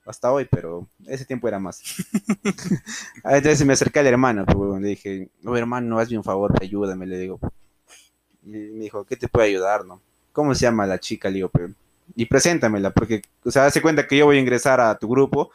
Hasta 0.04 0.32
hoy, 0.32 0.48
pero 0.50 0.88
ese 1.06 1.24
tiempo 1.24 1.46
era 1.46 1.58
más. 1.58 1.82
Ah, 3.22 3.36
entonces 3.36 3.64
me 3.64 3.74
acerqué 3.74 4.00
al 4.00 4.06
hermano, 4.06 4.46
pues, 4.46 4.80
le 4.80 4.88
dije, 4.88 5.28
oh, 5.44 5.56
hermano, 5.56 5.98
hazme 5.98 6.16
un 6.16 6.24
favor, 6.24 6.52
ayúdame, 6.60 7.06
le 7.06 7.18
digo. 7.18 7.38
Y 8.42 8.50
me 8.50 8.84
dijo, 8.84 9.04
¿qué 9.04 9.16
te 9.16 9.28
puede 9.28 9.48
ayudar, 9.48 9.84
no? 9.84 10.00
¿Cómo 10.32 10.54
se 10.54 10.62
llama 10.62 10.86
la 10.86 10.98
chica? 10.98 11.28
Le 11.28 11.36
digo, 11.36 11.48
pero... 11.50 11.72
Y 12.20 12.26
preséntamela, 12.26 12.90
porque, 12.90 13.22
o 13.46 13.50
sea, 13.50 13.64
hace 13.64 13.80
cuenta 13.80 14.06
que 14.06 14.18
yo 14.18 14.26
voy 14.26 14.36
a 14.36 14.40
ingresar 14.40 14.78
a 14.78 14.98
tu 14.98 15.08
grupo 15.08 15.52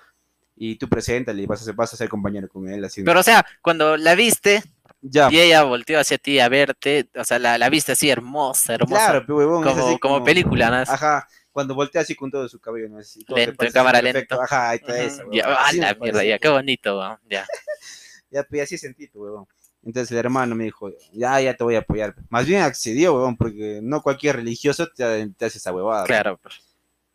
y 0.55 0.77
tú 0.77 0.89
preséntale 0.89 1.43
y 1.43 1.45
vas 1.45 1.61
a 1.61 1.65
ser, 1.65 1.75
vas 1.75 1.93
a 1.93 1.95
ser 1.95 2.09
compañero 2.09 2.49
con 2.49 2.67
él, 2.67 2.83
así. 2.83 3.03
Pero, 3.03 3.19
o 3.19 3.23
sea, 3.23 3.45
cuando 3.61 3.97
la 3.97 4.15
viste 4.15 4.63
ya. 4.99 5.29
y 5.31 5.39
ella 5.41 5.61
volteó 5.61 5.99
hacia 5.99 6.17
ti 6.17 6.39
a 6.39 6.49
verte, 6.49 7.07
o 7.15 7.23
sea, 7.23 7.37
la, 7.37 7.59
la 7.59 7.69
viste 7.69 7.91
así 7.91 8.09
hermosa, 8.09 8.73
hermosa. 8.73 8.95
Claro, 8.95 9.25
pe, 9.27 9.33
huevón, 9.33 9.67
es 9.67 9.99
como, 9.99 10.23
película, 10.23 10.71
¿no? 10.71 10.91
Ajá, 10.91 11.27
cuando 11.51 11.75
voltea 11.75 12.01
así 12.01 12.15
con 12.15 12.31
todo 12.31 12.49
su 12.49 12.59
cabello, 12.59 12.89
¿no? 12.89 12.97
Así, 12.97 13.23
todo 13.23 13.37
Lento, 13.37 13.63
en 13.63 13.71
cámara 13.71 14.01
lento. 14.01 14.41
Ajá, 14.41 14.71
ahí 14.71 14.79
está 14.81 14.99
eso. 14.99 15.21
Ya, 15.31 15.43
huevón, 15.43 15.63
ah, 15.63 15.71
la 15.71 15.93
mierda, 15.93 16.23
ya, 16.23 16.39
qué 16.39 16.49
bonito, 16.49 16.97
weón, 16.97 17.19
ya. 17.29 17.45
Ya, 18.31 18.43
pues 18.43 18.63
así 18.63 18.79
sentí, 18.79 19.05
pe, 19.05 19.19
huevón. 19.19 19.45
Entonces 19.85 20.11
el 20.11 20.17
hermano 20.17 20.55
me 20.55 20.63
dijo, 20.63 20.89
ya, 21.13 21.39
ya 21.39 21.55
te 21.55 21.63
voy 21.63 21.75
a 21.75 21.79
apoyar. 21.79 22.15
Más 22.29 22.47
bien 22.47 22.63
accedió, 22.63 23.13
huevón, 23.13 23.37
porque 23.37 23.79
no 23.83 24.01
cualquier 24.01 24.37
religioso 24.37 24.87
te, 24.87 25.29
te 25.29 25.45
hace 25.45 25.59
esa 25.59 25.71
huevada. 25.71 26.05
Claro, 26.05 26.39
pues. 26.41 26.55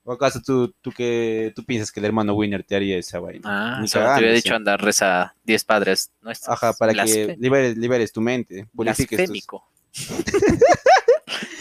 ¿O 0.04 0.12
acaso 0.12 0.40
tú, 0.40 0.72
tú, 0.80 0.92
que, 0.92 1.52
tú 1.54 1.64
piensas 1.64 1.92
que 1.92 2.00
el 2.00 2.06
hermano 2.06 2.34
Winner 2.34 2.64
te 2.64 2.74
haría 2.74 2.96
esa 2.96 3.20
vaina? 3.20 3.42
Ah, 3.44 3.80
Ni 3.80 3.88
solo 3.88 4.06
te 4.14 4.20
sí. 4.20 4.34
dicho 4.34 4.54
andar 4.54 4.80
reza 4.80 5.34
10 5.44 5.64
padres 5.64 6.10
nuestros. 6.22 6.56
Ajá, 6.56 6.72
para 6.72 6.94
que 6.94 7.36
liberes, 7.38 7.76
liberes 7.76 8.12
tu 8.12 8.20
mente, 8.20 8.66
purifiques 8.74 9.18
tus... 9.18 9.28
Blasfémico. 9.28 9.64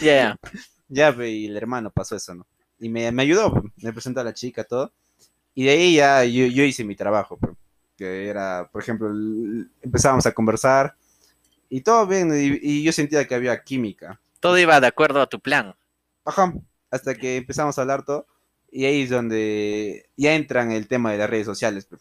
Ya, 0.02 0.14
ya. 0.14 0.36
Ya, 0.88 1.26
y 1.26 1.46
el 1.46 1.56
hermano 1.56 1.90
pasó 1.90 2.16
eso, 2.16 2.34
¿no? 2.34 2.46
Y 2.78 2.88
me, 2.88 3.12
me 3.12 3.22
ayudó, 3.22 3.52
pe, 3.52 3.60
me 3.82 3.92
presentó 3.92 4.20
a 4.20 4.24
la 4.24 4.32
chica, 4.32 4.64
todo. 4.64 4.92
Y 5.54 5.64
de 5.64 5.70
ahí 5.70 5.94
ya 5.96 6.24
yo, 6.24 6.46
yo 6.46 6.64
hice 6.64 6.84
mi 6.84 6.96
trabajo, 6.96 7.36
pe, 7.36 7.48
que 7.96 8.28
era, 8.28 8.68
por 8.72 8.82
ejemplo, 8.82 9.10
empezábamos 9.82 10.24
a 10.24 10.32
conversar 10.32 10.96
y 11.70 11.80
todo 11.80 12.06
bien, 12.06 12.30
y, 12.34 12.58
y 12.60 12.82
yo 12.82 12.92
sentía 12.92 13.26
que 13.26 13.34
había 13.34 13.62
química. 13.62 14.20
Todo 14.40 14.58
iba 14.58 14.78
de 14.80 14.86
acuerdo 14.88 15.22
a 15.22 15.26
tu 15.28 15.40
plan. 15.40 15.74
Ajá, 16.24 16.52
hasta 16.90 17.14
que 17.14 17.36
empezamos 17.38 17.78
a 17.78 17.80
hablar 17.82 18.04
todo. 18.04 18.26
Y 18.72 18.84
ahí 18.84 19.02
es 19.02 19.10
donde 19.10 20.08
ya 20.16 20.34
entran 20.34 20.70
el 20.72 20.86
tema 20.86 21.10
de 21.12 21.18
las 21.18 21.30
redes 21.30 21.46
sociales. 21.46 21.86
pe. 21.86 21.96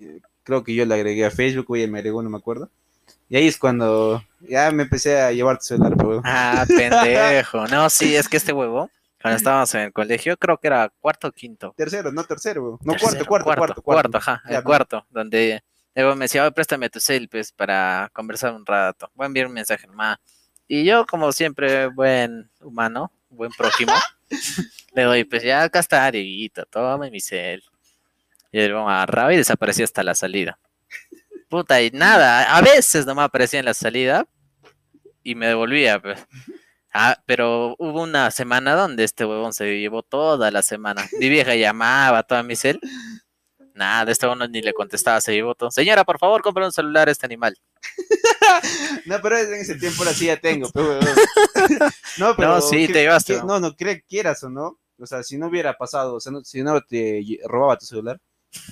Eh, 0.00 0.20
Creo 0.44 0.64
que 0.64 0.74
yo 0.74 0.84
le 0.86 0.94
agregué 0.94 1.24
a 1.24 1.30
Facebook, 1.30 1.66
o 1.70 1.76
ella 1.76 1.86
me 1.86 1.98
agregó, 1.98 2.22
no 2.22 2.30
me 2.30 2.38
acuerdo. 2.38 2.68
Y 3.28 3.36
ahí 3.36 3.46
es 3.46 3.56
cuando 3.58 4.22
ya 4.40 4.70
me 4.72 4.82
empecé 4.82 5.20
a 5.20 5.30
llevar 5.32 5.58
tu 5.58 5.64
celular, 5.64 5.94
huevón. 5.96 6.22
Ah, 6.24 6.64
pendejo. 6.66 7.66
No, 7.70 7.88
sí, 7.88 8.16
es 8.16 8.28
que 8.28 8.36
este 8.38 8.52
huevo, 8.52 8.90
cuando 9.20 9.36
estábamos 9.36 9.72
en 9.76 9.82
el 9.82 9.92
colegio, 9.92 10.36
creo 10.36 10.58
que 10.58 10.66
era 10.66 10.92
cuarto 11.00 11.28
o 11.28 11.32
quinto. 11.32 11.72
Tercero, 11.76 12.10
no 12.10 12.24
tercero, 12.24 12.62
huevón. 12.62 12.78
No, 12.82 12.92
Tercero, 12.94 13.24
cuarto, 13.24 13.44
cuarto, 13.44 13.64
cuarto, 13.82 13.82
cuarto. 13.82 14.18
ajá, 14.18 14.42
Ya, 14.50 14.58
el 14.58 14.64
cuarto, 14.64 15.06
donde 15.10 15.62
luego 16.00 16.16
me 16.16 16.24
decía, 16.26 16.42
"Oye, 16.42 16.52
préstame 16.52 16.90
tu 16.90 17.00
cel, 17.00 17.28
pues, 17.28 17.52
para 17.52 18.10
conversar 18.12 18.54
un 18.54 18.64
rato. 18.66 19.10
Voy 19.14 19.24
a 19.24 19.26
enviar 19.26 19.46
un 19.46 19.52
mensaje 19.54 19.86
nomás. 19.86 20.18
Y 20.68 20.84
yo, 20.84 21.06
como 21.06 21.32
siempre, 21.32 21.88
buen 21.88 22.50
humano, 22.60 23.12
buen 23.28 23.50
prójimo, 23.52 23.92
le 24.94 25.02
doy, 25.04 25.24
pues, 25.24 25.42
ya 25.42 25.64
acá 25.64 25.80
está, 25.80 26.10
Dieguito, 26.10 26.64
toma 26.66 27.10
mi 27.10 27.20
cel. 27.20 27.62
Y 28.52 28.60
él 28.60 28.76
agarraba 28.76 29.32
y 29.34 29.38
desaparecía 29.38 29.84
hasta 29.84 30.02
la 30.02 30.14
salida. 30.14 30.58
Puta, 31.48 31.82
y 31.82 31.90
nada, 31.90 32.56
a 32.56 32.62
veces 32.62 33.06
nomás 33.06 33.26
aparecía 33.26 33.60
en 33.60 33.66
la 33.66 33.74
salida 33.74 34.26
y 35.22 35.34
me 35.34 35.46
devolvía, 35.48 36.00
pues. 36.00 36.26
Ah, 36.94 37.22
pero 37.26 37.74
hubo 37.78 38.02
una 38.02 38.30
semana 38.30 38.74
donde 38.74 39.04
este 39.04 39.24
huevón 39.24 39.54
se 39.54 39.80
llevó 39.80 40.02
toda 40.02 40.50
la 40.50 40.62
semana. 40.62 41.06
Mi 41.18 41.28
vieja 41.30 41.54
llamaba 41.54 42.22
toda 42.22 42.42
mi 42.42 42.54
cel. 42.54 42.80
Nada, 43.74 44.10
este 44.12 44.26
huevón 44.26 44.50
ni 44.52 44.60
le 44.62 44.72
contestaba, 44.72 45.20
se 45.20 45.40
todo. 45.58 45.70
Señora, 45.70 46.04
por 46.04 46.18
favor, 46.18 46.42
compre 46.42 46.64
un 46.64 46.72
celular 46.72 47.08
a 47.08 47.12
este 47.12 47.26
animal. 47.26 47.56
No, 49.06 49.20
pero 49.22 49.38
en 49.38 49.54
ese 49.54 49.76
tiempo 49.76 50.02
ahora 50.02 50.12
sí 50.14 50.26
ya 50.26 50.36
tengo. 50.36 50.68
No, 52.18 52.36
pero. 52.36 52.48
No, 52.56 52.60
sí, 52.60 52.86
que- 52.86 52.92
te 52.92 53.00
llevaste, 53.02 53.34
que- 53.34 53.40
¿no? 53.44 53.58
No, 53.60 53.72
cre- 53.74 54.04
quieras 54.08 54.42
o 54.44 54.50
no. 54.50 54.78
O 54.98 55.06
sea, 55.06 55.22
si 55.22 55.38
no 55.38 55.48
hubiera 55.48 55.76
pasado, 55.76 56.14
o 56.14 56.20
sea, 56.20 56.32
no- 56.32 56.44
si 56.44 56.62
no 56.62 56.80
te 56.82 57.22
robaba 57.44 57.76
tu 57.78 57.86
celular 57.86 58.20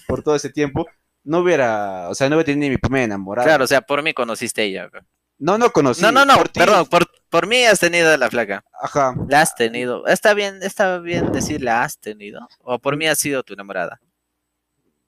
por 0.07 0.23
todo 0.23 0.37
ese 0.37 0.51
tiempo, 0.51 0.87
no 1.25 1.39
hubiera, 1.39 2.09
o 2.09 2.15
sea, 2.15 2.29
no 2.29 2.37
hubiera 2.37 2.47
tenido 2.47 2.71
mi 2.71 2.79
primera 2.79 3.05
enamorada. 3.05 3.47
Claro, 3.47 3.65
o 3.65 3.67
sea, 3.67 3.81
por 3.81 4.03
mí 4.03 4.13
conociste 4.13 4.61
a 4.61 4.65
ella. 4.65 4.91
No, 5.39 5.57
no 5.57 5.71
conocí. 5.73 6.03
no, 6.03 6.13
no, 6.13 6.25
no, 6.27 6.37
por 6.37 6.53
perdón, 6.53 6.87
por, 6.87 7.07
por 7.31 7.47
mí 7.47 7.65
has 7.65 7.81
tenido 7.81 8.11
a 8.13 8.17
la 8.19 8.29
flaca. 8.31 8.63
Ajá. 8.81 9.15
La 9.29 9.41
has 9.41 9.55
tenido. 9.55 10.07
Está 10.07 10.35
bien, 10.35 10.63
está 10.63 10.99
bien 10.99 11.33
decir 11.33 11.63
la 11.63 11.83
has 11.83 11.99
tenido. 11.99 12.47
O 12.61 12.79
por 12.79 12.97
mí 12.99 13.07
has 13.07 13.19
sido 13.19 13.43
tu 13.43 13.55
enamorada. 13.55 14.01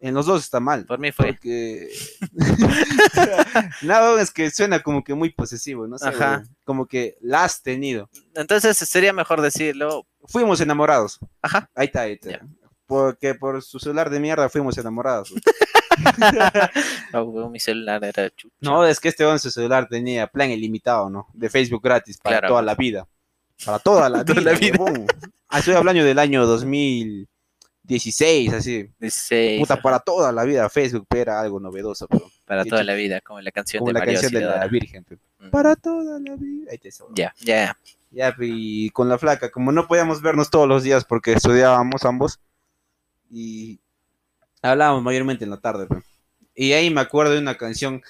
En 0.05 0.15
los 0.15 0.27
dos 0.27 0.43
está 0.43 0.59
mal. 0.61 0.85
Por 0.85 0.99
mí 0.99 1.13
fue. 1.13 1.29
Porque. 1.33 1.89
no, 3.83 4.19
es 4.19 4.31
que 4.31 4.51
suena 4.51 4.81
como 4.83 5.03
que 5.05 5.15
muy 5.15 5.31
posesivo, 5.31 5.87
no 5.87 5.97
sé. 5.97 6.09
Ajá. 6.09 6.43
Como 6.65 6.87
que 6.87 7.17
la 7.21 7.45
has 7.45 7.63
tenido. 7.63 8.11
Entonces 8.35 8.77
sería 8.77 9.13
mejor 9.13 9.41
decirlo. 9.41 10.07
Fuimos 10.25 10.61
enamorados. 10.61 11.19
Ajá. 11.41 11.71
Ahí 11.75 11.87
está, 11.87 12.03
ahí 12.03 12.19
está. 12.21 12.45
Porque 12.87 13.35
por 13.35 13.63
su 13.63 13.79
celular 13.79 14.11
de 14.11 14.21
mierda 14.21 14.49
fuimos 14.49 14.77
enamorados. 14.77 15.33
No, 17.13 17.51
mi 17.51 17.61
celular 17.61 18.03
era 18.03 18.31
chucha. 18.31 18.55
No, 18.61 18.85
es 18.87 18.99
que 18.99 19.09
este 19.09 19.25
once 19.27 19.51
celular 19.51 19.87
tenía 19.89 20.27
plan 20.27 20.51
ilimitado, 20.51 21.11
¿no? 21.11 21.29
De 21.35 21.51
Facebook 21.51 21.83
gratis 21.83 22.19
para 22.19 22.39
Claro. 22.39 22.49
toda 22.55 22.63
la 22.63 22.75
vida. 22.75 23.07
Para 23.65 23.79
toda 23.79 24.09
la 24.09 24.25
Toda 24.25 24.41
vida. 24.41 24.53
la 24.53 24.59
vida. 24.59 25.07
Ah, 25.49 25.59
Estoy 25.59 25.75
hablando 25.75 26.03
del 26.03 26.19
año 26.19 26.47
2016, 27.85 28.53
así. 28.53 28.91
16, 29.01 29.61
Puta, 29.61 29.81
para 29.81 29.99
toda 29.99 30.33
la 30.33 30.45
vida 30.45 30.69
Facebook 30.69 31.07
era 31.15 31.41
algo 31.41 31.59
novedoso, 31.61 32.07
pero 32.09 32.31
para 32.45 32.65
toda 32.65 32.83
la 32.85 32.95
vida, 32.95 33.21
como 33.21 33.41
la 33.41 33.51
canción 33.51 33.81
como 33.81 33.89
de 33.89 33.95
la 33.95 33.99
María 34.01 34.21
canción 34.21 34.41
de 34.41 34.49
la. 34.49 34.67
Virgen. 34.69 35.05
Mm. 35.39 35.51
Para 35.51 35.77
toda 35.77 36.19
la 36.21 36.37
vida. 36.37 36.71
Ahí 36.71 36.79
te. 36.79 36.91
Ya, 37.15 37.35
ya. 37.41 37.77
Ya, 38.11 38.35
y 38.39 38.91
con 38.91 39.09
la 39.09 39.19
flaca, 39.19 39.51
como 39.51 39.73
no 39.73 39.89
podíamos 39.89 40.21
vernos 40.21 40.51
todos 40.51 40.69
los 40.69 40.83
días 40.83 41.05
porque 41.05 41.33
estudiábamos 41.33 42.05
ambos, 42.05 42.41
y 43.31 43.81
hablábamos 44.61 45.03
mayormente 45.03 45.45
en 45.45 45.51
la 45.51 45.61
tarde. 45.61 45.87
pe. 45.87 46.03
Y 46.55 46.73
ahí 46.73 46.91
me 46.91 47.01
acuerdo 47.01 47.33
de 47.33 47.39
una 47.39 47.57
canción 47.57 48.03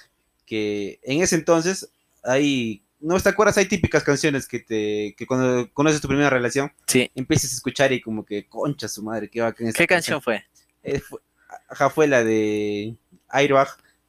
que 0.45 0.99
en 1.03 1.21
ese 1.21 1.35
entonces, 1.35 1.89
ahí, 2.23 2.82
¿no 3.03 3.19
te 3.19 3.29
acuerdas? 3.29 3.57
Hay 3.57 3.65
típicas 3.65 4.03
canciones 4.03 4.47
que 4.47 4.59
te 4.59 5.13
que 5.17 5.27
cuando 5.27 5.69
conoces 5.73 6.01
tu 6.01 6.07
primera 6.07 6.29
relación, 6.29 6.71
Sí. 6.87 7.11
empiezas 7.13 7.51
a 7.51 7.55
escuchar 7.55 7.91
y 7.91 8.01
como 8.01 8.25
que, 8.25 8.47
concha 8.47 8.87
su 8.87 9.03
madre, 9.03 9.29
qué 9.29 9.41
bacán 9.41 9.71
¿Qué 9.73 9.85
canción 9.87 10.21
fue? 10.21 10.43
Eh, 10.83 10.99
fue- 10.99 11.19
ajá, 11.69 11.89
fue 11.89 12.07
la 12.07 12.23
de 12.23 12.95
Airbag, 13.29 13.67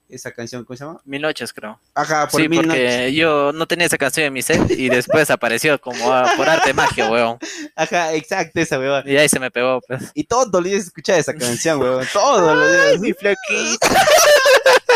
esa 0.08 0.30
canción, 0.32 0.64
¿cómo 0.64 0.76
se 0.76 0.84
llama? 0.84 1.00
Mil 1.06 1.22
noches, 1.22 1.52
creo. 1.52 1.80
Ajá, 1.94 2.28
por 2.28 2.40
Sí, 2.40 2.48
mil 2.48 2.60
porque 2.60 2.84
noches. 2.84 3.14
yo 3.14 3.52
no 3.52 3.66
tenía 3.66 3.86
esa 3.86 3.98
canción 3.98 4.26
en 4.26 4.32
mi 4.32 4.42
set 4.42 4.70
y 4.70 4.88
después 4.88 5.28
apareció 5.30 5.80
como 5.80 6.12
ah, 6.12 6.30
por 6.36 6.48
arte 6.48 6.72
magia, 6.72 7.10
weón. 7.10 7.38
Ajá, 7.74 8.12
exacto, 8.14 8.60
esa 8.60 8.78
weón. 8.78 9.02
Y 9.08 9.16
ahí 9.16 9.28
se 9.28 9.40
me 9.40 9.50
pegó, 9.50 9.80
pues. 9.88 10.12
Y 10.14 10.24
todos 10.24 10.48
los 10.52 10.62
días 10.64 10.84
escuchaba 10.84 11.18
esa 11.18 11.34
canción, 11.34 11.80
weón. 11.80 12.06
Todos 12.12 12.56
los 12.56 12.70
días. 12.70 13.00
mi 13.00 13.12
flaquita. 13.12 13.88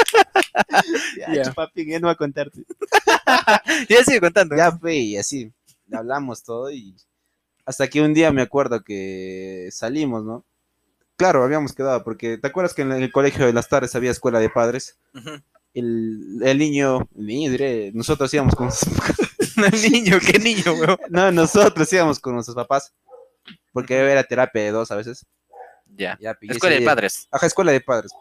Ya, 1.18 1.34
Ya. 1.34 1.42
chupapi, 1.44 1.86
ya 1.86 1.98
no 2.00 2.06
voy 2.08 2.12
a 2.12 2.16
contarte. 2.16 2.62
Ya 3.88 4.04
sigue 4.04 4.20
contando. 4.20 4.56
Ya 4.56 4.72
fue, 4.72 4.96
y 4.96 5.16
así. 5.16 5.52
Hablamos 5.92 6.42
todo 6.42 6.70
y. 6.70 6.94
Hasta 7.64 7.88
que 7.88 8.00
un 8.00 8.14
día 8.14 8.32
me 8.32 8.42
acuerdo 8.42 8.82
que 8.82 9.68
salimos, 9.72 10.24
¿no? 10.24 10.44
Claro, 11.16 11.42
habíamos 11.42 11.72
quedado, 11.74 12.02
porque 12.04 12.38
¿te 12.38 12.46
acuerdas 12.46 12.74
que 12.74 12.82
en 12.82 12.92
el 12.92 13.12
colegio 13.12 13.44
de 13.44 13.52
las 13.52 13.68
tardes 13.68 13.94
había 13.94 14.10
escuela 14.10 14.38
de 14.38 14.48
padres? 14.48 14.98
El, 15.74 16.38
el 16.42 16.58
niño, 16.58 17.08
el 17.16 17.26
niño 17.26 17.50
diré, 17.50 17.90
nosotros 17.92 18.32
íbamos 18.32 18.54
con 18.54 18.70
El 19.72 19.92
niño, 19.92 20.18
qué 20.24 20.38
niño, 20.38 20.72
weón. 20.74 20.96
no, 21.10 21.30
nosotros 21.32 21.92
íbamos 21.92 22.20
con 22.20 22.34
nuestros 22.34 22.54
papás, 22.54 22.94
porque 23.72 23.96
era 23.96 24.22
terapia 24.24 24.62
de 24.62 24.70
dos 24.70 24.90
a 24.90 24.96
veces. 24.96 25.26
Ya. 25.96 26.16
Ya, 26.20 26.36
y 26.40 26.46
ese 26.46 26.54
Escuela 26.54 26.76
de 26.76 26.82
padres. 26.82 27.28
Ajá, 27.30 27.46
escuela 27.46 27.72
de 27.72 27.80
padres. 27.80 28.12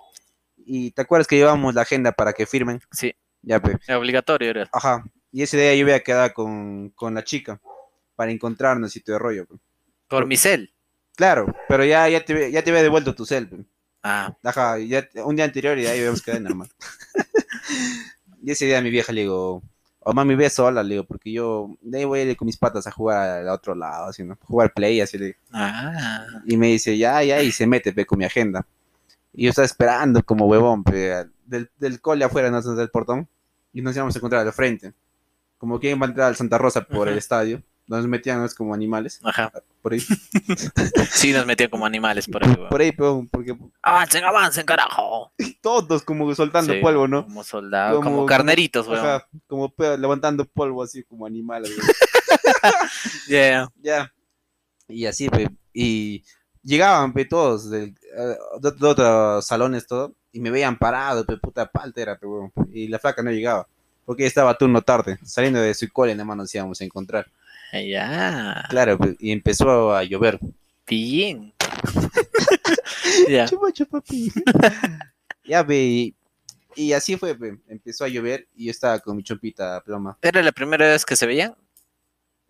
Y 0.69 0.91
te 0.91 1.01
acuerdas 1.01 1.27
que 1.27 1.37
llevábamos 1.37 1.73
la 1.73 1.83
agenda 1.83 2.11
para 2.11 2.33
que 2.33 2.45
firmen. 2.45 2.81
Sí. 2.91 3.15
Ya, 3.41 3.61
pe. 3.61 3.77
Obligatorio 3.95 4.49
era. 4.49 4.69
Ajá. 4.73 5.05
Y 5.31 5.41
ese 5.43 5.55
día 5.57 5.73
yo 5.75 5.83
había 5.85 6.01
quedado 6.03 6.33
con, 6.33 6.89
con 6.89 7.13
la 7.13 7.23
chica 7.23 7.61
para 8.15 8.31
encontrarnos 8.31 8.95
y 8.95 8.99
todo 8.99 9.17
rollo. 9.17 9.45
pe. 9.45 9.55
Por 10.09 10.25
mi 10.25 10.35
cel. 10.35 10.73
Claro, 11.15 11.47
pero 11.69 11.85
ya, 11.85 12.07
ya, 12.09 12.23
te, 12.23 12.51
ya 12.51 12.61
te 12.63 12.69
había 12.69 12.83
devuelto 12.83 13.15
tu 13.15 13.25
cel. 13.25 13.47
pe. 13.47 13.57
Ah, 14.03 14.35
Ajá, 14.43 14.77
ya, 14.79 15.07
un 15.25 15.35
día 15.37 15.45
anterior 15.45 15.77
y 15.79 15.85
ahí 15.87 15.99
habíamos 15.99 16.21
quedado 16.21 16.41
normal. 16.41 16.69
y 18.43 18.51
ese 18.51 18.65
día 18.65 18.77
a 18.79 18.81
mi 18.81 18.89
vieja 18.89 19.11
le 19.13 19.21
digo, 19.21 19.63
oh 19.99 20.13
mami, 20.13 20.35
ve 20.35 20.49
sola, 20.49 20.83
le 20.83 20.95
digo, 20.95 21.03
porque 21.05 21.31
yo 21.31 21.77
de 21.81 21.99
ahí 21.99 22.05
voy 22.05 22.19
a 22.19 22.23
ir 22.23 22.37
con 22.37 22.45
mis 22.45 22.57
patas 22.57 22.87
a 22.87 22.91
jugar 22.91 23.39
al 23.39 23.49
otro 23.49 23.73
lado, 23.75 24.05
así, 24.07 24.23
¿no? 24.23 24.37
Jugar 24.43 24.73
play, 24.73 25.01
así 25.01 25.17
le 25.17 25.25
digo. 25.27 25.39
ah. 25.53 26.25
Y 26.45 26.57
me 26.57 26.67
dice, 26.67 26.97
ya, 26.97 27.23
ya, 27.23 27.41
y 27.41 27.51
se 27.51 27.67
mete, 27.67 27.93
pe, 27.93 28.05
con 28.05 28.19
mi 28.19 28.25
agenda. 28.25 28.65
Y 29.37 29.43
yo 29.43 29.51
estaba 29.51 29.67
esperando 29.67 30.23
como 30.23 30.47
huevón, 30.47 30.83
pe, 30.83 31.27
del, 31.45 31.69
del 31.77 32.01
cole 32.01 32.25
afuera, 32.25 32.49
¿no? 32.49 32.59
del 32.59 32.89
portón. 32.89 33.29
Y 33.71 33.83
nos 33.83 33.95
íbamos 33.95 34.15
a 34.15 34.17
encontrar 34.17 34.45
al 34.47 34.51
frente. 34.51 34.93
Como 35.59 35.79
quien 35.79 36.01
va 36.01 36.07
a 36.07 36.09
entrar 36.09 36.27
al 36.29 36.35
Santa 36.35 36.57
Rosa 36.57 36.81
por 36.81 37.07
el 37.07 37.13
Ajá. 37.13 37.19
estadio. 37.19 37.61
Nos 37.85 38.05
metían 38.07 38.41
¿no? 38.41 38.49
como 38.57 38.73
animales, 38.73 39.19
Ajá. 39.23 39.51
por 39.83 39.93
ahí. 39.93 39.99
Sí, 41.11 41.31
nos 41.33 41.45
metían 41.45 41.69
como 41.69 41.85
animales 41.85 42.27
por 42.27 42.43
ahí, 42.43 42.51
weón. 42.51 42.69
Por 42.69 42.81
ahí, 42.81 42.91
pe, 42.91 43.03
porque 43.31 43.55
Avancen, 43.83 44.23
avancen, 44.25 44.65
carajo. 44.65 45.31
todos 45.61 46.01
como 46.01 46.33
soltando 46.33 46.73
Sí, 46.73 46.79
polvo, 46.81 47.07
¿no? 47.07 47.23
Como 47.23 47.43
soldados, 47.43 47.97
Como- 48.03 48.15
como, 48.17 48.25
carneritos, 48.25 48.87
weón. 48.87 49.05
Ajá, 49.05 49.27
como 49.45 49.71
levantando 49.99 50.45
polvo 50.45 50.81
así 50.81 51.03
como 51.03 51.27
animales. 51.27 51.71
Yeah. 53.27 53.69
ya. 53.81 54.11
Y 54.87 55.05
así, 55.05 55.29
pe, 55.29 55.49
y 55.73 56.23
llegaban 56.67 57.13
pe, 57.13 57.25
todos 57.25 57.71
eh, 57.71 57.93
de, 58.59 58.71
de 58.71 58.87
otros 58.87 59.45
salones, 59.45 59.87
todo, 59.87 60.13
y 60.33 60.39
me 60.39 60.51
veían 60.51 60.77
parado, 60.77 61.25
pe, 61.25 61.37
puta 61.37 61.71
palta 61.71 62.01
era, 62.01 62.19
pe, 62.19 62.27
y 62.71 62.87
la 62.89 62.99
flaca 62.99 63.23
no 63.23 63.31
llegaba, 63.31 63.67
porque 64.05 64.25
estaba 64.25 64.57
turno 64.57 64.81
tarde, 64.81 65.17
saliendo 65.23 65.61
de 65.61 65.73
su 65.73 65.89
cole, 65.91 66.13
nada 66.13 66.25
más 66.25 66.37
nos 66.37 66.53
íbamos 66.53 66.79
a 66.81 66.83
encontrar. 66.83 67.25
Ya. 67.73 68.65
Claro, 68.69 68.97
pe, 68.97 69.15
y 69.19 69.31
empezó 69.31 69.95
a 69.95 70.03
llover. 70.03 70.39
Bien. 70.85 71.53
ya. 73.29 73.45
Chupa, 73.45 73.71
chupa, 73.71 74.03
ya, 75.45 75.63
ve, 75.63 75.77
y, 75.83 76.15
y 76.75 76.91
así 76.91 77.15
fue, 77.15 77.33
pe, 77.33 77.57
empezó 77.69 78.03
a 78.03 78.09
llover, 78.09 78.45
y 78.55 78.65
yo 78.65 78.71
estaba 78.71 78.99
con 78.99 79.15
mi 79.15 79.23
chompita 79.23 79.81
ploma. 79.85 80.17
¿Era 80.21 80.43
la 80.43 80.51
primera 80.51 80.85
vez 80.89 81.05
que 81.05 81.15
se 81.15 81.25
veían? 81.25 81.55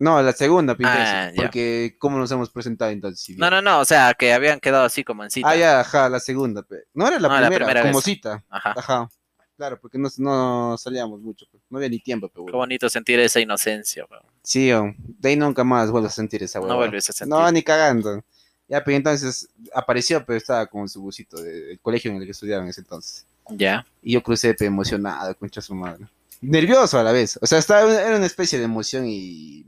No, 0.00 0.22
la 0.22 0.32
segunda, 0.32 0.76
pe, 0.76 0.84
Ah, 0.86 1.30
ya. 1.34 1.42
porque 1.42 1.96
¿cómo 1.98 2.18
nos 2.18 2.30
hemos 2.30 2.50
presentado 2.50 2.90
entonces? 2.92 3.20
si 3.20 3.34
No, 3.36 3.50
no, 3.50 3.60
no, 3.60 3.80
o 3.80 3.84
sea, 3.84 4.14
que 4.14 4.32
habían 4.32 4.60
quedado 4.60 4.84
así 4.84 5.02
como 5.02 5.24
en 5.24 5.30
cita. 5.30 5.48
Ah, 5.50 5.56
ya, 5.56 5.80
ajá, 5.80 6.08
la 6.08 6.20
segunda, 6.20 6.62
pe. 6.62 6.84
No 6.94 7.08
era 7.08 7.18
la 7.18 7.28
No, 7.28 7.34
la 7.34 7.48
primera, 7.48 7.66
primera 7.66 7.82
como 7.82 7.98
vez. 7.98 8.04
cita. 8.04 8.44
Ajá. 8.48 8.74
Ajá. 8.76 9.08
Claro, 9.56 9.80
porque 9.80 9.98
no, 9.98 10.08
no 10.18 10.76
salíamos 10.78 11.20
mucho, 11.20 11.46
pe. 11.50 11.58
no 11.68 11.78
había 11.78 11.88
ni 11.88 11.98
tiempo, 11.98 12.28
pe, 12.28 12.40
Qué 12.46 12.52
bonito 12.52 12.88
sentir 12.88 13.18
esa 13.18 13.40
inocencia, 13.40 14.06
weón. 14.08 14.22
Sí, 14.44 14.70
oh, 14.72 14.94
de 14.96 15.28
ahí 15.30 15.36
nunca 15.36 15.64
más 15.64 15.90
vuelvo 15.90 16.06
a 16.06 16.10
sentir 16.10 16.44
esa 16.44 16.60
No 16.60 16.66
huevada. 16.66 16.78
vuelves 16.82 17.10
a 17.10 17.12
sentir. 17.12 17.34
No, 17.36 17.50
ni 17.50 17.62
cagando. 17.64 18.22
Ya, 18.68 18.84
pero 18.84 18.96
entonces 18.98 19.48
apareció, 19.74 20.24
pero 20.24 20.36
estaba 20.36 20.66
con 20.66 20.88
su 20.88 21.00
busito 21.02 21.42
de- 21.42 21.62
del 21.66 21.80
colegio 21.80 22.10
en 22.12 22.18
el 22.18 22.24
que 22.24 22.30
estudiaba 22.30 22.62
en 22.62 22.68
ese 22.68 22.82
entonces. 22.82 23.26
Ya. 23.50 23.84
Y 24.02 24.12
yo 24.12 24.22
crucé, 24.22 24.54
pe, 24.54 24.66
emocionado, 24.66 25.34
concha 25.36 25.60
su 25.60 25.74
madre. 25.74 26.06
Nervioso 26.40 26.98
a 27.00 27.02
la 27.02 27.10
vez. 27.10 27.36
O 27.42 27.46
sea, 27.46 27.58
estaba, 27.58 27.90
era 28.00 28.14
una 28.16 28.26
especie 28.26 28.58
de 28.60 28.66
emoción 28.66 29.06
y, 29.08 29.64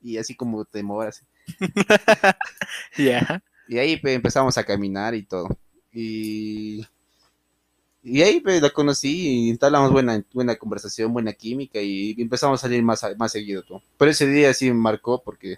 y 0.00 0.18
así 0.18 0.34
como 0.34 0.64
temor, 0.64 1.08
así. 1.08 1.24
Ya. 2.96 3.42
Y 3.68 3.78
ahí 3.78 3.96
pe, 3.96 4.14
empezamos 4.14 4.56
a 4.56 4.64
caminar 4.64 5.14
y 5.14 5.22
todo. 5.22 5.48
Y, 5.92 6.86
y 8.02 8.22
ahí 8.22 8.40
pe, 8.40 8.60
la 8.60 8.70
conocí 8.70 9.46
y 9.46 9.50
entablamos 9.50 9.90
buena, 9.92 10.24
buena 10.32 10.56
conversación, 10.56 11.12
buena 11.12 11.32
química 11.32 11.80
y 11.80 12.14
empezamos 12.18 12.60
a 12.60 12.62
salir 12.62 12.82
más, 12.82 13.04
más 13.16 13.32
seguido. 13.32 13.62
todo. 13.62 13.82
Pero 13.98 14.10
ese 14.10 14.26
día 14.26 14.52
sí 14.54 14.66
me 14.66 14.74
marcó 14.74 15.22
porque 15.22 15.56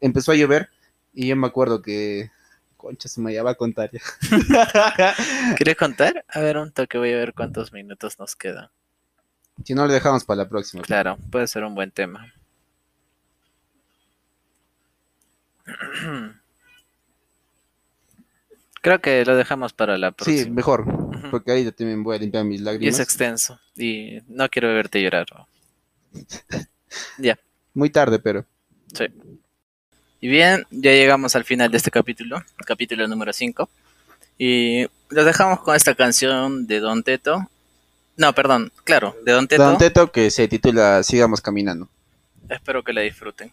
empezó 0.00 0.32
a 0.32 0.36
llover 0.36 0.70
y 1.12 1.28
yo 1.28 1.36
me 1.36 1.46
acuerdo 1.46 1.82
que... 1.82 2.30
Concha, 2.76 3.08
se 3.08 3.20
me 3.22 3.32
ya 3.32 3.42
va 3.42 3.52
a 3.52 3.54
contar 3.54 3.90
ya. 3.90 4.00
¿Quieres 5.56 5.76
contar? 5.76 6.24
A 6.28 6.40
ver, 6.40 6.58
un 6.58 6.70
toque, 6.70 6.98
voy 6.98 7.10
a 7.10 7.16
ver 7.16 7.32
cuántos 7.32 7.72
minutos 7.72 8.18
nos 8.18 8.36
quedan. 8.36 8.68
si 9.64 9.74
no, 9.74 9.86
lo 9.86 9.92
dejamos 9.92 10.24
para 10.24 10.42
la 10.42 10.48
próxima. 10.48 10.82
Claro, 10.82 11.16
puede 11.32 11.48
ser 11.48 11.64
un 11.64 11.74
buen 11.74 11.90
tema. 11.90 12.32
Creo 18.82 19.00
que 19.00 19.24
lo 19.24 19.34
dejamos 19.36 19.72
para 19.72 19.98
la 19.98 20.10
Sí, 20.10 20.14
próxima. 20.16 20.54
mejor, 20.54 20.80
Ujú. 20.88 21.30
porque 21.30 21.50
ahí 21.52 21.64
yo 21.64 21.72
también 21.74 22.04
voy 22.04 22.16
a 22.16 22.20
limpiar 22.20 22.44
mis 22.44 22.58
Y 22.58 22.62
es 22.62 22.64
lágrimas. 22.64 23.00
extenso. 23.00 23.58
Y 23.76 24.20
no 24.28 24.48
quiero 24.48 24.68
verte 24.72 25.02
llorar. 25.02 25.26
Ya. 27.18 27.36
Muy 27.74 27.90
tarde, 27.90 28.18
pero... 28.18 28.46
Sí. 28.94 29.04
Y 30.20 30.28
bien, 30.28 30.64
ya 30.70 30.92
llegamos 30.92 31.34
al 31.36 31.44
final 31.44 31.70
de 31.70 31.76
este 31.76 31.90
capítulo, 31.90 32.42
capítulo 32.64 33.06
número 33.08 33.32
5. 33.34 33.68
Y 34.38 34.86
los 35.10 35.26
dejamos 35.26 35.60
con 35.60 35.74
esta 35.76 35.94
canción 35.94 36.66
de 36.66 36.80
Don 36.80 37.02
Teto. 37.02 37.50
No, 38.16 38.32
perdón, 38.34 38.72
claro, 38.84 39.14
de 39.24 39.32
Don 39.32 39.46
Teto. 39.48 39.62
Don 39.64 39.76
Teto 39.78 40.10
que 40.10 40.30
se 40.30 40.48
titula 40.48 41.02
Sigamos 41.02 41.40
Caminando. 41.42 41.88
Espero 42.48 42.82
que 42.82 42.92
la 42.94 43.02
disfruten. 43.02 43.52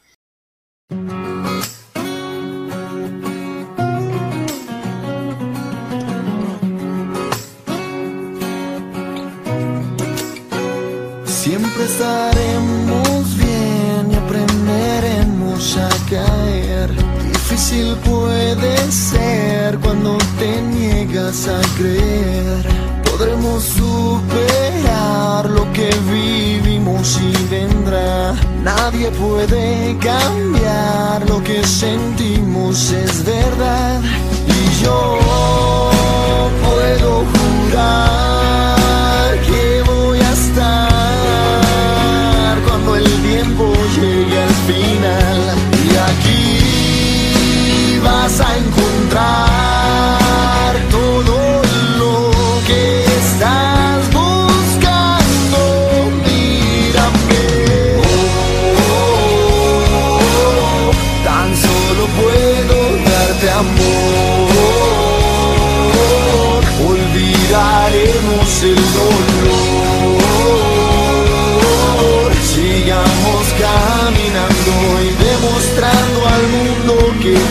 Estaremos 11.94 13.38
bien 13.38 14.12
y 14.12 14.16
aprenderemos 14.16 15.78
a 15.78 15.90
caer. 16.10 16.90
Difícil 17.32 17.96
puede 17.98 18.76
ser 18.92 19.78
cuando 19.80 20.18
te 20.40 20.62
niegas 20.62 21.48
a 21.48 21.62
creer. 21.78 22.66
Podremos 23.04 23.64
superar 23.64 25.48
lo 25.50 25.72
que 25.74 25.90
vivimos 26.12 27.20
y 27.22 27.32
vendrá. 27.54 28.34
Nadie 28.64 29.12
puede 29.12 29.96
cambiar 30.00 31.30
lo 31.30 31.44
que 31.44 31.64
sentimos, 31.64 32.92
es 32.92 33.24
verdad. 33.24 34.02
Y 34.48 34.84
yo 34.84 35.23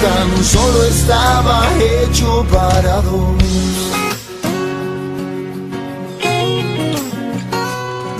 tan 0.03 0.45
solo 0.45 0.85
estaba 0.85 1.69
hecho 1.79 2.45
para 2.51 3.01
dos. 3.03 3.43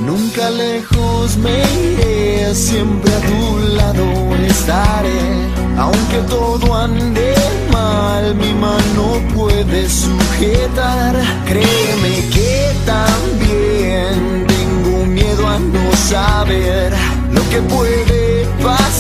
Nunca 0.05 0.51
lejos 0.51 1.37
me 1.37 1.63
iré, 1.91 2.55
siempre 2.55 3.13
a 3.15 3.21
tu 3.21 3.59
lado 3.77 4.05
estaré. 4.47 5.53
Aunque 5.79 6.19
todo 6.29 6.75
ande 6.75 7.35
mal, 7.73 8.35
mi 8.35 8.53
mano 8.55 9.21
puede 9.35 9.89
sujetar. 9.89 11.15
Créeme 11.47 12.29
que 12.35 12.73
también 12.85 14.47
tengo 14.47 15.07
miedo 15.07 15.49
a 15.49 15.59
no 15.59 15.97
saber 15.97 16.93
lo 17.33 17.43
que 17.51 17.61
puede 17.63 18.47
pasar, 18.63 18.92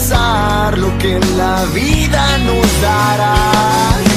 lo 0.76 0.98
que 0.98 1.18
la 1.36 1.64
vida 1.74 2.38
nos 2.38 2.82
dará. 2.82 4.11